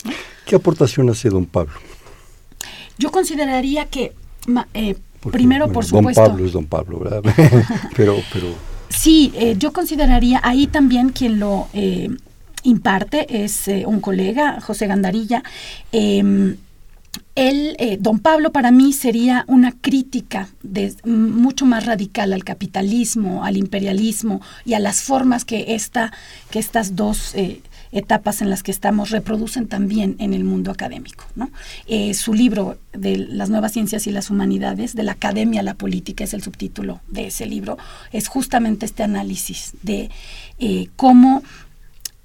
¿Qué 0.46 0.54
aportación 0.54 1.10
hace 1.10 1.30
don 1.30 1.46
Pablo? 1.46 1.74
Yo 2.96 3.10
consideraría 3.10 3.86
que, 3.86 4.12
eh, 4.74 4.94
primero, 5.32 5.72
por 5.72 5.84
supuesto... 5.84 6.20
Don 6.20 6.30
Pablo 6.30 6.46
es 6.46 6.52
don 6.52 6.66
Pablo, 6.66 7.00
¿verdad? 7.00 7.22
pero, 7.96 8.18
pero... 8.32 8.54
Sí, 8.88 9.32
yo 9.58 9.72
consideraría 9.72 10.40
ahí 10.44 10.68
también 10.68 11.10
quien 11.10 11.40
lo 11.40 11.68
imparte 12.68 13.44
es 13.44 13.68
eh, 13.68 13.84
un 13.86 14.00
colega, 14.00 14.60
José 14.60 14.86
Gandarilla. 14.86 15.42
Em, 15.92 16.56
eh, 17.34 17.96
don 18.00 18.18
Pablo, 18.18 18.52
para 18.52 18.70
mí 18.70 18.92
sería 18.92 19.44
una 19.46 19.72
crítica 19.72 20.48
mucho 21.04 21.66
más 21.66 21.86
radical 21.86 22.32
al 22.32 22.44
capitalismo, 22.44 23.44
al 23.44 23.56
imperialismo 23.56 24.40
y 24.64 24.74
a 24.74 24.80
las 24.80 25.02
formas 25.02 25.44
que, 25.44 25.74
esta, 25.74 26.12
que 26.50 26.58
estas 26.58 26.96
dos 26.96 27.34
eh, 27.34 27.62
etapas 27.92 28.42
en 28.42 28.50
las 28.50 28.62
que 28.62 28.72
estamos 28.72 29.10
reproducen 29.10 29.68
también 29.68 30.16
en 30.18 30.34
el 30.34 30.44
mundo 30.44 30.70
académico. 30.70 31.24
¿no? 31.36 31.50
su 32.12 32.34
libro 32.34 32.76
de 32.92 33.16
las 33.16 33.50
nuevas 33.50 33.72
ciencias 33.72 34.06
y 34.06 34.10
las 34.10 34.30
humanidades, 34.30 34.94
de 34.94 35.04
la 35.04 35.12
academia 35.12 35.60
a 35.60 35.64
la 35.64 35.74
política, 35.74 36.24
es 36.24 36.34
el 36.34 36.42
subtítulo 36.42 37.00
de 37.08 37.28
ese 37.28 37.46
libro, 37.46 37.78
es 38.12 38.28
justamente 38.28 38.84
este 38.84 39.04
análisis 39.04 39.72
de 39.82 40.10
cómo 40.96 41.42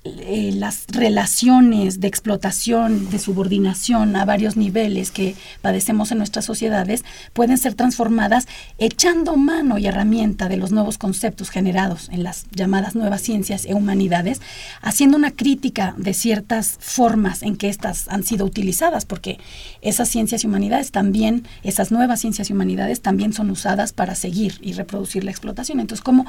eh, 0.05 0.51
las 0.53 0.85
relaciones 0.89 2.01
de 2.01 2.09
explotación, 2.09 3.09
de 3.09 3.19
subordinación 3.19 4.17
a 4.17 4.25
varios 4.25 4.57
niveles 4.57 5.11
que 5.11 5.33
padecemos 5.61 6.11
en 6.11 6.17
nuestras 6.17 6.43
sociedades 6.43 7.05
pueden 7.31 7.57
ser 7.57 7.73
transformadas 7.75 8.49
echando 8.79 9.37
mano 9.37 9.77
y 9.77 9.87
herramienta 9.87 10.49
de 10.49 10.57
los 10.57 10.73
nuevos 10.73 10.97
conceptos 10.97 11.49
generados 11.49 12.09
en 12.11 12.23
las 12.23 12.47
llamadas 12.51 12.95
nuevas 12.95 13.21
ciencias 13.21 13.63
e 13.63 13.75
humanidades, 13.75 14.41
haciendo 14.81 15.15
una 15.15 15.31
crítica 15.31 15.95
de 15.97 16.13
ciertas 16.13 16.77
formas 16.81 17.41
en 17.41 17.55
que 17.55 17.69
éstas 17.69 18.09
han 18.09 18.23
sido 18.23 18.45
utilizadas, 18.45 19.05
porque 19.05 19.39
esas 19.81 20.09
ciencias 20.09 20.43
y 20.43 20.47
humanidades 20.47 20.91
también, 20.91 21.47
esas 21.63 21.93
nuevas 21.93 22.19
ciencias 22.19 22.49
y 22.49 22.53
humanidades 22.53 23.01
también 23.01 23.31
son 23.31 23.49
usadas 23.49 23.93
para 23.93 24.15
seguir 24.15 24.59
y 24.61 24.73
reproducir 24.73 25.23
la 25.23 25.31
explotación. 25.31 25.79
Entonces, 25.79 26.03
¿cómo 26.03 26.25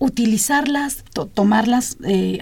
utilizarlas, 0.00 1.04
tomarlas, 1.34 1.98
eh, 2.04 2.38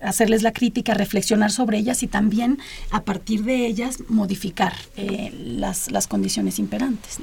hacerles 0.00 0.42
la 0.42 0.52
crítica, 0.52 0.94
reflexionar 0.94 1.50
sobre 1.50 1.78
ellas 1.78 2.02
y 2.02 2.06
también 2.06 2.58
a 2.90 3.02
partir 3.02 3.42
de 3.42 3.66
ellas 3.66 3.98
modificar 4.08 4.72
eh, 4.96 5.32
las, 5.44 5.90
las, 5.90 6.06
condiciones 6.06 6.58
imperantes. 6.58 7.18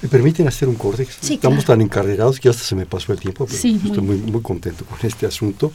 ¿Me 0.00 0.08
permiten 0.08 0.46
hacer 0.46 0.68
un 0.68 0.76
corte? 0.76 1.06
Sí, 1.20 1.34
Estamos 1.34 1.64
tan 1.64 1.80
encarrerados 1.80 2.38
que 2.38 2.48
hasta 2.48 2.62
se 2.62 2.76
me 2.76 2.86
pasó 2.86 3.12
el 3.12 3.18
tiempo, 3.18 3.44
pero 3.44 3.58
sí, 3.58 3.80
estoy 3.84 4.02
muy, 4.02 4.16
muy 4.18 4.40
contento 4.40 4.84
con 4.84 4.98
este 5.02 5.26
asunto. 5.26 5.72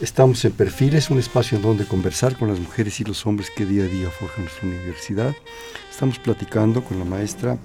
Estamos 0.00 0.44
en 0.44 0.52
Perfiles, 0.52 1.10
un 1.10 1.18
espacio 1.18 1.56
en 1.56 1.62
donde 1.62 1.84
conversar 1.84 2.38
con 2.38 2.48
las 2.48 2.58
mujeres 2.58 3.00
y 3.00 3.04
los 3.04 3.24
hombres 3.26 3.50
que 3.54 3.66
día 3.66 3.84
a 3.84 3.86
día 3.86 4.10
forjan 4.10 4.44
nuestra 4.44 4.66
universidad. 4.66 5.34
Estamos 5.90 6.18
platicando 6.18 6.82
con 6.82 6.98
la 6.98 7.04
maestra 7.04 7.58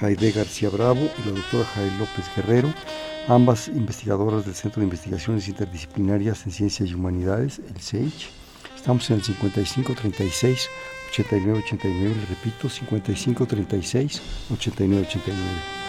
Jaide 0.00 0.32
García 0.32 0.68
Bravo 0.68 1.00
y 1.00 1.28
la 1.28 1.34
doctora 1.34 1.64
Jaide 1.64 1.98
López 1.98 2.24
Guerrero 2.36 2.72
ambas 3.28 3.68
investigadoras 3.68 4.44
del 4.44 4.54
Centro 4.54 4.80
de 4.80 4.86
Investigaciones 4.86 5.48
Interdisciplinarias 5.48 6.46
en 6.46 6.52
Ciencias 6.52 6.88
y 6.88 6.94
Humanidades, 6.94 7.58
el 7.58 7.80
CEICH. 7.80 8.30
Estamos 8.74 9.08
en 9.10 9.16
el 9.16 9.22
5536 9.22 10.68
8989, 11.10 12.14
le 12.14 12.26
repito, 12.26 12.68
5536 12.68 14.22
8989. 14.50 15.87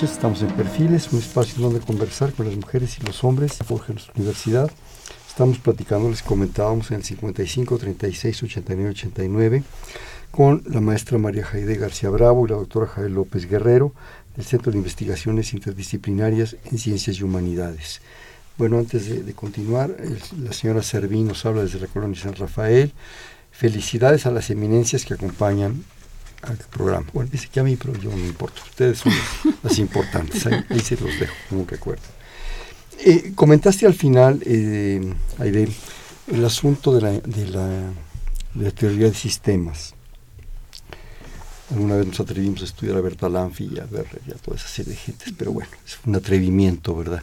Noches. 0.00 0.12
Estamos 0.12 0.40
en 0.42 0.48
Perfiles, 0.52 1.12
un 1.12 1.18
espacio 1.18 1.60
donde 1.60 1.80
conversar 1.80 2.32
con 2.32 2.46
las 2.46 2.56
mujeres 2.56 2.98
y 2.98 3.06
los 3.06 3.22
hombres 3.22 3.58
de 3.58 3.64
Forja 3.64 3.92
nuestra 3.92 4.14
universidad. 4.16 4.70
Estamos 5.28 5.58
platicando, 5.58 6.08
les 6.08 6.22
comentábamos 6.22 6.90
en 6.90 6.98
el 6.98 7.04
55 7.04 7.76
36 7.76 8.42
89 8.42 8.90
89 8.90 9.62
con 10.30 10.62
la 10.66 10.80
maestra 10.80 11.18
María 11.18 11.44
Jaide 11.44 11.74
García 11.74 12.08
Bravo 12.08 12.46
y 12.46 12.50
la 12.50 12.56
doctora 12.56 12.86
Jael 12.86 13.14
López 13.14 13.48
Guerrero 13.48 13.92
del 14.36 14.46
Centro 14.46 14.72
de 14.72 14.78
Investigaciones 14.78 15.52
Interdisciplinarias 15.52 16.56
en 16.70 16.78
Ciencias 16.78 17.18
y 17.18 17.24
Humanidades. 17.24 18.00
Bueno, 18.56 18.78
antes 18.78 19.26
de, 19.26 19.32
continuar, 19.34 19.96
la 20.38 20.52
señora 20.52 20.82
Servín 20.82 21.28
nos 21.28 21.44
habla 21.44 21.62
desde 21.62 21.80
la 21.80 21.88
colonia 21.88 22.20
San 22.20 22.34
Rafael. 22.34 22.92
Felicidades 23.50 24.24
a 24.24 24.30
las 24.30 24.48
eminencias 24.50 25.04
que 25.04 25.14
acompañan 25.14 25.84
al 26.42 26.56
programa. 26.56 27.06
Bueno, 27.12 27.30
dice 27.30 27.48
que 27.52 27.60
a 27.60 27.62
mí, 27.62 27.76
pero 27.76 27.94
yo 27.98 28.10
no 28.10 28.16
me 28.16 28.26
importo. 28.26 28.62
Ustedes 28.68 28.98
son 28.98 29.12
las, 29.62 29.78
importantes. 29.78 30.46
Ahí, 30.46 30.80
se 30.80 30.96
los 30.96 31.18
dejo 31.18 31.34
como 31.48 31.64
recuerdo. 31.66 32.02
Eh, 32.98 33.32
comentaste 33.34 33.86
al 33.86 33.94
final, 33.94 34.42
eh, 34.44 35.14
Aide, 35.38 35.68
el 36.28 36.44
asunto 36.44 36.94
de 36.94 37.00
la, 37.00 37.10
de 37.12 37.46
la, 37.46 37.66
de 38.54 38.64
la 38.64 38.70
teoría 38.70 39.06
de 39.06 39.14
sistemas. 39.14 39.94
Alguna 41.70 41.96
vez 41.96 42.06
nos 42.08 42.18
atrevimos 42.18 42.62
a 42.62 42.64
estudiar 42.64 42.96
a 42.96 43.00
Berta 43.00 43.28
Lanfi 43.28 43.70
y 43.72 43.78
a 43.78 43.84
ver 43.84 44.06
a 44.34 44.38
toda 44.38 44.56
esa 44.56 44.66
serie 44.66 44.92
de 44.92 44.98
gentes, 44.98 45.32
pero 45.38 45.52
bueno, 45.52 45.70
es 45.86 45.98
un 46.04 46.16
atrevimiento, 46.16 46.96
¿verdad? 46.96 47.22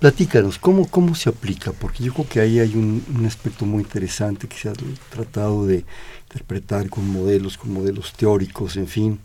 Platícanos, 0.00 0.58
¿cómo, 0.58 0.88
cómo 0.88 1.14
se 1.14 1.28
aplica? 1.28 1.70
Porque 1.70 2.02
yo 2.02 2.12
creo 2.12 2.28
que 2.28 2.40
ahí 2.40 2.58
hay 2.58 2.74
un, 2.74 3.04
un 3.14 3.26
aspecto 3.26 3.64
muy 3.64 3.84
interesante 3.84 4.48
que 4.48 4.56
se 4.56 4.68
ha 4.70 4.72
tratado 5.10 5.66
de 5.66 5.84
interpretar 6.36 6.90
con 6.90 7.08
modelos, 7.08 7.56
con 7.56 7.72
modelos 7.72 8.12
teóricos, 8.12 8.76
en 8.76 8.86
fin. 8.86 9.20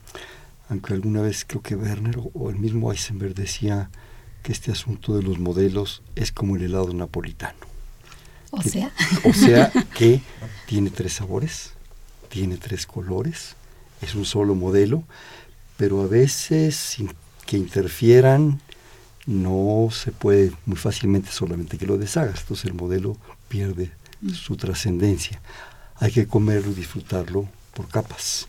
Aunque 0.70 0.94
alguna 0.94 1.22
vez 1.22 1.44
creo 1.46 1.62
que 1.62 1.76
Werner 1.76 2.18
o, 2.34 2.50
el 2.50 2.56
mismo 2.56 2.90
Eisenberg 2.90 3.36
decía 3.36 3.90
que 4.44 4.54
este 4.54 4.72
asunto 4.72 5.18
de 5.18 5.22
los 5.22 5.38
modelos 5.38 6.02
es 6.16 6.32
como 6.32 6.56
el 6.56 6.64
helado 6.64 6.94
napolitano. 6.94 7.60
O 8.52 8.62
sea. 8.62 8.92
O 9.26 9.34
sea 9.34 9.72
que 9.94 10.22
tiene 10.68 10.90
tres 10.90 11.14
sabores, 11.14 11.74
tiene 12.30 12.56
tres 12.56 12.86
colores, 12.86 13.56
es 14.02 14.16
un 14.16 14.24
solo 14.24 14.56
modelo, 14.56 15.04
pero 15.76 16.02
a 16.02 16.08
veces 16.08 16.78
sin 16.78 17.12
que 17.46 17.58
interfieran 17.58 18.62
no 19.26 19.90
se 19.92 20.14
puede 20.14 20.54
muy 20.66 20.78
fácilmente 20.78 21.30
solamente 21.32 21.78
que 21.78 21.86
lo 21.86 21.98
deshagas, 21.98 22.40
entonces 22.42 22.66
el 22.66 22.74
modelo 22.74 23.18
pierde 23.50 23.92
su 24.34 24.56
trascendencia 24.56 25.42
hay 26.02 26.12
que 26.12 26.28
comerlo 26.28 26.72
y 26.72 26.74
disfrutarlo 26.74 27.48
por 27.74 27.88
capas. 27.88 28.48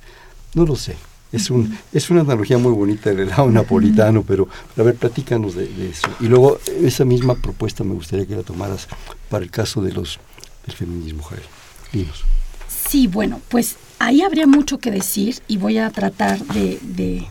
No 0.55 0.65
lo 0.65 0.75
sé. 0.75 0.97
Es, 1.31 1.49
un, 1.51 1.79
es 1.93 2.11
una 2.11 2.23
analogía 2.23 2.59
muy 2.59 2.73
bonita 2.73 3.11
del 3.11 3.21
helado 3.21 3.51
napolitano, 3.51 4.23
pero 4.23 4.49
a 4.77 4.83
ver, 4.83 4.97
platícanos 4.97 5.55
de, 5.55 5.65
eso. 5.89 6.09
Y 6.19 6.27
luego, 6.27 6.59
esa 6.83 7.05
misma 7.05 7.35
propuesta 7.37 7.85
me 7.85 7.95
gustaría 7.95 8.27
que 8.27 8.37
la 8.37 8.43
tomaras 8.43 8.89
para 9.31 9.45
el 9.45 9.51
caso 9.51 9.83
de 9.83 9.93
los, 9.93 10.19
del 10.67 10.75
feminismo, 10.75 11.23
Javier. 11.23 11.47
Dinos. 11.93 12.25
Sí, 12.69 13.07
bueno, 13.07 13.41
pues 13.49 13.77
ahí 13.99 14.23
habría 14.23 14.47
mucho 14.47 14.79
que 14.79 14.91
decir 14.91 15.41
y 15.47 15.59
voy 15.59 15.79
a 15.79 15.91
tratar 15.91 16.39
de, 16.47 16.79
de 16.83 17.27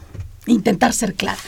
intentar 0.46 0.94
ser 0.94 1.16
clara. 1.16 1.40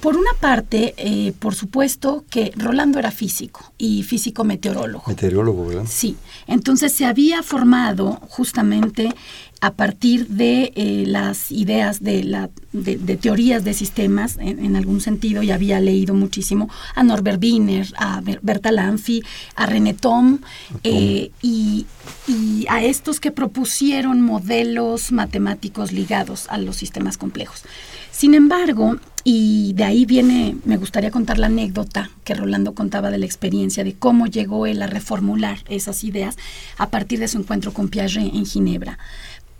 Por 0.00 0.16
una 0.16 0.30
parte, 0.38 0.94
eh, 0.96 1.32
por 1.38 1.56
supuesto 1.56 2.24
que 2.30 2.52
Rolando 2.56 3.00
era 3.00 3.10
físico 3.10 3.72
y 3.78 4.04
físico 4.04 4.44
meteorólogo. 4.44 5.04
Meteorólogo, 5.08 5.66
¿verdad? 5.66 5.86
Sí. 5.88 6.16
Entonces 6.46 6.92
se 6.92 7.04
había 7.04 7.42
formado 7.42 8.20
justamente 8.28 9.12
a 9.60 9.72
partir 9.72 10.28
de 10.28 10.72
eh, 10.76 11.04
las 11.06 11.50
ideas 11.50 12.00
de, 12.00 12.22
la, 12.22 12.48
de, 12.72 13.16
teorías 13.16 13.64
de 13.64 13.74
sistemas, 13.74 14.36
en, 14.38 14.76
algún 14.76 15.00
sentido, 15.00 15.42
y 15.42 15.50
había 15.50 15.80
leído 15.80 16.14
muchísimo 16.14 16.70
a 16.94 17.02
Norbert 17.02 17.42
Wiener, 17.42 17.88
a 17.96 18.20
Berta 18.20 18.70
Lanfi, 18.70 19.22
a 19.56 19.66
René 19.66 19.94
Tom, 19.94 20.38
eh, 20.84 21.32
y, 21.42 21.86
y 22.28 22.66
a 22.68 22.84
estos 22.84 23.18
que 23.18 23.32
propusieron 23.32 24.22
modelos 24.22 25.10
matemáticos 25.10 25.90
ligados 25.90 26.46
a 26.50 26.58
los 26.58 26.76
sistemas 26.76 27.18
complejos. 27.18 27.64
Sin 28.12 28.34
embargo, 28.34 28.96
y 29.30 29.74
de 29.74 29.84
ahí 29.84 30.06
viene, 30.06 30.56
me 30.64 30.78
gustaría 30.78 31.10
contar 31.10 31.38
la 31.38 31.48
anécdota 31.48 32.08
que 32.24 32.32
Rolando 32.32 32.72
contaba 32.72 33.10
de 33.10 33.18
la 33.18 33.26
experiencia 33.26 33.84
de 33.84 33.92
cómo 33.92 34.26
llegó 34.26 34.64
él 34.64 34.80
a 34.80 34.86
reformular 34.86 35.58
esas 35.68 36.02
ideas 36.02 36.38
a 36.78 36.88
partir 36.88 37.18
de 37.18 37.28
su 37.28 37.36
encuentro 37.36 37.74
con 37.74 37.90
Piaget 37.90 38.32
en 38.34 38.46
Ginebra. 38.46 38.98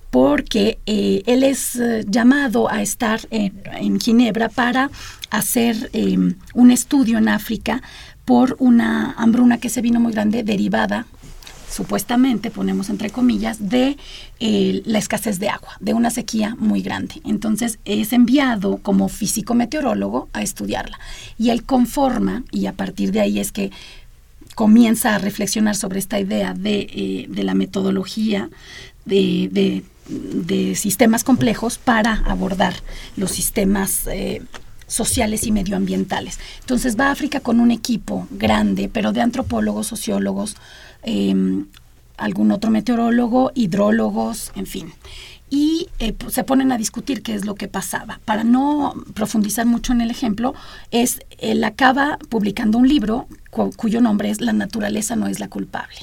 Porque 0.08 0.78
eh, 0.86 1.22
él 1.26 1.42
es 1.44 1.76
eh, 1.76 2.02
llamado 2.08 2.70
a 2.70 2.80
estar 2.80 3.20
en, 3.28 4.00
Ginebra 4.00 4.48
para 4.48 4.90
hacer 5.28 5.90
em, 5.92 6.36
un 6.54 6.70
estudio 6.70 7.18
en 7.18 7.28
África 7.28 7.82
por 8.24 8.56
una 8.60 9.12
hambruna 9.18 9.58
que 9.58 9.68
se 9.68 9.82
vino 9.82 10.00
muy 10.00 10.12
grande 10.12 10.44
derivada 10.44 11.04
supuestamente, 11.70 12.50
ponemos 12.50 12.90
entre 12.90 13.10
comillas, 13.10 13.68
de 13.68 13.96
eh, 14.40 14.82
la 14.84 14.98
escasez 14.98 15.38
de 15.38 15.48
agua, 15.48 15.76
de 15.80 15.94
una 15.94 16.10
sequía 16.10 16.56
muy 16.58 16.82
grande. 16.82 17.20
Entonces 17.24 17.78
es 17.84 18.12
enviado 18.12 18.78
como 18.78 19.08
físico 19.08 19.54
meteorólogo 19.54 20.28
a 20.32 20.42
estudiarla. 20.42 20.98
Y 21.38 21.50
él 21.50 21.64
conforma, 21.64 22.44
y 22.50 22.66
a 22.66 22.72
partir 22.72 23.12
de 23.12 23.20
ahí 23.20 23.38
es 23.38 23.52
que 23.52 23.70
comienza 24.54 25.14
a 25.14 25.18
reflexionar 25.18 25.76
sobre 25.76 26.00
esta 26.00 26.18
idea 26.18 26.52
de, 26.54 26.88
eh, 26.90 27.42
la 27.44 27.54
metodología 27.54 28.50
de, 29.04 29.84
sistemas 30.74 31.22
complejos 31.22 31.78
para 31.78 32.14
abordar 32.26 32.74
los 33.16 33.30
sistemas 33.30 34.06
eh, 34.06 34.42
sociales 34.88 35.46
y 35.46 35.52
medioambientales. 35.52 36.40
Entonces 36.60 36.98
va 36.98 37.06
a 37.08 37.12
África 37.12 37.40
con 37.40 37.60
un 37.60 37.70
equipo 37.70 38.26
grande, 38.30 38.90
pero 38.92 39.12
de 39.12 39.20
antropólogos, 39.20 39.86
sociólogos, 39.86 40.56
Em, 41.02 41.66
algún 42.18 42.50
otro 42.50 42.70
meteorólogo, 42.70 43.52
hidrólogos, 43.54 44.52
en 44.56 44.66
fin. 44.66 44.92
Y 45.50 45.88
eh, 45.98 46.12
pues, 46.12 46.34
se 46.34 46.44
ponen 46.44 46.72
a 46.72 46.76
discutir 46.78 47.22
qué 47.22 47.34
es 47.34 47.46
lo 47.46 47.54
que 47.54 47.68
pasaba. 47.68 48.20
Para 48.24 48.44
no 48.44 48.94
profundizar 49.14 49.64
mucho 49.64 49.92
en 49.92 50.02
el 50.02 50.10
ejemplo, 50.10 50.54
es 50.90 51.20
él 51.38 51.64
acaba 51.64 52.18
publicando 52.28 52.76
un 52.76 52.88
libro 52.88 53.26
cuyo 53.76 54.00
nombre 54.00 54.30
es 54.30 54.40
La 54.40 54.52
naturaleza 54.52 55.16
no 55.16 55.26
es 55.26 55.40
la 55.40 55.48
culpable 55.48 55.98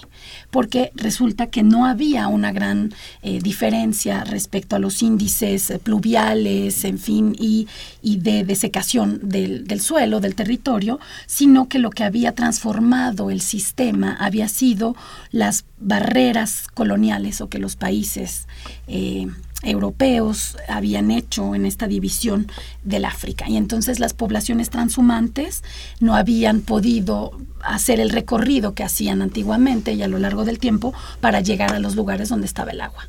porque 0.52 0.92
resulta 0.96 1.48
que 1.48 1.64
no 1.64 1.86
había 1.86 2.28
una 2.28 2.52
gran 2.52 2.94
eh, 3.22 3.40
diferencia 3.42 4.24
respecto 4.24 4.76
a 4.76 4.80
los 4.80 5.02
índices 5.02 5.70
eh, 5.70 5.80
pluviales, 5.80 6.86
en 6.86 6.98
fin, 7.00 7.36
y, 7.38 7.68
de 8.02 8.46
desecación 8.46 9.20
del, 9.22 9.82
suelo, 9.82 10.22
del 10.22 10.36
territorio, 10.36 11.00
sino 11.26 11.68
que 11.68 11.80
lo 11.80 11.90
que 11.90 12.06
había 12.06 12.34
transformado 12.34 13.30
el 13.30 13.42
sistema 13.42 14.16
había 14.18 14.48
sido 14.48 14.96
las 15.32 15.66
barreras 15.80 16.68
coloniales 16.74 17.42
o 17.42 17.50
que 17.50 17.60
los 17.60 17.76
países 17.76 18.48
eh, 18.88 19.28
europeos 19.66 20.58
habían 20.68 21.12
hecho 21.12 21.56
en 21.56 21.66
esta 21.66 21.88
división 21.88 22.48
del 22.84 23.06
África. 23.06 23.50
Y 23.50 23.58
entonces 23.58 24.00
las 24.00 24.14
poblaciones 24.14 24.70
transhumantes 24.70 25.64
no 26.00 26.16
habían 26.16 26.62
podido 26.62 27.38
hacer 27.62 28.00
el 28.00 28.10
recorrido 28.10 28.74
que 28.74 28.84
hacían 28.84 29.22
antiguamente 29.22 29.94
y 29.94 30.04
a 30.04 30.08
lo 30.08 30.20
largo 30.20 30.46
del 30.46 30.60
tiempo 30.60 30.94
para 31.20 31.42
llegar 31.42 31.74
a 31.74 31.80
los 31.80 31.96
lugares 31.96 32.30
donde 32.30 32.48
estaba 32.48 32.72
el 32.72 32.82
agua. 32.82 33.08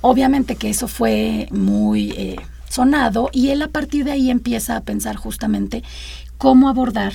Obviamente 0.00 0.56
que 0.56 0.70
eso 0.70 0.88
fue 0.88 1.46
muy 1.50 2.10
eh, 2.16 2.36
sonado 2.68 3.30
y 3.32 3.50
él 3.50 3.62
a 3.62 3.68
partir 3.68 4.04
de 4.04 4.12
ahí 4.12 4.30
empieza 4.30 4.76
a 4.76 4.80
pensar 4.80 5.16
justamente 5.16 5.84
cómo 6.38 6.68
abordar 6.68 7.12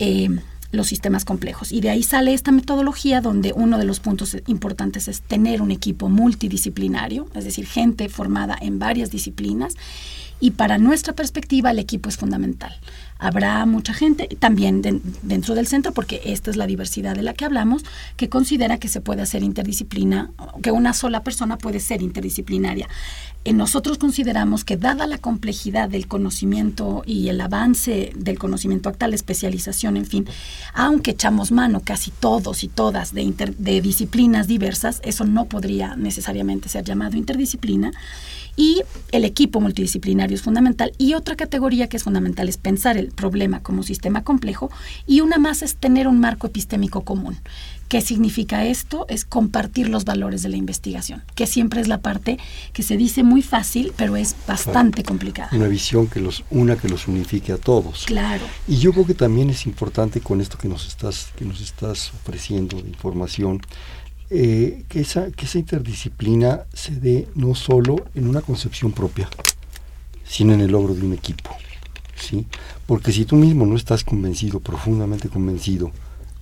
eh, 0.00 0.28
los 0.74 0.88
sistemas 0.88 1.24
complejos. 1.24 1.72
Y 1.72 1.80
de 1.80 1.90
ahí 1.90 2.02
sale 2.02 2.34
esta 2.34 2.52
metodología 2.52 3.20
donde 3.20 3.52
uno 3.54 3.78
de 3.78 3.84
los 3.84 4.00
puntos 4.00 4.36
importantes 4.46 5.08
es 5.08 5.22
tener 5.22 5.62
un 5.62 5.70
equipo 5.70 6.08
multidisciplinario, 6.08 7.28
es 7.34 7.44
decir, 7.44 7.66
gente 7.66 8.08
formada 8.08 8.56
en 8.60 8.78
varias 8.78 9.10
disciplinas. 9.10 9.74
Y 10.40 10.50
para 10.50 10.78
nuestra 10.78 11.14
perspectiva 11.14 11.70
el 11.70 11.78
equipo 11.78 12.08
es 12.08 12.16
fundamental. 12.16 12.78
Habrá 13.18 13.64
mucha 13.64 13.94
gente 13.94 14.28
también 14.38 14.82
dentro 15.22 15.54
del 15.54 15.66
centro, 15.66 15.92
porque 15.92 16.20
esta 16.24 16.50
es 16.50 16.56
la 16.56 16.66
diversidad 16.66 17.14
de 17.14 17.22
la 17.22 17.32
que 17.32 17.44
hablamos, 17.44 17.84
que 18.16 18.28
considera 18.28 18.78
que 18.78 18.88
se 18.88 19.00
puede 19.00 19.22
hacer 19.22 19.42
interdisciplina, 19.42 20.32
que 20.62 20.72
una 20.72 20.92
sola 20.92 21.22
persona 21.22 21.56
puede 21.56 21.80
ser 21.80 22.02
interdisciplinaria. 22.02 22.88
Eh, 23.44 23.52
nosotros 23.52 23.98
consideramos 23.98 24.64
que 24.64 24.78
dada 24.78 25.06
la 25.06 25.18
complejidad 25.18 25.90
del 25.90 26.06
conocimiento 26.08 27.02
y 27.04 27.28
el 27.28 27.40
avance 27.40 28.10
del 28.16 28.38
conocimiento 28.38 28.88
actual, 28.88 29.12
especialización, 29.12 29.98
en 29.98 30.06
fin, 30.06 30.26
aunque 30.72 31.10
echamos 31.10 31.52
mano 31.52 31.80
casi 31.84 32.10
todos 32.10 32.64
y 32.64 32.68
todas 32.68 33.12
de, 33.12 33.80
disciplinas 33.82 34.46
diversas, 34.46 35.00
eso 35.04 35.24
no 35.24 35.44
podría 35.44 35.94
necesariamente 35.94 36.70
ser 36.70 36.84
llamado 36.84 37.16
interdisciplina. 37.16 37.92
Y 38.56 38.82
el 39.10 39.24
equipo 39.24 39.60
multidisciplinario 39.60 40.36
es 40.36 40.42
fundamental. 40.42 40.92
Y 40.96 41.14
otra 41.14 41.34
categoría 41.34 41.88
que 41.88 41.96
es 41.96 42.04
fundamental 42.04 42.48
es 42.48 42.56
pensar 42.56 42.96
el 42.96 43.08
problema 43.08 43.60
como 43.64 43.82
sistema 43.82 44.22
complejo. 44.22 44.70
Y 45.08 45.22
una 45.22 45.38
más 45.38 45.62
es 45.62 45.74
tener 45.74 46.06
un 46.06 46.20
marco 46.20 46.46
epistémico 46.46 47.00
común. 47.00 47.36
¿Qué 47.88 48.00
significa 48.00 48.64
esto? 48.64 49.06
Es 49.08 49.24
compartir 49.24 49.88
los 49.88 50.04
valores 50.04 50.42
de 50.42 50.48
la 50.48 50.56
investigación, 50.56 51.22
que 51.34 51.46
siempre 51.46 51.80
es 51.80 51.88
la 51.88 51.98
parte 51.98 52.38
que 52.72 52.82
se 52.82 52.96
dice 52.96 53.22
muy 53.22 53.33
fácil, 53.42 53.92
pero 53.96 54.16
es 54.16 54.34
bastante 54.46 55.02
complicada. 55.02 55.50
Una 55.52 55.68
visión 55.68 56.06
que 56.06 56.20
los 56.20 56.44
una 56.50 56.76
que 56.76 56.88
los 56.88 57.08
unifique 57.08 57.52
a 57.52 57.58
todos. 57.58 58.04
Claro. 58.06 58.44
Y 58.66 58.78
yo 58.78 58.92
creo 58.92 59.06
que 59.06 59.14
también 59.14 59.50
es 59.50 59.66
importante 59.66 60.20
con 60.20 60.40
esto 60.40 60.58
que 60.58 60.68
nos 60.68 60.86
estás 60.86 61.28
que 61.36 61.44
nos 61.44 61.60
estás 61.60 62.12
ofreciendo 62.14 62.80
de 62.80 62.88
información 62.88 63.60
eh, 64.30 64.84
que, 64.88 65.00
esa, 65.00 65.30
que 65.30 65.44
esa 65.44 65.58
interdisciplina 65.58 66.62
se 66.72 66.96
dé 66.96 67.28
no 67.34 67.54
solo 67.54 67.96
en 68.14 68.26
una 68.26 68.40
concepción 68.40 68.92
propia, 68.92 69.28
sino 70.24 70.54
en 70.54 70.60
el 70.60 70.72
logro 70.72 70.94
de 70.94 71.02
un 71.02 71.12
equipo. 71.12 71.50
¿sí? 72.16 72.46
Porque 72.86 73.12
si 73.12 73.26
tú 73.26 73.36
mismo 73.36 73.66
no 73.66 73.76
estás 73.76 74.02
convencido, 74.02 74.60
profundamente 74.60 75.28
convencido, 75.28 75.92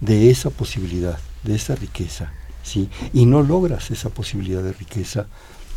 de 0.00 0.30
esa 0.30 0.50
posibilidad, 0.50 1.18
de 1.42 1.54
esa 1.54 1.74
riqueza, 1.74 2.32
¿sí? 2.62 2.88
y 3.12 3.26
no 3.26 3.42
logras 3.42 3.90
esa 3.90 4.10
posibilidad 4.10 4.62
de 4.62 4.72
riqueza, 4.72 5.26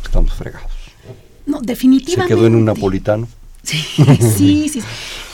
estamos 0.04 0.32
fregados. 0.32 0.85
No, 1.46 1.60
definitivamente. 1.60 2.34
Se 2.34 2.36
quedó 2.38 2.46
en 2.46 2.54
un 2.56 2.64
napolitano. 2.64 3.28
Sí, 3.62 3.78
sí, 4.36 4.68
sí. 4.68 4.80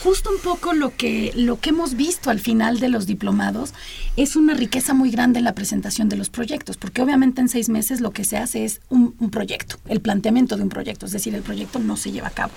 Justo 0.03 0.31
un 0.31 0.39
poco 0.39 0.73
lo 0.73 0.95
que, 0.95 1.31
lo 1.35 1.59
que 1.59 1.69
hemos 1.69 1.95
visto 1.95 2.29
al 2.29 2.39
final 2.39 2.79
de 2.79 2.89
los 2.89 3.05
diplomados 3.05 3.73
es 4.17 4.35
una 4.35 4.53
riqueza 4.53 4.93
muy 4.93 5.11
grande 5.11 5.39
en 5.39 5.45
la 5.45 5.55
presentación 5.55 6.09
de 6.09 6.17
los 6.17 6.29
proyectos, 6.29 6.75
porque 6.77 7.01
obviamente 7.01 7.39
en 7.41 7.47
seis 7.47 7.69
meses 7.69 8.01
lo 8.01 8.11
que 8.11 8.25
se 8.25 8.37
hace 8.37 8.65
es 8.65 8.81
un, 8.89 9.15
un 9.19 9.29
proyecto, 9.29 9.77
el 9.87 10.01
planteamiento 10.01 10.57
de 10.57 10.63
un 10.63 10.69
proyecto, 10.69 11.05
es 11.05 11.13
decir, 11.13 11.33
el 11.35 11.41
proyecto 11.41 11.79
no 11.79 11.95
se 11.95 12.11
lleva 12.11 12.27
a 12.27 12.31
cabo. 12.31 12.51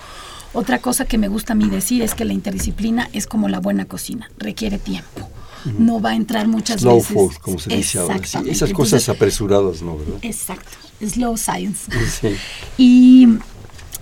Otra 0.54 0.80
cosa 0.80 1.04
que 1.04 1.18
me 1.18 1.28
gusta 1.28 1.52
a 1.52 1.56
mí 1.56 1.68
decir 1.68 2.02
es 2.02 2.14
que 2.14 2.24
la 2.24 2.32
interdisciplina 2.32 3.08
es 3.12 3.26
como 3.26 3.48
la 3.48 3.60
buena 3.60 3.84
cocina, 3.84 4.28
requiere 4.38 4.78
tiempo 4.78 5.28
no 5.78 6.00
va 6.00 6.10
a 6.10 6.14
entrar 6.16 6.46
muchas 6.48 6.80
Slow 6.80 6.96
veces. 6.98 7.12
food, 7.12 7.34
como 7.40 7.58
se 7.58 7.74
dice 7.76 7.98
ahora. 7.98 8.20
esas 8.46 8.72
cosas 8.72 9.08
apresuradas, 9.08 9.82
¿no? 9.82 9.98
¿verdad? 9.98 10.18
Exacto. 10.22 10.78
Slow 11.00 11.36
science. 11.36 11.88
Sí. 12.20 12.36
Y 12.78 13.28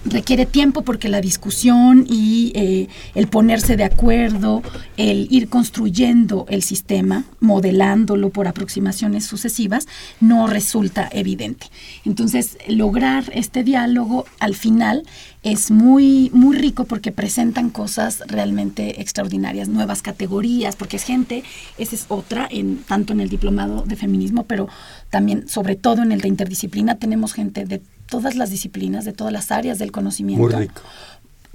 requiere 0.04 0.46
tiempo 0.46 0.82
porque 0.82 1.08
la 1.08 1.20
discusión 1.20 2.06
y 2.08 2.52
eh, 2.54 2.88
el 3.14 3.28
ponerse 3.28 3.76
de 3.76 3.84
acuerdo, 3.84 4.62
el 4.96 5.28
ir 5.30 5.48
construyendo 5.48 6.46
el 6.48 6.62
sistema, 6.62 7.24
modelándolo 7.40 8.30
por 8.30 8.48
aproximaciones 8.48 9.24
sucesivas, 9.24 9.86
no 10.20 10.46
resulta 10.46 11.08
evidente. 11.12 11.66
Entonces, 12.04 12.58
lograr 12.68 13.24
este 13.34 13.64
diálogo 13.64 14.26
al 14.40 14.54
final 14.54 15.04
es 15.42 15.70
muy, 15.70 16.30
muy 16.32 16.56
rico 16.56 16.84
porque 16.84 17.12
presentan 17.12 17.68
cosas 17.68 18.22
realmente 18.26 19.02
extraordinarias, 19.02 19.68
nuevas 19.68 20.00
categorías, 20.00 20.74
porque 20.74 20.96
es 20.96 21.04
gente, 21.04 21.44
esa 21.76 21.94
es 21.94 22.06
otra, 22.08 22.48
en, 22.50 22.78
tanto 22.78 23.12
en 23.12 23.20
el 23.20 23.28
diplomado 23.28 23.82
de 23.82 23.96
feminismo, 23.96 24.44
pero 24.44 24.68
también, 25.10 25.46
sobre 25.46 25.76
todo 25.76 26.02
en 26.02 26.12
el 26.12 26.22
de 26.22 26.28
interdisciplina, 26.28 26.96
tenemos 26.96 27.34
gente 27.34 27.66
de 27.66 27.82
todas 28.06 28.36
las 28.36 28.50
disciplinas, 28.50 29.04
de 29.04 29.12
todas 29.12 29.32
las 29.32 29.50
áreas 29.50 29.78
del 29.78 29.92
conocimiento. 29.92 30.42
Muy 30.42 30.54
rico 30.54 30.82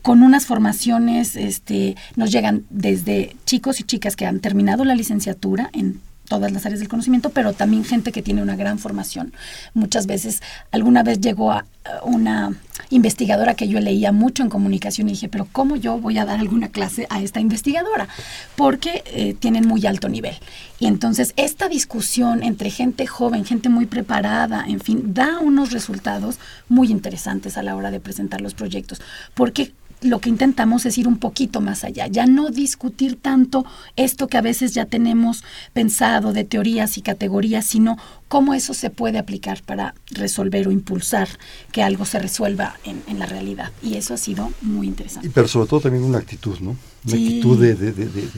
con 0.02 0.24
unas 0.24 0.45
formaciones, 0.45 1.36
este, 1.36 1.95
nos 2.16 2.32
llegan 2.32 2.64
desde 2.70 3.36
chicos 3.45 3.80
y 3.80 3.84
chicas 3.84 4.16
que 4.16 4.26
han 4.26 4.39
terminado 4.39 4.86
la 4.86 4.95
licenciatura 4.95 5.70
en 5.74 6.00
todas 6.30 6.54
las 6.54 6.66
áreas 6.66 6.80
del 6.80 6.88
conocimiento, 6.88 7.32
pero 7.32 7.52
también 7.52 7.84
gente 7.84 8.14
que 8.14 8.22
tiene 8.22 8.42
una 8.42 8.56
gran 8.56 8.80
formación. 8.80 9.34
Muchas 9.74 10.08
veces, 10.08 10.42
alguna 10.72 11.04
vez 11.04 11.20
llegó 11.20 11.52
a 11.52 11.66
una 12.04 12.54
investigadora 12.92 13.56
que 13.56 13.68
yo 13.68 13.80
leía 13.80 14.12
mucho 14.12 14.44
en 14.44 14.50
comunicación 14.50 15.10
y 15.10 15.12
dije, 15.12 15.28
pero 15.28 15.48
¿cómo 15.52 15.76
yo 15.76 15.98
voy 15.98 16.18
a 16.18 16.26
dar 16.26 16.40
alguna 16.40 16.70
clase 16.70 17.08
a 17.10 17.22
esta 17.22 17.40
investigadora? 17.40 18.08
Porque 18.56 19.04
eh, 19.08 19.36
tienen 19.38 19.68
muy 19.68 19.86
alto 19.86 20.08
nivel. 20.08 20.36
Y 20.80 20.86
entonces 20.86 21.34
esta 21.36 21.68
discusión 21.68 22.44
entre 22.44 22.70
gente 22.70 23.06
joven, 23.06 23.44
gente 23.44 23.70
muy 23.70 23.86
preparada, 23.86 24.66
en 24.68 24.80
fin, 24.80 25.14
da 25.14 25.40
unos 25.40 25.72
resultados 25.72 26.40
muy 26.68 26.90
interesantes 26.90 27.58
a 27.58 27.64
la 27.64 27.76
hora 27.76 27.92
de 27.92 28.00
presentar 28.00 28.42
los 28.42 28.54
proyectos, 28.54 29.02
porque 29.34 29.74
lo 30.02 30.20
que 30.20 30.30
intentamos 30.30 30.86
es 30.86 30.97
ir 30.97 31.08
un 31.08 31.18
poquito 31.18 31.62
más 31.62 31.84
allá, 31.84 32.08
ya 32.08 32.26
no 32.26 32.50
discutir 32.50 33.18
tanto 33.18 33.66
esto 33.95 34.28
que 34.28 34.38
a 34.38 34.41
veces 34.41 34.74
ya 34.74 34.86
tenemos 34.86 35.43
pensado 35.74 36.32
de 36.32 36.43
teorías 36.43 36.97
y 36.97 37.02
categorías, 37.02 37.66
sino 37.66 37.97
cómo 38.28 38.54
eso 38.54 38.74
se 38.74 38.89
puede 38.89 39.18
aplicar 39.18 39.62
para 39.64 39.95
resolver 40.12 40.68
o 40.68 40.72
impulsar 40.72 41.28
que 41.72 41.84
algo 41.84 42.06
se 42.06 42.20
resuelva 42.20 42.76
en, 42.84 43.20
la 43.20 43.26
realidad. 43.26 43.72
Y 43.84 43.95
eso 43.95 44.14
ha 44.14 44.18
sido 44.18 44.52
muy 44.62 44.88
interesante. 44.88 45.30
Pero 45.34 45.47
sobre 45.47 45.68
todo 45.68 45.82
también 45.82 46.04
una 46.04 46.20
actitud, 46.20 46.60
¿no? 46.60 46.78
Una 47.06 47.16
actitud 47.16 47.60
de, 47.60 47.76
de, 47.76 47.91
de, 47.91 48.30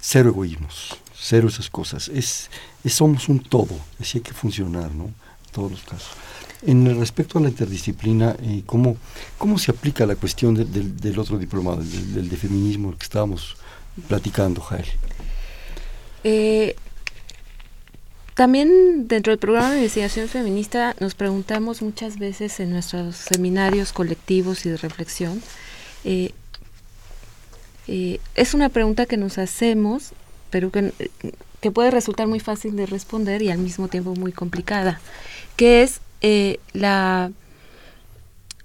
cero 0.00 0.30
egoísmos, 0.30 0.96
cero 1.14 1.48
esas 1.48 1.70
cosas. 1.70 2.08
Es, 2.08 2.50
es, 2.82 2.94
somos 2.94 3.28
un 3.28 3.38
todo, 3.40 3.78
así 4.00 4.18
hay 4.18 4.22
que 4.22 4.32
funcionar, 4.32 4.92
¿no? 4.92 5.04
En 5.04 5.52
todos 5.52 5.70
los 5.70 5.82
casos. 5.82 6.10
En 6.64 6.98
respecto 6.98 7.38
a 7.38 7.42
la 7.42 7.48
interdisciplina, 7.48 8.36
eh, 8.40 8.62
¿cómo, 8.66 8.96
¿cómo 9.36 9.58
se 9.58 9.72
aplica 9.72 10.06
la 10.06 10.14
cuestión 10.14 10.54
del 10.54 11.18
otro 11.18 11.36
diplomado, 11.36 11.82
del, 11.82 12.28
de 12.28 12.36
feminismo 12.36 12.96
que 12.96 13.02
estábamos 13.02 13.56
platicando, 14.06 14.60
Jael? 14.60 14.86
Eh, 16.22 16.76
también 18.34 19.08
dentro 19.08 19.32
del 19.32 19.40
programa 19.40 19.72
de 19.72 19.78
investigación 19.78 20.28
feminista 20.28 20.94
nos 21.00 21.16
preguntamos 21.16 21.82
muchas 21.82 22.16
veces 22.18 22.60
en 22.60 22.70
nuestros 22.70 23.16
seminarios 23.16 23.92
colectivos 23.92 24.64
y 24.64 24.70
de 24.70 24.76
reflexión, 24.76 25.42
eh, 26.04 26.32
es 28.36 28.54
una 28.54 28.68
pregunta 28.68 29.06
que 29.06 29.16
nos 29.16 29.36
hacemos, 29.38 30.12
pero 30.50 30.70
que, 30.70 30.92
que 31.60 31.70
puede 31.72 31.90
resultar 31.90 32.28
muy 32.28 32.38
fácil 32.38 32.76
de 32.76 32.86
responder 32.86 33.42
y 33.42 33.50
al 33.50 33.58
mismo 33.58 33.88
tiempo 33.88 34.14
muy 34.14 34.30
complicada, 34.30 35.00
que 35.56 35.82
es 35.82 36.00
eh, 36.22 36.58
la... 36.72 37.30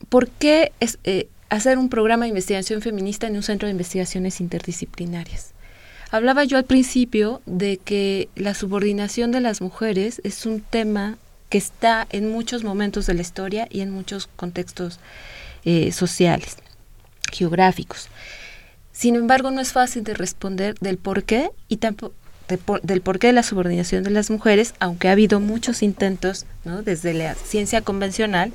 ¿Por 0.10 0.30
qué 0.30 0.72
es, 0.80 1.00
eh, 1.04 1.28
hacer 1.50 1.78
un 1.78 1.90
programa 1.90 2.24
de 2.24 2.30
investigación 2.30 2.82
feminista 2.82 3.28
en 3.28 3.36
un 3.36 3.44
centro 3.44 3.68
de 3.68 3.72
investigaciones 3.72 4.40
interdisciplinarias? 4.40 5.54
Hablaba 6.10 6.46
yo 6.46 6.58
al 6.58 6.64
principio 6.64 7.42
de 7.46 7.78
que 7.78 8.30
la 8.36 8.54
subordinación 8.54 9.32
de 9.32 9.42
las 9.42 9.60
mujeres 9.60 10.22
es 10.24 10.46
un 10.46 10.62
tema 10.62 11.18
que 11.50 11.58
está 11.58 12.08
en 12.10 12.32
muchos 12.32 12.64
momentos 12.64 13.06
de 13.08 13.14
la 13.14 13.22
historia 13.22 13.68
y 13.70 13.82
en 13.82 13.92
muchos 13.92 14.28
contextos 14.28 15.00
eh, 15.66 15.92
sociales, 15.92 16.58
geográficos. 17.32 18.08
Sin 18.94 19.16
embargo, 19.16 19.52
no 19.52 19.62
es 19.62 19.74
fácil 19.74 20.04
de 20.04 20.14
responder 20.14 20.76
del 20.80 20.98
por 20.98 21.24
qué 21.24 21.52
y 21.68 21.78
tampoco 21.78 22.16
del 22.84 23.02
porqué 23.02 23.28
de 23.28 23.34
la 23.34 23.44
subordinación 23.44 24.04
de 24.04 24.10
las 24.10 24.30
mujeres, 24.30 24.74
aunque 24.80 25.10
ha 25.10 25.14
habido 25.14 25.40
muchos 25.40 25.84
intentos 25.84 26.46
desde 26.84 27.14
la 27.14 27.36
ciencia 27.36 27.82
convencional 27.82 28.54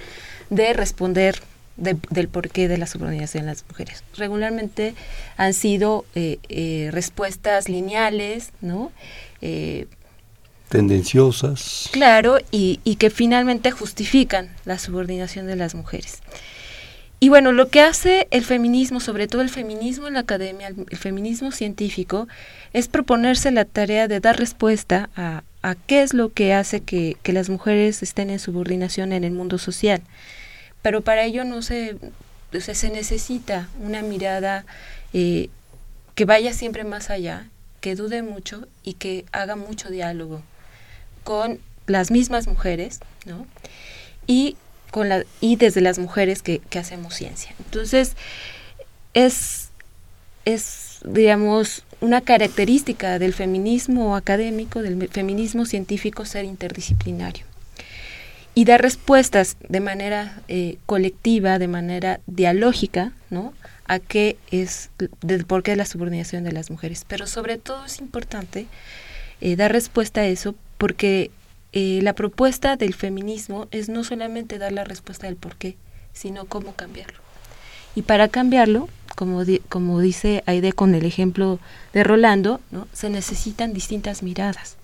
de 0.51 0.73
responder 0.73 1.41
del 1.77 2.29
porqué 2.29 2.69
de 2.69 2.79
la 2.79 2.87
subordinación 2.87 3.45
de 3.45 3.51
las 3.51 3.65
mujeres. 3.69 4.05
Regularmente 4.17 4.95
han 5.37 5.55
sido 5.55 6.05
eh, 6.15 6.39
eh, 6.49 6.91
respuestas 6.93 7.69
lineales, 7.69 8.53
¿no? 8.61 8.93
Eh, 9.41 9.87
tendenciosas. 10.69 11.89
Claro, 11.93 12.39
y, 12.51 12.81
y, 12.85 12.97
que 12.97 13.11
finalmente 13.11 13.71
justifican 13.71 14.51
la 14.65 14.79
subordinación 14.79 15.47
de 15.47 15.57
las 15.57 15.75
mujeres. 15.75 16.23
Y 17.23 17.29
bueno, 17.29 17.53
lo 17.53 17.69
que 17.69 17.81
hace 17.81 18.27
el 18.33 18.45
feminismo, 18.45 18.99
sobre 18.99 19.29
todo 19.29 19.43
el 19.43 19.49
feminismo 19.49 20.09
en 20.09 20.15
la 20.15 20.19
academia, 20.19 20.67
el, 20.67 20.99
feminismo 20.99 21.53
científico, 21.53 22.27
es 22.73 22.89
proponerse 22.89 23.53
la 23.53 23.65
tarea 23.65 24.09
de 24.09 24.19
dar 24.19 24.37
respuesta 24.37 25.09
a, 25.15 25.45
qué 25.87 26.03
es 26.03 26.15
lo 26.15 26.33
que 26.33 26.53
hace 26.53 26.81
que, 26.81 27.17
las 27.27 27.49
mujeres 27.49 28.03
estén 28.03 28.29
en 28.29 28.41
subordinación 28.41 29.13
en 29.13 29.23
el 29.23 29.31
mundo 29.31 29.59
social. 29.59 30.03
Pero 30.83 31.03
para 31.03 31.23
ello 31.23 31.45
no 31.45 31.63
se, 31.63 31.95
se 32.59 32.91
necesita 32.91 33.69
una 33.81 34.03
mirada 34.03 34.65
eh, 35.13 35.49
que 36.17 36.25
vaya 36.25 36.53
siempre 36.53 36.83
más 36.83 37.09
allá 37.09 37.47
que 37.81 37.95
dude 37.95 38.23
mucho 38.23 38.67
y 38.83 38.95
que 38.95 39.27
haga 39.31 39.55
mucho 39.55 39.91
diálogo 39.91 40.43
con 41.23 41.61
las 41.87 42.11
mismas 42.11 42.49
mujeres, 42.49 42.99
¿no? 43.27 43.47
Y, 44.27 44.57
con 44.93 45.09
y 45.41 45.57
desde 45.57 45.81
las 45.81 45.99
mujeres 45.99 46.43
que, 46.43 46.61
hacemos 46.79 47.15
ciencia. 47.15 47.53
Entonces, 47.65 48.13
es, 49.15 49.71
es, 50.45 51.01
digamos, 51.05 51.83
una 52.01 52.21
característica 52.21 53.19
del 53.19 53.33
feminismo 53.33 54.15
académico, 54.15 54.83
del 54.83 55.09
feminismo 55.09 55.65
científico, 55.65 56.25
ser 56.25 56.45
interdisciplinario. 56.45 57.45
Y 58.55 58.67
dar 58.67 58.83
respuestas 58.83 59.57
de 59.67 59.81
manera 59.81 60.43
eh, 60.47 60.77
colectiva, 60.85 61.59
de 61.59 61.69
manera 61.69 62.21
dialógica, 62.27 63.13
¿no? 63.31 63.55
a 63.87 63.99
qué 63.99 64.37
es, 64.51 64.91
del 65.23 65.47
por 65.47 65.63
qué 65.63 65.75
la 65.75 65.87
subordinación 65.87 66.45
de 66.45 66.53
las 66.53 66.71
mujeres. 66.71 67.05
Pero 67.09 67.27
sobre 67.27 67.57
todo 67.59 67.85
es 67.87 67.99
importante 67.99 68.67
eh, 69.41 69.57
dar 69.57 69.73
respuesta 69.73 70.21
a 70.21 70.27
eso 70.27 70.55
porque 70.79 71.31
eh, 71.73 72.01
la 72.03 72.15
propuesta 72.15 72.77
del 72.77 72.95
feminismo 72.95 73.69
es 73.71 73.89
no 73.89 74.05
solamente 74.05 74.59
dar 74.59 74.73
la 74.73 74.85
respuesta 74.85 75.27
del 75.27 75.37
por 75.37 75.57
qué, 75.57 75.77
sino 76.13 76.45
cómo 76.45 76.75
cambiarlo. 76.75 77.19
Y 77.95 78.03
para 78.03 78.29
cambiarlo, 78.29 78.89
como, 79.17 79.43
como 79.69 80.01
dice 80.01 80.43
Aide 80.47 80.73
con 80.73 80.95
el 80.95 81.05
ejemplo 81.05 81.59
de 81.93 82.05
Rolando, 82.05 82.61
¿no? 82.71 82.89
se 82.93 83.11
necesitan 83.11 83.73
distintas 83.73 84.23
miradas. 84.23 84.77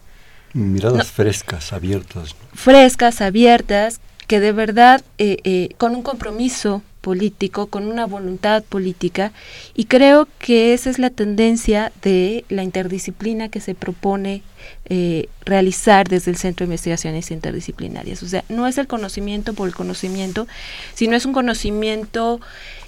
Miradas 0.54 1.10
frescas, 1.10 1.72
abiertas. 1.72 2.34
Frescas, 2.54 3.20
abiertas, 3.20 4.00
que 4.26 4.40
de 4.40 4.52
verdad, 4.52 5.02
eh, 5.18 5.38
eh, 5.44 5.70
con 5.78 5.94
un 5.94 6.02
compromiso 6.02 6.82
político, 7.00 7.66
con 7.66 7.86
una 7.86 8.06
voluntad 8.06 8.62
política, 8.64 9.32
y 9.74 9.86
creo 9.86 10.28
que 10.38 10.74
esa 10.74 10.90
es 10.90 10.98
la 10.98 11.10
tendencia 11.10 11.92
de 12.02 12.44
la 12.48 12.62
interdisciplina 12.62 13.48
que 13.48 13.60
se 13.60 13.74
propone 13.74 14.42
eh, 14.86 15.28
realizar 15.44 16.08
desde 16.08 16.30
el 16.30 16.36
Centro 16.36 16.64
de 16.64 16.68
Investigaciones 16.68 17.30
Interdisciplinarias. 17.30 18.22
O 18.22 18.28
sea, 18.28 18.44
no 18.48 18.66
es 18.66 18.78
el 18.78 18.86
conocimiento 18.86 19.54
por 19.54 19.68
el 19.68 19.74
conocimiento, 19.74 20.46
sino 20.94 21.16
es 21.16 21.24
un 21.24 21.32
conocimiento 21.32 22.40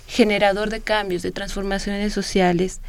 generador 0.06 0.70
de 0.70 0.80
cambios, 0.80 1.22
de 1.22 1.30
transformaciones 1.30 2.12
sociales, 2.12 2.80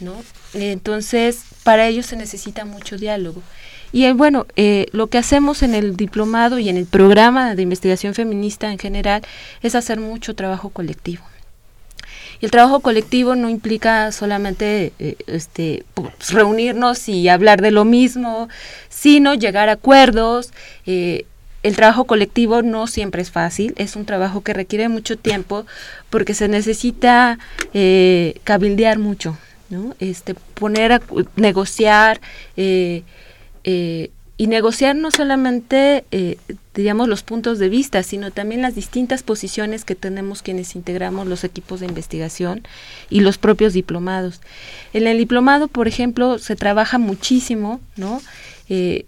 ¿no? 0.00 0.14
Entonces, 0.54 1.42
para 1.64 1.88
ello 1.88 2.02
se 2.02 2.16
necesita 2.16 2.64
mucho 2.64 2.96
diálogo. 2.96 3.42
Y 3.92 4.04
eh, 4.04 4.12
bueno, 4.12 4.46
eh, 4.56 4.86
lo 4.92 5.06
que 5.06 5.18
hacemos 5.18 5.62
en 5.62 5.74
el 5.74 5.96
diplomado 5.96 6.58
y 6.58 6.68
en 6.68 6.76
el 6.76 6.86
programa 6.86 7.54
de 7.54 7.62
investigación 7.62 8.14
feminista 8.14 8.70
en 8.70 8.78
general 8.78 9.22
es 9.62 9.74
hacer 9.74 9.98
mucho 9.98 10.34
trabajo 10.34 10.70
colectivo. 10.70 11.24
Y 12.40 12.44
el 12.44 12.50
trabajo 12.50 12.80
colectivo 12.80 13.34
no 13.34 13.48
implica 13.48 14.12
solamente 14.12 14.92
eh, 14.98 15.16
este, 15.26 15.84
pues, 15.94 16.32
reunirnos 16.32 17.08
y 17.08 17.28
hablar 17.28 17.62
de 17.62 17.72
lo 17.72 17.84
mismo, 17.84 18.48
sino 18.88 19.34
llegar 19.34 19.68
a 19.68 19.72
acuerdos. 19.72 20.52
el 20.86 21.74
trabajo 21.74 22.04
colectivo 22.04 22.62
no 22.62 22.86
siempre 22.86 23.22
es 23.22 23.30
fácil, 23.30 23.74
es 23.76 23.96
un 23.96 24.04
trabajo 24.04 24.42
que 24.42 24.52
requiere 24.52 24.88
mucho 24.88 25.18
tiempo 25.18 25.66
porque 26.10 26.34
se 26.34 26.46
necesita 26.48 27.38
cabildear 28.44 28.98
mucho, 28.98 29.36
¿no? 29.70 29.96
este, 29.98 30.34
poner 30.34 30.92
a 30.92 31.00
negociar. 31.36 32.20
Eh, 32.56 33.02
y 34.40 34.46
negociar 34.46 34.94
no 34.94 35.10
solamente, 35.10 36.04
eh, 36.12 36.38
los 36.74 37.24
puntos 37.24 37.58
de 37.58 37.68
vista, 37.68 38.04
sino 38.04 38.30
también 38.30 38.62
las 38.62 38.76
distintas 38.76 39.24
posiciones 39.24 39.84
que 39.84 39.96
tenemos 39.96 40.42
quienes 40.42 40.76
integramos 40.76 41.26
los 41.26 41.42
equipos 41.42 41.80
de 41.80 41.86
investigación 41.86 42.62
y 43.10 43.18
los 43.18 43.36
propios 43.36 43.72
diplomados. 43.72 44.40
En 44.92 45.08
el 45.08 45.18
diplomado, 45.18 45.66
por 45.66 45.88
ejemplo, 45.88 46.38
se 46.38 46.54
trabaja 46.54 46.98
muchísimo, 46.98 47.80
¿no? 47.96 48.22
Eh, 48.68 49.06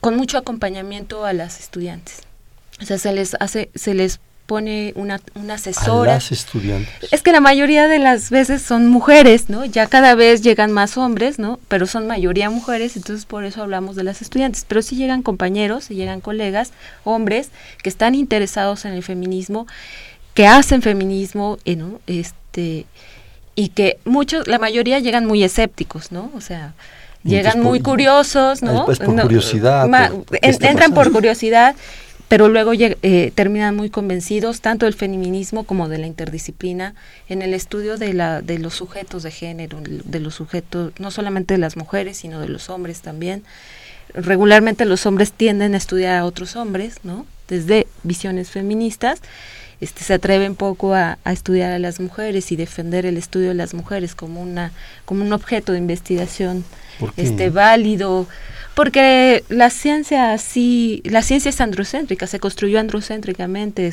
con 0.00 0.16
mucho 0.16 0.38
acompañamiento 0.38 1.24
a 1.24 1.32
las 1.32 1.58
estudiantes. 1.58 2.20
O 2.80 2.84
sea, 2.84 2.98
se 2.98 3.12
les 3.12 3.34
hace, 3.40 3.70
se 3.74 3.94
les 3.94 4.20
pone 4.48 4.94
una, 4.96 5.20
una 5.34 5.54
asesora. 5.54 6.12
A 6.12 6.14
las 6.14 6.32
estudiantes. 6.32 7.12
Es 7.12 7.22
que 7.22 7.32
la 7.32 7.40
mayoría 7.40 7.86
de 7.86 7.98
las 7.98 8.30
veces 8.30 8.62
son 8.62 8.88
mujeres, 8.88 9.50
¿no? 9.50 9.66
Ya 9.66 9.86
cada 9.86 10.14
vez 10.14 10.40
llegan 10.40 10.72
más 10.72 10.96
hombres, 10.96 11.38
¿no? 11.38 11.60
Pero 11.68 11.86
son 11.86 12.06
mayoría 12.06 12.48
mujeres, 12.48 12.96
entonces 12.96 13.26
por 13.26 13.44
eso 13.44 13.62
hablamos 13.62 13.94
de 13.94 14.04
las 14.04 14.22
estudiantes. 14.22 14.64
Pero 14.66 14.80
sí 14.80 14.96
llegan 14.96 15.20
compañeros, 15.20 15.84
sí 15.84 15.96
llegan 15.96 16.22
colegas, 16.22 16.72
hombres, 17.04 17.50
que 17.82 17.90
están 17.90 18.14
interesados 18.14 18.86
en 18.86 18.94
el 18.94 19.02
feminismo, 19.02 19.66
que 20.32 20.46
hacen 20.46 20.80
feminismo, 20.80 21.58
eh, 21.66 21.76
¿no? 21.76 22.00
Este, 22.06 22.86
y 23.54 23.68
que 23.68 23.98
muchos, 24.06 24.48
la 24.48 24.58
mayoría 24.58 24.98
llegan 24.98 25.26
muy 25.26 25.44
escépticos, 25.44 26.10
¿no? 26.10 26.30
O 26.34 26.40
sea, 26.40 26.72
llegan 27.22 27.60
muy 27.60 27.80
curiosos, 27.80 28.62
¿no? 28.62 28.86
Pues 28.86 28.98
por 28.98 29.14
curiosidad. 29.20 29.86
entran 30.42 30.94
por 30.94 31.12
curiosidad 31.12 31.76
pero 32.28 32.48
luego 32.48 32.72
eh, 32.74 33.32
terminan 33.34 33.74
muy 33.74 33.88
convencidos 33.88 34.60
tanto 34.60 34.84
del 34.84 34.94
feminismo 34.94 35.64
como 35.64 35.88
de 35.88 35.98
la 35.98 36.06
interdisciplina 36.06 36.94
en 37.28 37.40
el 37.40 37.54
estudio 37.54 37.96
de, 37.96 38.12
la, 38.12 38.42
de 38.42 38.58
los 38.58 38.74
sujetos 38.74 39.22
de 39.22 39.30
género, 39.30 39.80
de 39.82 40.20
los 40.20 40.34
sujetos, 40.34 40.92
no 40.98 41.10
solamente 41.10 41.54
de 41.54 41.58
las 41.58 41.76
mujeres, 41.76 42.18
sino 42.18 42.40
de 42.40 42.48
los 42.48 42.68
hombres 42.68 43.00
también. 43.00 43.44
Regularmente 44.12 44.84
los 44.84 45.06
hombres 45.06 45.32
tienden 45.32 45.74
a 45.74 45.78
estudiar 45.78 46.18
a 46.18 46.24
otros 46.26 46.54
hombres, 46.56 46.96
¿no? 47.02 47.26
Desde 47.48 47.86
visiones 48.02 48.50
feministas, 48.50 49.20
este, 49.80 50.04
se 50.04 50.14
atreven 50.14 50.54
poco 50.54 50.94
a, 50.94 51.18
a, 51.24 51.32
estudiar 51.32 51.72
a 51.72 51.78
las 51.78 52.00
mujeres 52.00 52.50
y 52.52 52.56
defender 52.56 53.06
el 53.06 53.16
estudio 53.16 53.48
de 53.48 53.54
las 53.54 53.74
mujeres 53.74 54.14
como, 54.14 54.42
una, 54.42 54.72
como 55.04 55.24
un 55.24 55.32
objeto 55.32 55.72
de 55.72 55.78
investigación 55.78 56.64
este, 57.16 57.50
válido 57.50 58.26
porque 58.78 59.42
la 59.48 59.70
ciencia 59.70 60.32
así, 60.32 61.02
la 61.04 61.22
ciencia 61.22 61.48
es 61.48 61.60
androcéntrica, 61.60 62.28
se 62.28 62.38
construyó 62.38 62.78
androcéntricamente, 62.78 63.90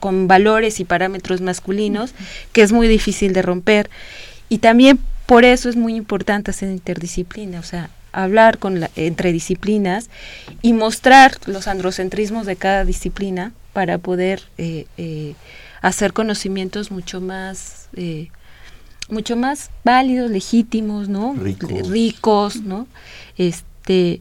con, 0.00 0.26
valores 0.26 0.80
y 0.80 0.84
parámetros 0.84 1.40
masculinos, 1.40 2.12
que 2.50 2.62
es 2.62 2.72
muy 2.72 2.88
difícil 2.88 3.32
de 3.32 3.40
romper. 3.40 3.88
Y 4.48 4.58
también 4.58 4.98
por 5.26 5.44
eso 5.44 5.68
es 5.68 5.76
muy 5.76 5.94
importante 5.94 6.50
hacer 6.50 6.70
interdisciplina, 6.70 7.60
o 7.60 7.62
sea, 7.62 7.90
hablar 8.10 8.58
con 8.58 8.80
la, 8.80 8.90
entre 8.96 9.30
disciplinas 9.30 10.10
y 10.60 10.72
mostrar 10.72 11.36
los 11.46 11.68
androcentrismos 11.68 12.46
de 12.46 12.56
cada 12.56 12.84
disciplina 12.84 13.52
para 13.78 13.98
poder 13.98 14.42
eh, 14.58 14.86
eh, 14.96 15.36
hacer 15.82 16.12
conocimientos 16.12 16.90
mucho 16.90 17.20
más 17.20 17.88
eh, 17.94 18.26
mucho 19.08 19.36
más 19.36 19.70
válidos, 19.84 20.32
legítimos, 20.32 21.08
¿no? 21.08 21.36
Ricos, 21.88 22.56
¿no? 22.56 22.88
Este 23.36 24.20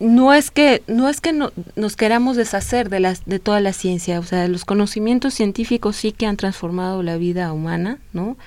no 0.00 0.32
es 0.32 0.50
que 0.50 0.82
no 0.86 1.10
es 1.10 1.20
que 1.20 1.34
no, 1.34 1.52
nos 1.76 1.96
queramos 1.96 2.38
deshacer 2.38 2.88
de 2.88 3.00
las 3.00 3.26
de 3.26 3.40
toda 3.40 3.60
la 3.60 3.74
ciencia, 3.74 4.18
o 4.20 4.24
sea, 4.24 4.48
los 4.48 4.64
conocimientos 4.64 5.34
científicos 5.34 5.94
sí 5.96 6.10
que 6.10 6.24
han 6.24 6.38
transformado 6.38 7.02
la 7.02 7.18
vida 7.18 7.52
humana, 7.52 7.98
¿no? 8.14 8.38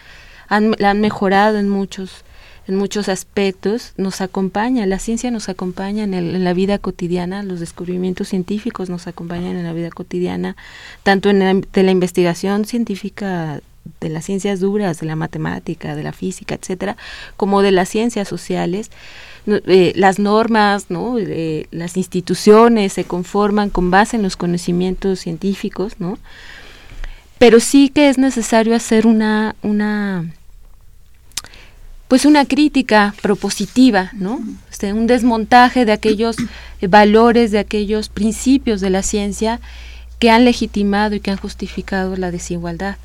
Han, 0.50 0.74
la 0.80 0.90
han 0.90 1.02
mejorado 1.02 1.60
en 1.60 1.70
muchos 1.70 2.26
en 2.68 2.76
muchos 2.76 3.10
aspectos, 3.10 3.94
nos 3.98 4.22
acompaña, 4.22 4.86
la 4.86 5.00
ciencia 5.00 5.32
nos 5.32 5.50
acompaña 5.50 6.04
en, 6.04 6.14
en, 6.14 6.44
la 6.44 6.54
vida 6.54 6.78
cotidiana, 6.78 7.44
los 7.44 7.60
descubrimientos 7.60 8.28
científicos 8.28 8.90
nos 8.90 9.08
acompañan 9.08 9.56
en 9.56 9.64
la 9.64 9.74
vida 9.74 9.90
cotidiana, 9.90 10.56
tanto 11.04 11.30
en 11.30 11.66
de 11.72 11.84
la 11.84 11.92
investigación 11.92 12.66
científica 12.66 13.62
de 14.02 14.10
las 14.10 14.26
ciencias 14.26 14.60
duras, 14.60 15.00
de 15.00 15.08
la 15.08 15.16
matemática, 15.16 15.96
de 15.96 16.04
la 16.04 16.12
física, 16.12 16.56
etcétera, 16.56 16.98
como 17.38 17.62
de 17.62 17.72
las 17.72 17.90
ciencias 17.90 18.28
sociales. 18.28 18.92
Eh, 19.48 19.94
las 19.96 20.20
normas, 20.20 20.88
¿no? 20.90 21.18
Eh, 21.18 21.68
las 21.72 21.96
instituciones 21.96 22.92
se 22.92 23.06
conforman 23.06 23.70
con 23.70 23.90
base 23.90 24.18
en 24.18 24.24
los 24.24 24.36
conocimientos 24.36 25.20
científicos, 25.22 25.94
¿no? 26.00 26.20
Pero 27.38 27.62
sí 27.62 27.88
que 27.88 28.10
es 28.10 28.18
necesario 28.18 28.76
hacer 28.76 29.08
una, 29.08 29.56
una 29.62 30.34
pues 32.08 32.26
una 32.26 32.46
crítica 32.46 33.14
propositiva, 33.22 34.12
¿no? 34.14 34.40
Este, 34.72 34.94
un 34.94 35.08
desmontaje 35.08 35.86
de 35.86 35.92
aquellos 35.92 36.38
valores, 36.82 37.52
de 37.52 37.60
aquellos 37.60 38.10
principios 38.10 38.80
de 38.82 38.90
la 38.90 39.04
ciencia 39.04 39.60
que 40.20 40.32
han 40.32 40.46
legitimado 40.46 41.16
y 41.16 41.20
que 41.20 41.32
han 41.32 41.38
justificado 41.38 42.16
la 42.16 42.32
desigualdad 42.32 42.98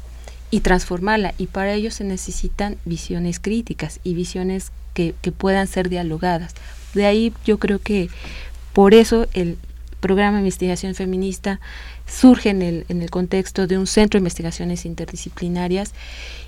y 0.51 0.61
transformarla. 0.61 1.35
Y 1.39 1.47
para 1.47 1.75
ello 1.75 1.91
se 1.91 2.05
necesitan 2.05 2.77
visiones 2.85 3.41
críticas 3.41 4.01
y 4.05 4.15
visiones 4.15 4.71
que, 4.95 5.15
puedan 5.37 5.67
ser 5.67 5.89
dialogadas. 5.89 6.55
De 6.95 7.07
ahí 7.07 7.33
yo 7.45 7.59
creo 7.59 7.79
que 7.81 8.09
por 8.73 8.95
eso 8.95 9.27
el 9.33 9.59
programa 10.03 10.37
de 10.37 10.43
investigación 10.43 10.95
feminista 10.95 11.61
surge 12.07 12.51
en 12.51 12.61
el, 12.61 12.85
en 12.91 13.01
el 13.01 13.09
contexto 13.09 13.67
de 13.67 13.79
un 13.79 13.87
centro 13.87 14.19
de 14.19 14.21
investigaciones 14.21 14.85
interdisciplinarias 14.85 15.95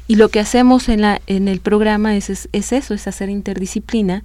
y 0.07 0.17
lo 0.17 0.29
que 0.29 0.41
hacemos 0.41 0.91
en, 0.91 1.01
la, 1.01 1.23
en 1.27 1.49
el 1.49 1.61
programa 1.61 2.15
es, 2.17 2.29
es, 2.29 2.51
es 2.53 2.73
eso, 2.73 2.93
es 2.93 3.07
hacer 3.07 3.31
interdisciplina 3.31 4.25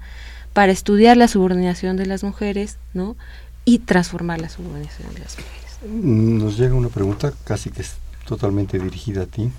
para 0.51 0.73
estudiar 0.73 1.15
la 1.15 1.29
subordinación 1.29 1.95
de 1.95 2.07
las 2.07 2.23
mujeres 2.23 2.77
¿no? 2.93 3.15
y 3.63 3.79
transformar 3.79 4.41
la 4.41 4.49
subordinación 4.49 5.13
de 5.13 5.19
las 5.21 5.37
mujeres. 5.37 6.03
Nos 6.03 6.57
llega 6.57 6.73
una 6.73 6.89
pregunta 6.89 7.31
casi 7.45 7.69
que 7.69 7.83
es 7.83 7.93
totalmente 8.25 8.77
dirigida 8.77 9.21
a 9.21 9.25
ti, 9.25 9.49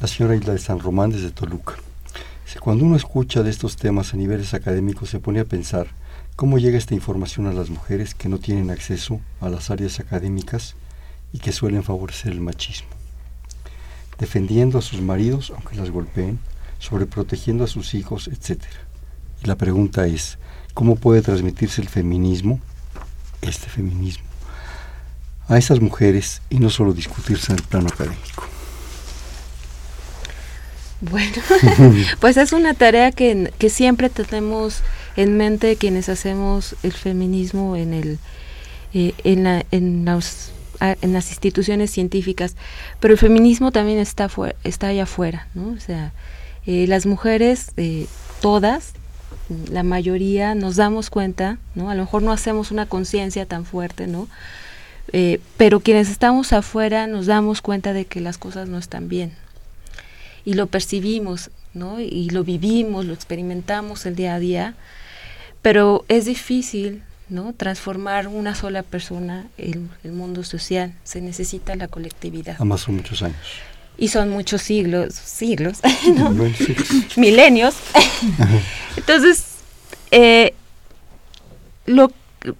la 0.00 0.06
señora 0.06 0.34
Isla 0.36 0.54
de 0.54 0.58
San 0.58 0.78
Román 0.78 1.10
desde 1.10 1.30
Toluca. 1.30 1.74
Cuando 2.58 2.84
uno 2.84 2.96
escucha 2.96 3.42
de 3.42 3.50
estos 3.50 3.76
temas 3.76 4.12
a 4.12 4.16
niveles 4.16 4.54
académicos 4.54 5.10
se 5.10 5.20
pone 5.20 5.40
a 5.40 5.44
pensar 5.44 5.88
cómo 6.40 6.56
llega 6.56 6.78
esta 6.78 6.94
información 6.94 7.46
a 7.46 7.52
las 7.52 7.68
mujeres 7.68 8.14
que 8.14 8.30
no 8.30 8.38
tienen 8.38 8.70
acceso 8.70 9.20
a 9.42 9.50
las 9.50 9.68
áreas 9.68 10.00
académicas 10.00 10.74
y 11.34 11.38
que 11.38 11.52
suelen 11.52 11.82
favorecer 11.82 12.32
el 12.32 12.40
machismo. 12.40 12.88
Defendiendo 14.18 14.78
a 14.78 14.80
sus 14.80 15.02
maridos, 15.02 15.52
aunque 15.54 15.76
las 15.76 15.90
golpeen, 15.90 16.38
sobreprotegiendo 16.78 17.64
a 17.64 17.66
sus 17.66 17.92
hijos, 17.92 18.26
etc. 18.28 18.62
Y 19.44 19.48
la 19.48 19.56
pregunta 19.56 20.06
es, 20.06 20.38
¿cómo 20.72 20.96
puede 20.96 21.20
transmitirse 21.20 21.82
el 21.82 21.90
feminismo, 21.90 22.58
este 23.42 23.68
feminismo, 23.68 24.24
a 25.46 25.58
esas 25.58 25.82
mujeres 25.82 26.40
y 26.48 26.58
no 26.58 26.70
solo 26.70 26.94
discutirse 26.94 27.52
en 27.52 27.58
el 27.58 27.64
plano 27.64 27.88
académico? 27.88 28.59
Bueno, 31.00 31.36
pues 32.20 32.36
es 32.36 32.52
una 32.52 32.74
tarea 32.74 33.10
que, 33.10 33.52
que, 33.58 33.70
siempre 33.70 34.10
tenemos 34.10 34.82
en 35.16 35.36
mente 35.36 35.76
quienes 35.76 36.10
hacemos 36.10 36.76
el 36.82 36.92
feminismo 36.92 37.74
en, 37.74 37.94
el, 37.94 38.18
eh, 38.92 39.14
en, 39.24 39.44
la, 39.44 39.64
en, 39.70 40.04
las, 40.04 40.52
en, 40.80 41.12
las, 41.14 41.30
instituciones 41.30 41.90
científicas, 41.90 42.54
pero 43.00 43.14
el 43.14 43.18
feminismo 43.18 43.72
también 43.72 43.98
está, 43.98 44.28
está 44.62 44.88
allá 44.88 45.04
afuera, 45.04 45.48
¿no? 45.54 45.70
O 45.70 45.80
sea, 45.80 46.12
eh, 46.66 46.86
las 46.86 47.06
mujeres, 47.06 47.72
eh, 47.78 48.06
todas, 48.42 48.92
la 49.70 49.82
mayoría, 49.82 50.54
nos 50.54 50.76
damos 50.76 51.08
cuenta, 51.08 51.56
¿no? 51.74 51.88
A 51.88 51.94
lo 51.94 52.02
mejor 52.02 52.22
no 52.22 52.30
hacemos 52.30 52.70
una 52.70 52.84
conciencia 52.84 53.46
tan 53.46 53.64
fuerte, 53.64 54.06
¿no? 54.06 54.28
pero 55.56 55.80
quienes 55.80 56.08
estamos 56.08 56.52
afuera 56.52 57.08
nos 57.08 57.26
damos 57.26 57.62
cuenta 57.62 57.92
de 57.92 58.04
que 58.04 58.20
las 58.20 58.38
cosas 58.38 58.68
no 58.68 58.78
están 58.78 59.08
bien, 59.08 59.32
y 60.44 60.54
lo 60.54 60.66
percibimos, 60.66 61.50
¿no? 61.74 62.00
Y 62.00 62.30
lo 62.30 62.44
vivimos, 62.44 63.04
lo 63.04 63.14
experimentamos 63.14 64.06
el 64.06 64.16
día 64.16 64.34
a 64.34 64.38
día, 64.38 64.74
pero 65.62 66.04
es 66.08 66.24
difícil, 66.24 67.02
¿no? 67.28 67.52
Transformar 67.52 68.28
una 68.28 68.54
sola 68.54 68.82
persona 68.82 69.46
en 69.58 69.90
el 70.04 70.12
mundo 70.12 70.42
social, 70.44 70.94
se 71.04 71.20
necesita 71.20 71.76
la 71.76 71.88
colectividad. 71.88 72.56
Además 72.56 72.80
son 72.82 72.96
muchos 72.96 73.22
años. 73.22 73.38
Y 73.98 74.08
son 74.08 74.30
muchos 74.30 74.62
siglos, 74.62 75.14
siglos, 75.14 75.80
¿no? 76.16 76.30
milenios. 77.16 77.74
Entonces, 78.96 79.44
eh, 80.10 80.54
lo 81.86 82.10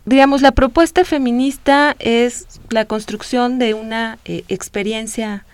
digamos, 0.05 0.43
la 0.43 0.53
propuesta 0.53 1.05
feminista 1.05 1.97
es 1.99 2.47
la 2.69 2.85
construcción 2.85 3.59
de 3.59 3.75
una 3.75 4.19
eh, 4.25 4.45
experiencia 4.49 5.45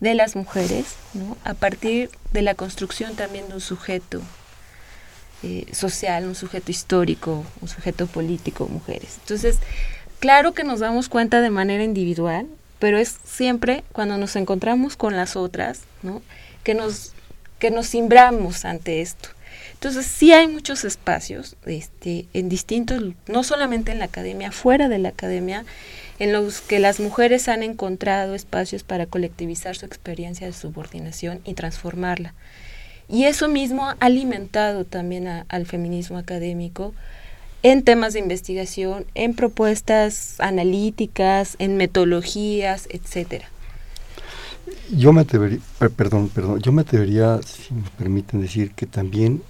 de 0.00 0.14
las 0.14 0.36
mujeres, 0.36 0.86
¿no? 1.14 1.36
a 1.44 1.54
partir 1.54 2.10
de 2.32 2.42
la 2.42 2.54
construcción 2.54 3.16
también 3.16 3.48
de 3.48 3.54
un 3.54 3.60
sujeto 3.60 4.22
eh, 5.42 5.66
social, 5.72 6.26
un 6.26 6.34
sujeto 6.34 6.70
histórico, 6.70 7.44
un 7.60 7.68
sujeto 7.68 8.06
político, 8.06 8.66
mujeres. 8.68 9.18
Entonces, 9.20 9.58
claro 10.18 10.52
que 10.52 10.64
nos 10.64 10.80
damos 10.80 11.08
cuenta 11.08 11.40
de 11.40 11.50
manera 11.50 11.84
individual, 11.84 12.46
pero 12.78 12.98
es 12.98 13.16
siempre 13.24 13.84
cuando 13.92 14.18
nos 14.18 14.36
encontramos 14.36 14.96
con 14.96 15.16
las 15.16 15.36
otras, 15.36 15.80
¿no? 16.02 16.22
que 16.64 16.74
nos 16.74 17.12
que 17.60 17.70
nos 17.70 17.86
simbramos 17.86 18.64
ante 18.64 19.02
esto. 19.02 19.28
Entonces 19.74 20.06
sí 20.06 20.32
hay 20.32 20.48
muchos 20.48 20.84
espacios 20.84 21.56
este, 21.66 22.26
en 22.32 22.48
distintos, 22.48 23.02
no 23.28 23.44
solamente 23.44 23.92
en 23.92 23.98
la 23.98 24.06
academia, 24.06 24.50
fuera 24.50 24.88
de 24.88 24.98
la 24.98 25.10
academia, 25.10 25.64
en 26.20 26.34
los 26.34 26.60
que 26.60 26.78
las 26.78 27.00
mujeres 27.00 27.48
han 27.48 27.62
encontrado 27.62 28.34
espacios 28.34 28.84
para 28.84 29.06
colectivizar 29.06 29.74
su 29.74 29.86
experiencia 29.86 30.46
de 30.46 30.52
subordinación 30.52 31.40
y 31.44 31.54
transformarla. 31.54 32.34
Y 33.08 33.24
eso 33.24 33.48
mismo 33.48 33.88
ha 33.88 33.96
alimentado 34.00 34.84
también 34.84 35.26
al 35.26 35.66
feminismo 35.66 36.18
académico 36.18 36.94
en 37.62 37.82
temas 37.82 38.12
de 38.12 38.18
investigación, 38.18 39.06
en 39.14 39.34
propuestas 39.34 40.36
analíticas, 40.40 41.56
en 41.58 41.78
metodologías, 41.78 42.86
etcétera. 42.90 43.48
Yo 44.90 45.14
me 45.14 45.22
atrevería, 45.22 45.58
perdón, 45.96 46.28
perdón, 46.28 46.60
yo 46.60 46.70
me 46.70 46.82
atrevería, 46.82 47.40
si 47.42 47.72
me 47.72 47.88
permiten 47.98 48.42
decir, 48.42 48.72
que 48.72 48.84
también 48.84 49.42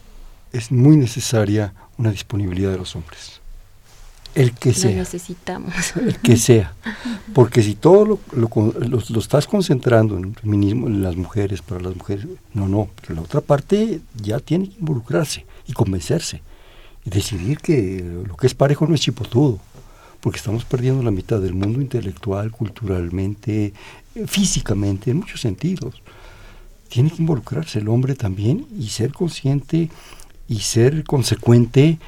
es 0.53 0.71
muy 0.71 0.97
necesaria 0.97 1.75
una 1.99 2.13
disponibilidad 2.13 2.71
de 2.71 2.79
los 2.79 2.95
hombres 2.95 3.40
el 4.35 4.53
que 4.53 4.73
sea. 4.73 4.97
necesitamos. 4.97 5.75
El 5.97 6.19
que 6.19 6.37
sea. 6.37 6.75
Porque 7.35 7.63
si 7.63 7.75
todo 7.75 8.05
lo, 8.05 8.21
lo, 8.33 9.19
estás 9.19 9.47
concentrando 9.47 10.17
en 10.17 10.25
el 10.25 10.35
feminismo, 10.35 10.87
en 10.87 11.03
las 11.03 11.17
mujeres, 11.17 11.63
para 11.63 11.81
las 11.81 11.97
mujeres, 11.97 12.27
no, 12.55 12.69
no, 12.69 12.89
pero 13.01 13.15
la 13.15 13.23
otra 13.23 13.41
parte 13.41 14.01
ya 14.21 14.39
tiene 14.41 14.69
que 14.69 14.79
involucrarse 14.79 15.45
y 15.67 15.73
convencerse 15.73 16.43
y 17.05 17.11
decidir 17.11 17.59
que 17.59 18.05
lo 18.27 18.37
que 18.37 18.47
es 18.47 18.55
parejo 18.55 18.87
no 18.87 18.95
es 18.95 19.01
chipotudo, 19.01 19.59
porque 20.21 20.39
estamos 20.39 20.65
perdiendo 20.65 21.03
la 21.03 21.11
mitad 21.11 21.41
del 21.41 21.55
mundo 21.55 21.81
intelectual, 21.81 22.51
culturalmente, 22.51 23.73
eh, 24.15 24.27
físicamente, 24.27 25.11
en 25.11 25.19
muchos 25.19 25.41
sentidos. 25.41 26.03
Tiene 26.89 27.11
que 27.11 27.23
involucrarse 27.23 27.79
el 27.79 27.89
hombre 27.89 28.15
también 28.15 28.67
y 28.77 28.89
ser 28.89 29.13
consciente 29.13 29.89
y 30.49 30.59
ser 30.59 31.05
consecuente 31.05 31.99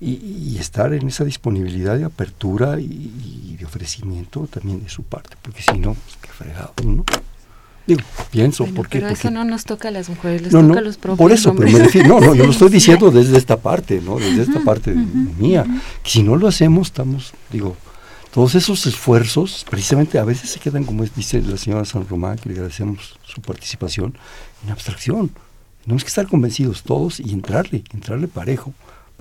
y, 0.00 0.58
estar 0.58 0.92
en 0.92 1.08
esa 1.08 1.24
disponibilidad 1.24 1.96
de 1.96 2.04
apertura 2.04 2.78
y, 2.80 3.56
de 3.58 3.64
ofrecimiento 3.64 4.46
también 4.46 4.82
de 4.82 4.88
su 4.90 5.02
parte, 5.02 5.36
porque 5.40 5.62
si 5.62 5.78
no, 5.78 5.94
pues 5.94 6.16
qué 6.20 6.28
fregado, 6.28 6.74
¿no? 6.84 7.04
Digo, 7.86 8.00
pienso, 8.30 8.66
porque... 8.66 8.98
Pero 8.98 9.12
eso 9.12 9.30
no 9.30 9.44
nos 9.44 9.64
toca 9.64 9.88
a 9.88 9.90
las 9.92 10.08
mujeres, 10.08 10.42
les 10.42 10.50
toca 10.50 10.78
a 10.78 10.82
los 10.82 10.96
propios 10.96 11.18
Por 11.18 11.32
eso, 11.32 11.54
pero 11.54 11.70
me 11.70 11.78
refiero, 11.78 12.08
no, 12.08 12.20
no, 12.20 12.34
no 12.34 12.44
lo 12.44 12.50
estoy 12.50 12.68
diciendo 12.72 13.10
desde 13.10 13.38
esta 13.38 13.56
parte, 13.56 14.02
¿no? 14.04 14.18
Desde 14.18 14.42
esta 14.42 14.60
parte 14.60 14.92
mía. 14.92 15.64
Que 16.02 16.10
si 16.10 16.22
no 16.22 16.36
lo 16.36 16.48
hacemos, 16.48 16.88
estamos, 16.88 17.32
digo, 17.50 17.76
todos 18.32 18.56
esos 18.56 18.84
esfuerzos, 18.86 19.64
precisamente 19.70 20.18
a 20.18 20.24
veces 20.24 20.50
se 20.50 20.58
quedan, 20.58 20.84
como 20.84 21.04
dice 21.04 21.40
la 21.40 21.56
señora 21.56 21.84
San 21.84 22.06
Román, 22.08 22.36
que 22.38 22.48
le 22.48 22.56
agradecemos 22.56 23.18
su 23.22 23.40
participación, 23.40 24.18
en 24.64 24.72
abstracción. 24.72 25.30
Tenemos 25.84 26.02
que 26.02 26.08
estar 26.08 26.26
convencidos 26.26 26.82
todos 26.82 27.20
y 27.20 27.32
entrarle, 27.32 27.84
entrarle 27.94 28.26
parejo 28.26 28.74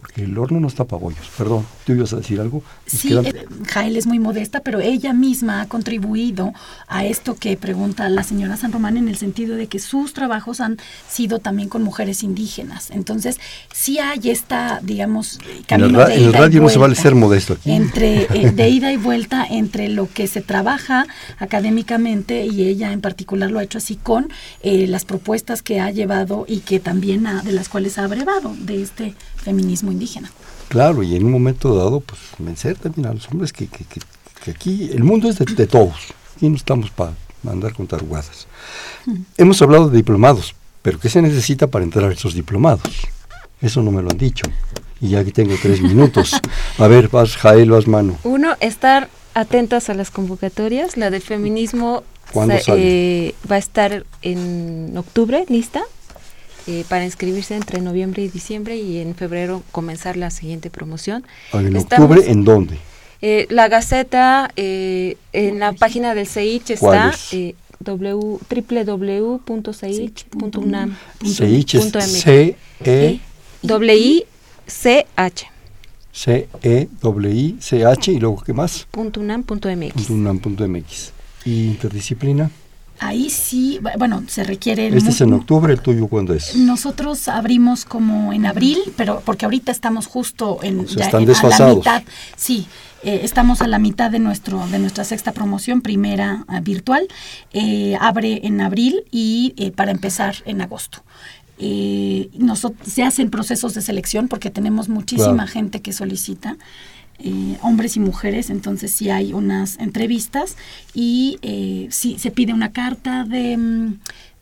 porque 0.06 0.24
el 0.24 0.38
horno 0.38 0.60
no 0.60 0.68
está 0.68 0.86
para 0.86 1.02
bollos. 1.02 1.32
Perdón, 1.36 1.66
¿tú 1.84 1.94
ibas 1.94 2.14
a 2.14 2.18
decir 2.18 2.40
algo? 2.40 2.62
Sí, 2.86 3.12
eh, 3.12 3.48
Jael 3.68 3.98
es 3.98 4.06
muy 4.06 4.20
modesta, 4.20 4.60
pero 4.60 4.80
ella 4.80 5.14
misma 5.14 5.62
ha 5.62 5.68
contribuido 5.68 6.54
a 6.88 7.06
esto 7.06 7.34
que 7.34 7.58
pregunta 7.58 8.08
la 8.10 8.22
señora 8.22 8.56
San 8.56 8.72
Román 8.72 8.98
en 8.98 9.08
el 9.08 9.18
sentido 9.18 9.56
de 9.56 9.66
que 9.66 9.80
sus 9.80 10.14
trabajos 10.14 10.62
han 10.62 10.78
sido 11.10 11.40
también 11.40 11.70
con 11.70 11.82
mujeres 11.82 12.22
indígenas. 12.22 12.92
Entonces, 12.92 13.40
sí 13.74 13.98
hay 13.98 14.30
esta, 14.30 14.80
digamos, 14.84 15.40
camino 15.66 16.08
en 16.08 16.26
el, 16.26 16.34
radio 16.34 16.62
no 16.62 16.70
se 16.70 16.78
vale 16.78 16.94
ser 16.94 17.16
modesto 17.16 17.54
aquí. 17.54 17.72
Entre, 17.72 18.28
eh, 18.32 18.52
de 18.56 18.70
ida 18.70 18.92
y 18.92 18.98
vuelta 18.98 19.44
entre 19.50 19.90
lo 19.90 20.08
que 20.08 20.28
se 20.28 20.42
trabaja 20.42 21.08
académicamente 21.40 22.46
y 22.46 22.68
ella 22.68 22.92
en 22.92 23.02
particular 23.02 23.50
lo 23.50 23.58
ha 23.58 23.64
hecho 23.64 23.80
así 23.80 23.96
con 23.96 24.30
eh, 24.62 24.86
las 24.86 25.04
propuestas 25.04 25.64
que 25.64 25.80
ha 25.80 25.90
llevado 25.90 26.46
y 26.48 26.60
que 26.60 26.80
también 26.80 27.26
ha, 27.26 27.42
de 27.42 27.54
las 27.54 27.70
cuales 27.70 27.98
ha 27.98 28.04
abrevado 28.04 28.54
de 28.60 28.84
este 28.84 29.16
feminismo 29.46 29.92
indígena. 29.92 30.32
Claro, 30.68 31.04
y 31.04 31.16
en 31.16 31.24
un 31.24 31.32
momento 31.32 31.76
dado, 31.76 32.02
pues 32.02 32.20
convencer 32.36 32.78
también 32.78 33.06
a 33.08 33.14
los 33.14 33.30
hombres 33.30 33.54
que, 33.54 33.68
que, 33.68 33.86
que, 33.86 34.52
aquí 34.52 34.90
el 34.92 35.04
mundo 35.04 35.30
es 35.30 35.38
de, 35.38 35.68
todos, 35.68 35.96
y 36.42 36.50
no 36.50 36.56
estamos 36.56 36.90
para 36.90 37.14
mandar 37.44 37.74
con 37.74 37.86
tarugadas. 37.88 38.48
Hemos 39.38 39.62
hablado 39.62 39.90
de 39.90 39.98
diplomados, 39.98 40.56
pero 40.82 41.00
¿qué 41.00 41.10
se 41.10 41.22
necesita 41.22 41.68
para 41.68 41.86
entrar 41.86 42.10
a 42.10 42.14
esos 42.14 42.34
diplomados? 42.34 43.08
Eso 43.62 43.82
no 43.82 43.92
me 43.92 44.02
lo 44.02 44.10
han 44.10 44.18
dicho. 44.18 44.46
Y 45.00 45.10
ya 45.10 45.20
aquí 45.20 45.32
tengo 45.32 45.56
tres 45.62 45.82
minutos. 45.82 46.34
A 46.78 46.88
ver, 46.88 47.10
vas 47.10 47.38
Jael, 47.38 47.70
vas 47.70 47.88
mano. 47.88 48.18
Uno, 48.24 48.56
estar 48.60 49.10
atentas 49.34 49.90
a 49.90 49.94
las 49.94 50.10
convocatorias. 50.10 50.98
La 50.98 51.10
de 51.10 51.20
feminismo 51.20 52.04
eh, 52.68 53.36
va 53.50 53.56
a 53.56 53.60
estar 53.60 54.06
en 54.22 54.94
octubre, 54.98 55.46
lista. 55.50 55.84
Eh, 56.68 56.84
para 56.90 57.06
inscribirse 57.06 57.56
entre 57.56 57.80
noviembre 57.80 58.24
y 58.24 58.28
diciembre 58.28 58.76
y 58.76 58.98
en 58.98 59.14
febrero 59.14 59.62
comenzar 59.72 60.18
la 60.18 60.32
siguiente 60.32 60.72
promoción. 60.72 61.24
¿En 61.54 61.78
octubre 61.78 62.24
en 62.26 62.44
dónde? 62.44 62.80
Eh, 63.22 63.46
la 63.52 63.68
Gaceta, 63.68 64.50
eh, 64.56 65.16
en 65.32 65.60
la 65.60 65.74
página 65.74 66.16
del 66.16 66.26
CEICH 66.26 66.72
está 66.72 67.10
es 67.10 67.18
C 67.18 67.56
E 72.84 73.20
W 73.62 73.96
I 73.96 74.26
C 74.66 75.06
H. 75.16 75.48
C 76.12 76.48
E 76.64 76.88
W 77.02 77.32
I 77.32 77.58
C 77.60 77.86
H 77.86 78.12
y 78.12 78.20
luego 78.20 78.42
qué 78.42 78.54
más? 78.54 78.88
Punto 78.90 79.20
.unam.mx. 79.20 79.94
Punto 79.94 80.14
.unam.mx. 80.14 81.12
¿Y 81.46 81.68
interdisciplina? 81.68 82.50
Ahí 83.00 83.30
sí, 83.30 83.80
bueno, 83.98 84.24
se 84.28 84.44
requiere... 84.44 84.88
Este 84.88 85.10
es 85.10 85.22
en 85.22 85.34
octubre, 85.34 85.74
el 85.74 85.82
tuyo 85.82 86.08
cuándo 86.08 86.34
es? 86.34 86.56
Nosotros 86.56 87.28
abrimos 87.28 87.84
como 87.84 88.32
en 88.32 88.46
abril, 88.46 88.80
pero 88.96 89.22
porque 89.26 89.46
ahorita 89.46 89.72
estamos 89.72 90.08
justo 90.08 90.60
en... 90.64 90.82
están 90.82 91.26
desfasados. 91.26 91.86
A 91.86 91.92
la 91.92 92.00
mitad, 92.00 92.14
sí, 92.38 92.68
eh, 93.04 93.22
estamos 93.24 93.62
a 93.62 93.68
la 93.68 93.80
mitad 93.80 94.10
de, 94.10 94.20
nuestro, 94.20 94.66
de 94.68 94.80
nuestra 94.80 95.04
sexta 95.04 95.34
promoción, 95.34 95.82
primera 95.82 96.46
ah, 96.48 96.62
virtual. 96.62 97.08
Eh, 97.54 97.98
abre 98.00 98.42
en 98.48 98.62
abril 98.62 99.04
y 99.12 99.54
eh, 99.58 99.72
para 99.72 99.92
empezar 99.92 100.36
en 100.46 100.62
agosto. 100.62 101.04
Eh, 101.58 102.30
se 102.86 103.04
hacen 103.04 103.30
procesos 103.30 103.74
de 103.74 103.82
selección 103.82 104.28
porque 104.28 104.50
tenemos 104.50 104.90
muchísima 104.90 105.48
gente 105.48 105.82
que 105.82 105.94
solicita. 105.94 106.58
Eh, 107.20 107.58
hombres 107.62 107.96
y 107.96 108.00
mujeres, 108.02 108.50
entonces 108.50 108.92
sí 108.92 109.10
hay 109.10 109.32
unas 109.32 109.80
entrevistas 109.80 110.58
y 110.94 111.40
eh, 111.42 111.88
sí 111.90 112.18
se 112.20 112.30
pide 112.30 112.54
una 112.54 112.74
carta 112.74 113.24
de, 113.24 113.56
mm, 113.56 114.00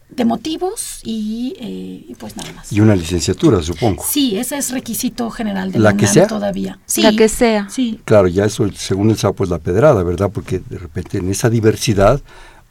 de 0.10 0.26
motivos 0.26 1.00
y, 1.04 2.16
pues 2.20 2.36
nada 2.36 2.52
más. 2.54 2.72
Y 2.72 2.80
una 2.80 2.96
licenciatura, 2.96 3.62
supongo. 3.62 4.04
Sí, 4.08 4.38
ese 4.38 4.58
es 4.58 4.72
requisito 4.72 5.30
general 5.30 5.72
de 5.72 5.80
la, 5.80 5.96
que 5.96 6.08
sea 6.08 6.28
todavía. 6.28 6.80
Sí, 6.86 7.02
la 7.04 7.14
que 7.16 7.30
sea. 7.30 7.70
Sí. 7.70 8.00
Claro, 8.06 8.28
ya 8.28 8.46
eso 8.46 8.70
según 8.72 9.12
el 9.12 9.18
sapo 9.18 9.44
es 9.44 9.50
la 9.50 9.60
pedrada, 9.60 10.04
¿verdad? 10.04 10.32
Porque 10.34 10.60
de 10.60 10.78
repente 10.78 11.20
en 11.20 11.30
esa 11.30 11.50
diversidad 11.50 12.22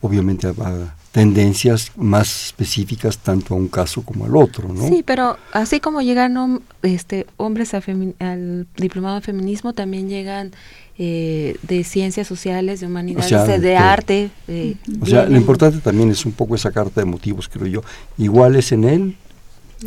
obviamente 0.00 0.50
va 0.50 0.94
tendencias 1.12 1.92
más 1.96 2.46
específicas 2.46 3.18
tanto 3.18 3.52
a 3.54 3.56
un 3.58 3.68
caso 3.68 4.02
como 4.02 4.24
al 4.24 4.34
otro, 4.34 4.72
¿no? 4.72 4.88
Sí, 4.88 5.02
pero 5.04 5.36
así 5.52 5.78
como 5.78 6.00
llegan 6.00 6.62
este, 6.82 7.26
hombres 7.36 7.74
al 7.74 8.66
diplomado 8.76 9.16
de 9.16 9.20
feminismo, 9.20 9.74
también 9.74 10.08
llegan 10.08 10.52
eh, 10.98 11.56
de 11.62 11.84
ciencias 11.84 12.26
sociales, 12.26 12.80
de 12.80 12.86
humanidades, 12.86 13.60
de, 13.60 13.76
arte. 13.76 14.30
Eh, 14.48 14.76
o 15.00 15.06
sea, 15.06 15.26
lo 15.26 15.36
importante 15.36 15.78
también 15.78 16.10
es 16.10 16.24
un 16.24 16.32
poco 16.32 16.54
esa 16.54 16.70
carta 16.72 17.02
de 17.02 17.04
motivos, 17.04 17.46
creo 17.46 17.66
yo. 17.66 17.82
Igual 18.16 18.56
es 18.56 18.72
en 18.72 18.84
él. 18.84 19.16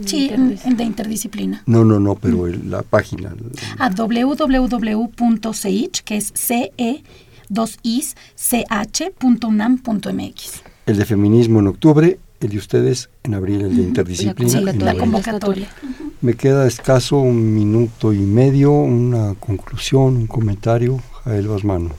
Sí, 0.06 0.30
en, 0.32 0.78
de 0.78 0.84
interdisciplina. 0.84 1.64
No, 1.66 1.84
no, 1.84 2.00
no, 2.00 2.14
pero 2.16 2.46
la 2.48 2.84
página. 2.84 3.34
A 3.80 3.90
www.ch, 3.90 4.42
que 6.04 6.18
es 6.18 6.34
CE 6.36 7.04
2 7.50 7.80
is 7.84 8.16
ch.unam.mx 8.36 9.86
el 10.86 10.98
de 10.98 11.06
feminismo 11.06 11.60
en 11.60 11.68
octubre, 11.68 12.20
el 12.42 12.50
de 12.50 12.58
ustedes 12.58 13.10
en 13.24 13.34
abril, 13.34 13.62
el 13.62 13.76
de 13.76 13.82
interdisciplina. 13.82 14.74
La, 14.74 14.96
convocatoria. 14.96 15.68
Me 16.22 16.36
queda 16.36 16.68
escaso 16.68 17.18
un 17.18 17.54
minuto 17.54 18.14
y 18.14 18.20
medio, 18.20 18.72
una 18.72 19.36
conclusión, 19.36 20.16
un 20.16 20.28
comentario. 20.28 21.02
Jael 21.24 21.48
Basmano. 21.48 21.90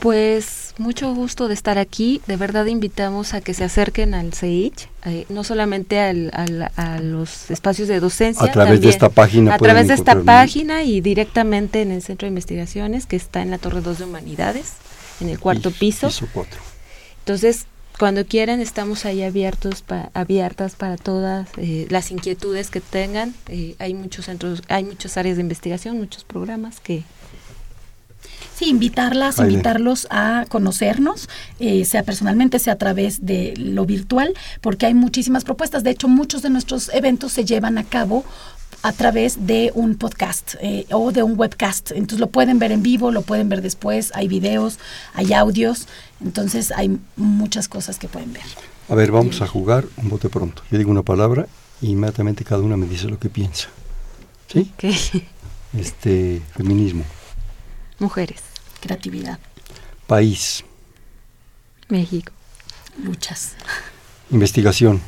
Pues 0.00 0.74
mucho 0.78 1.14
gusto 1.14 1.48
de 1.48 1.54
estar 1.54 1.78
aquí. 1.78 2.20
De 2.26 2.36
verdad 2.36 2.66
invitamos 2.66 3.34
a 3.34 3.40
que 3.40 3.54
se 3.54 3.64
acerquen 3.64 4.14
al 4.14 4.34
CEICH, 4.34 4.88
eh, 5.04 5.26
no 5.28 5.42
solamente 5.42 6.00
al, 6.00 6.30
a 6.76 7.00
los 7.00 7.50
espacios 7.50 7.88
de 7.88 8.00
docencia. 8.00 8.46
A 8.46 8.52
través 8.52 8.80
de 8.80 8.88
esta 8.88 9.08
página. 9.08 9.54
A 9.54 9.58
través 9.58 9.88
de 9.88 9.94
esta 9.94 10.20
página 10.22 10.82
y 10.82 11.00
directamente 11.00 11.82
en 11.82 11.92
el 11.92 12.02
Centro 12.02 12.26
de 12.26 12.30
Investigaciones 12.30 13.06
que 13.06 13.16
está 13.16 13.42
en 13.42 13.50
la 13.50 13.58
Torre 13.58 13.80
2 13.80 13.98
de 13.98 14.04
Humanidades, 14.04 14.74
en 15.20 15.30
el 15.30 15.38
cuarto 15.38 15.70
piso. 15.70 16.08
Piso 16.08 16.28
4. 16.32 16.60
Entonces, 17.20 17.66
cuando 17.98 18.26
quieran 18.26 18.60
estamos 18.60 19.04
ahí 19.04 19.22
abiertos 19.22 19.84
abiertas 20.14 20.74
para 20.74 20.96
todas 20.96 21.48
eh, 21.56 21.86
las 21.90 22.10
inquietudes 22.10 22.70
que 22.70 22.80
tengan 22.80 23.34
eh, 23.48 23.74
hay 23.78 23.94
muchos 23.94 24.26
centros 24.26 24.62
hay 24.68 24.84
muchas 24.84 25.16
áreas 25.16 25.36
de 25.36 25.42
investigación 25.42 25.98
muchos 25.98 26.24
programas 26.24 26.80
que 26.80 27.04
Sí, 28.56 28.70
invitarlas, 28.70 29.38
invitarlos 29.38 30.06
a 30.08 30.46
conocernos, 30.48 31.28
eh, 31.60 31.84
sea 31.84 32.04
personalmente, 32.04 32.58
sea 32.58 32.72
a 32.72 32.78
través 32.78 33.26
de 33.26 33.52
lo 33.58 33.84
virtual, 33.84 34.32
porque 34.62 34.86
hay 34.86 34.94
muchísimas 34.94 35.44
propuestas. 35.44 35.84
De 35.84 35.90
hecho, 35.90 36.08
muchos 36.08 36.40
de 36.40 36.48
nuestros 36.48 36.88
eventos 36.94 37.32
se 37.32 37.44
llevan 37.44 37.76
a 37.76 37.84
cabo 37.84 38.24
a 38.82 38.92
través 38.92 39.46
de 39.46 39.72
un 39.74 39.96
podcast 39.96 40.54
eh, 40.60 40.86
o 40.90 41.12
de 41.12 41.22
un 41.22 41.38
webcast. 41.38 41.90
Entonces 41.92 42.20
lo 42.20 42.28
pueden 42.28 42.58
ver 42.58 42.72
en 42.72 42.82
vivo, 42.82 43.10
lo 43.10 43.22
pueden 43.22 43.48
ver 43.48 43.62
después, 43.62 44.12
hay 44.14 44.28
videos, 44.28 44.78
hay 45.14 45.32
audios, 45.32 45.88
entonces 46.20 46.72
hay 46.72 46.98
muchas 47.16 47.68
cosas 47.68 47.98
que 47.98 48.08
pueden 48.08 48.32
ver. 48.32 48.44
A 48.88 48.94
ver, 48.94 49.10
vamos 49.10 49.42
a 49.42 49.46
jugar 49.46 49.86
un 49.96 50.08
bote 50.08 50.28
pronto. 50.28 50.62
Yo 50.70 50.78
digo 50.78 50.90
una 50.90 51.02
palabra 51.02 51.46
y 51.80 51.90
inmediatamente 51.90 52.44
cada 52.44 52.62
una 52.62 52.76
me 52.76 52.86
dice 52.86 53.08
lo 53.08 53.18
que 53.18 53.28
piensa. 53.28 53.68
¿Sí? 54.48 54.72
Este, 55.76 56.40
feminismo. 56.54 57.04
Mujeres. 57.98 58.40
Creatividad. 58.80 59.38
País. 60.06 60.64
México. 61.88 62.32
Luchas. 63.02 63.56
Investigación. 64.30 65.02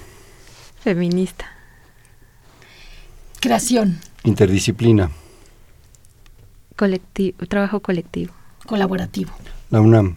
Feminista. 0.83 1.58
Creación. 3.41 4.01
Interdisciplina. 4.25 5.11
Colectivo, 6.77 7.47
trabajo 7.47 7.81
colectivo. 7.81 8.33
Colaborativo. 8.67 9.33
La 9.71 9.81
UNAM. 9.81 10.17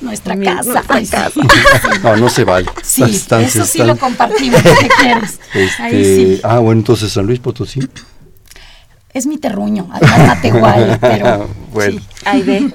Nuestra 0.00 0.38
casa. 0.38 0.82
no, 2.02 2.16
no 2.16 2.28
se 2.28 2.44
vale. 2.44 2.66
Sí, 2.82 3.02
eso 3.02 3.64
sí 3.64 3.78
lo 3.82 3.96
compartimos, 3.96 4.60
si 4.60 4.88
quieres. 4.88 5.40
Este, 5.54 6.40
ah, 6.42 6.58
bueno, 6.58 6.80
entonces 6.80 7.12
San 7.12 7.26
Luis 7.26 7.38
Potosí. 7.38 7.80
Es 9.14 9.26
mi 9.26 9.38
terruño, 9.38 9.88
además 9.90 10.44
igual, 10.44 10.98
pero 11.00 11.48
bueno. 11.72 12.00
Sí. 12.00 12.06
Ahí 12.26 12.42
ve. 12.42 12.70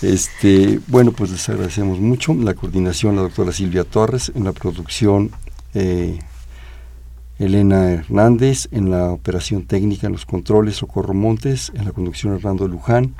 Este, 0.00 0.80
bueno, 0.86 1.12
pues 1.12 1.30
les 1.30 1.46
agradecemos 1.50 1.98
mucho. 1.98 2.32
La 2.32 2.54
coordinación, 2.54 3.16
la 3.16 3.22
doctora 3.22 3.52
Silvia 3.52 3.84
Torres, 3.84 4.32
en 4.34 4.44
la 4.44 4.52
producción 4.52 5.30
eh, 5.74 6.18
Elena 7.40 7.90
Hernández, 7.90 8.68
en 8.70 8.90
la 8.90 9.10
operación 9.12 9.64
técnica, 9.64 10.06
en 10.06 10.12
los 10.12 10.26
controles, 10.26 10.76
Socorro 10.76 11.14
Montes, 11.14 11.72
en 11.74 11.86
la 11.86 11.92
conducción 11.92 12.34
Hernando 12.34 12.68
Luján. 12.68 13.14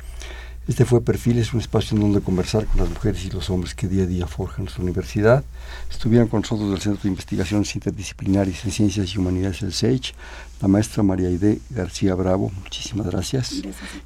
Este 0.67 0.85
fue 0.85 1.01
Perfiles, 1.01 1.55
un 1.55 1.59
espacio 1.59 1.95
en 1.95 2.03
donde 2.03 2.21
conversar 2.21 2.67
con 2.67 2.81
las 2.81 2.89
mujeres 2.91 3.25
y 3.25 3.31
los 3.31 3.49
hombres 3.49 3.73
que 3.73 3.87
día 3.87 4.03
a 4.03 4.05
día 4.05 4.27
forjan 4.27 4.65
nuestra 4.65 4.83
universidad. 4.83 5.43
Estuvieron 5.89 6.27
con 6.27 6.41
nosotros 6.41 6.69
del 6.69 6.79
Centro 6.79 7.01
de 7.01 7.09
Investigaciones 7.09 7.73
Interdisciplinarias 7.73 8.63
en 8.63 8.71
Ciencias 8.71 9.11
y 9.11 9.17
Humanidades, 9.17 9.63
el 9.63 9.73
SEICH, 9.73 10.13
la 10.61 10.67
maestra 10.67 11.01
María 11.01 11.27
Aide 11.27 11.59
García 11.71 12.13
Bravo, 12.13 12.51
muchísimas 12.61 13.07
gracias. 13.07 13.53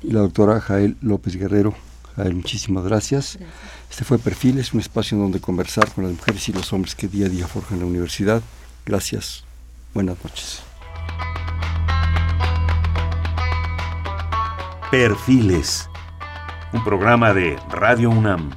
y 0.02 0.12
la 0.12 0.22
doctora 0.22 0.62
Jael 0.62 0.96
López 1.02 1.36
Guerrero. 1.36 1.76
Jael, 2.16 2.36
muchísimas 2.36 2.86
gracias. 2.86 3.38
Este 3.92 4.06
fue 4.06 4.18
Perfiles, 4.18 4.74
un 4.74 4.80
espacio 4.80 5.18
en 5.18 5.24
donde 5.24 5.42
conversar 5.42 5.92
con 5.92 6.06
las 6.06 6.14
mujeres 6.14 6.48
y 6.48 6.54
los 6.54 6.72
hombres 6.72 6.96
que 6.96 7.10
día 7.10 7.26
a 7.26 7.30
día 7.30 7.48
forjan 7.48 7.80
la 7.80 7.86
universidad. 7.86 8.42
Gracias. 8.86 9.45
Buenas 9.96 10.22
noches. 10.26 10.62
Perfiles, 14.92 15.90
un 16.74 16.84
programa 16.84 17.34
de 17.34 17.58
Radio 17.70 18.10
UNAM. 18.10 18.52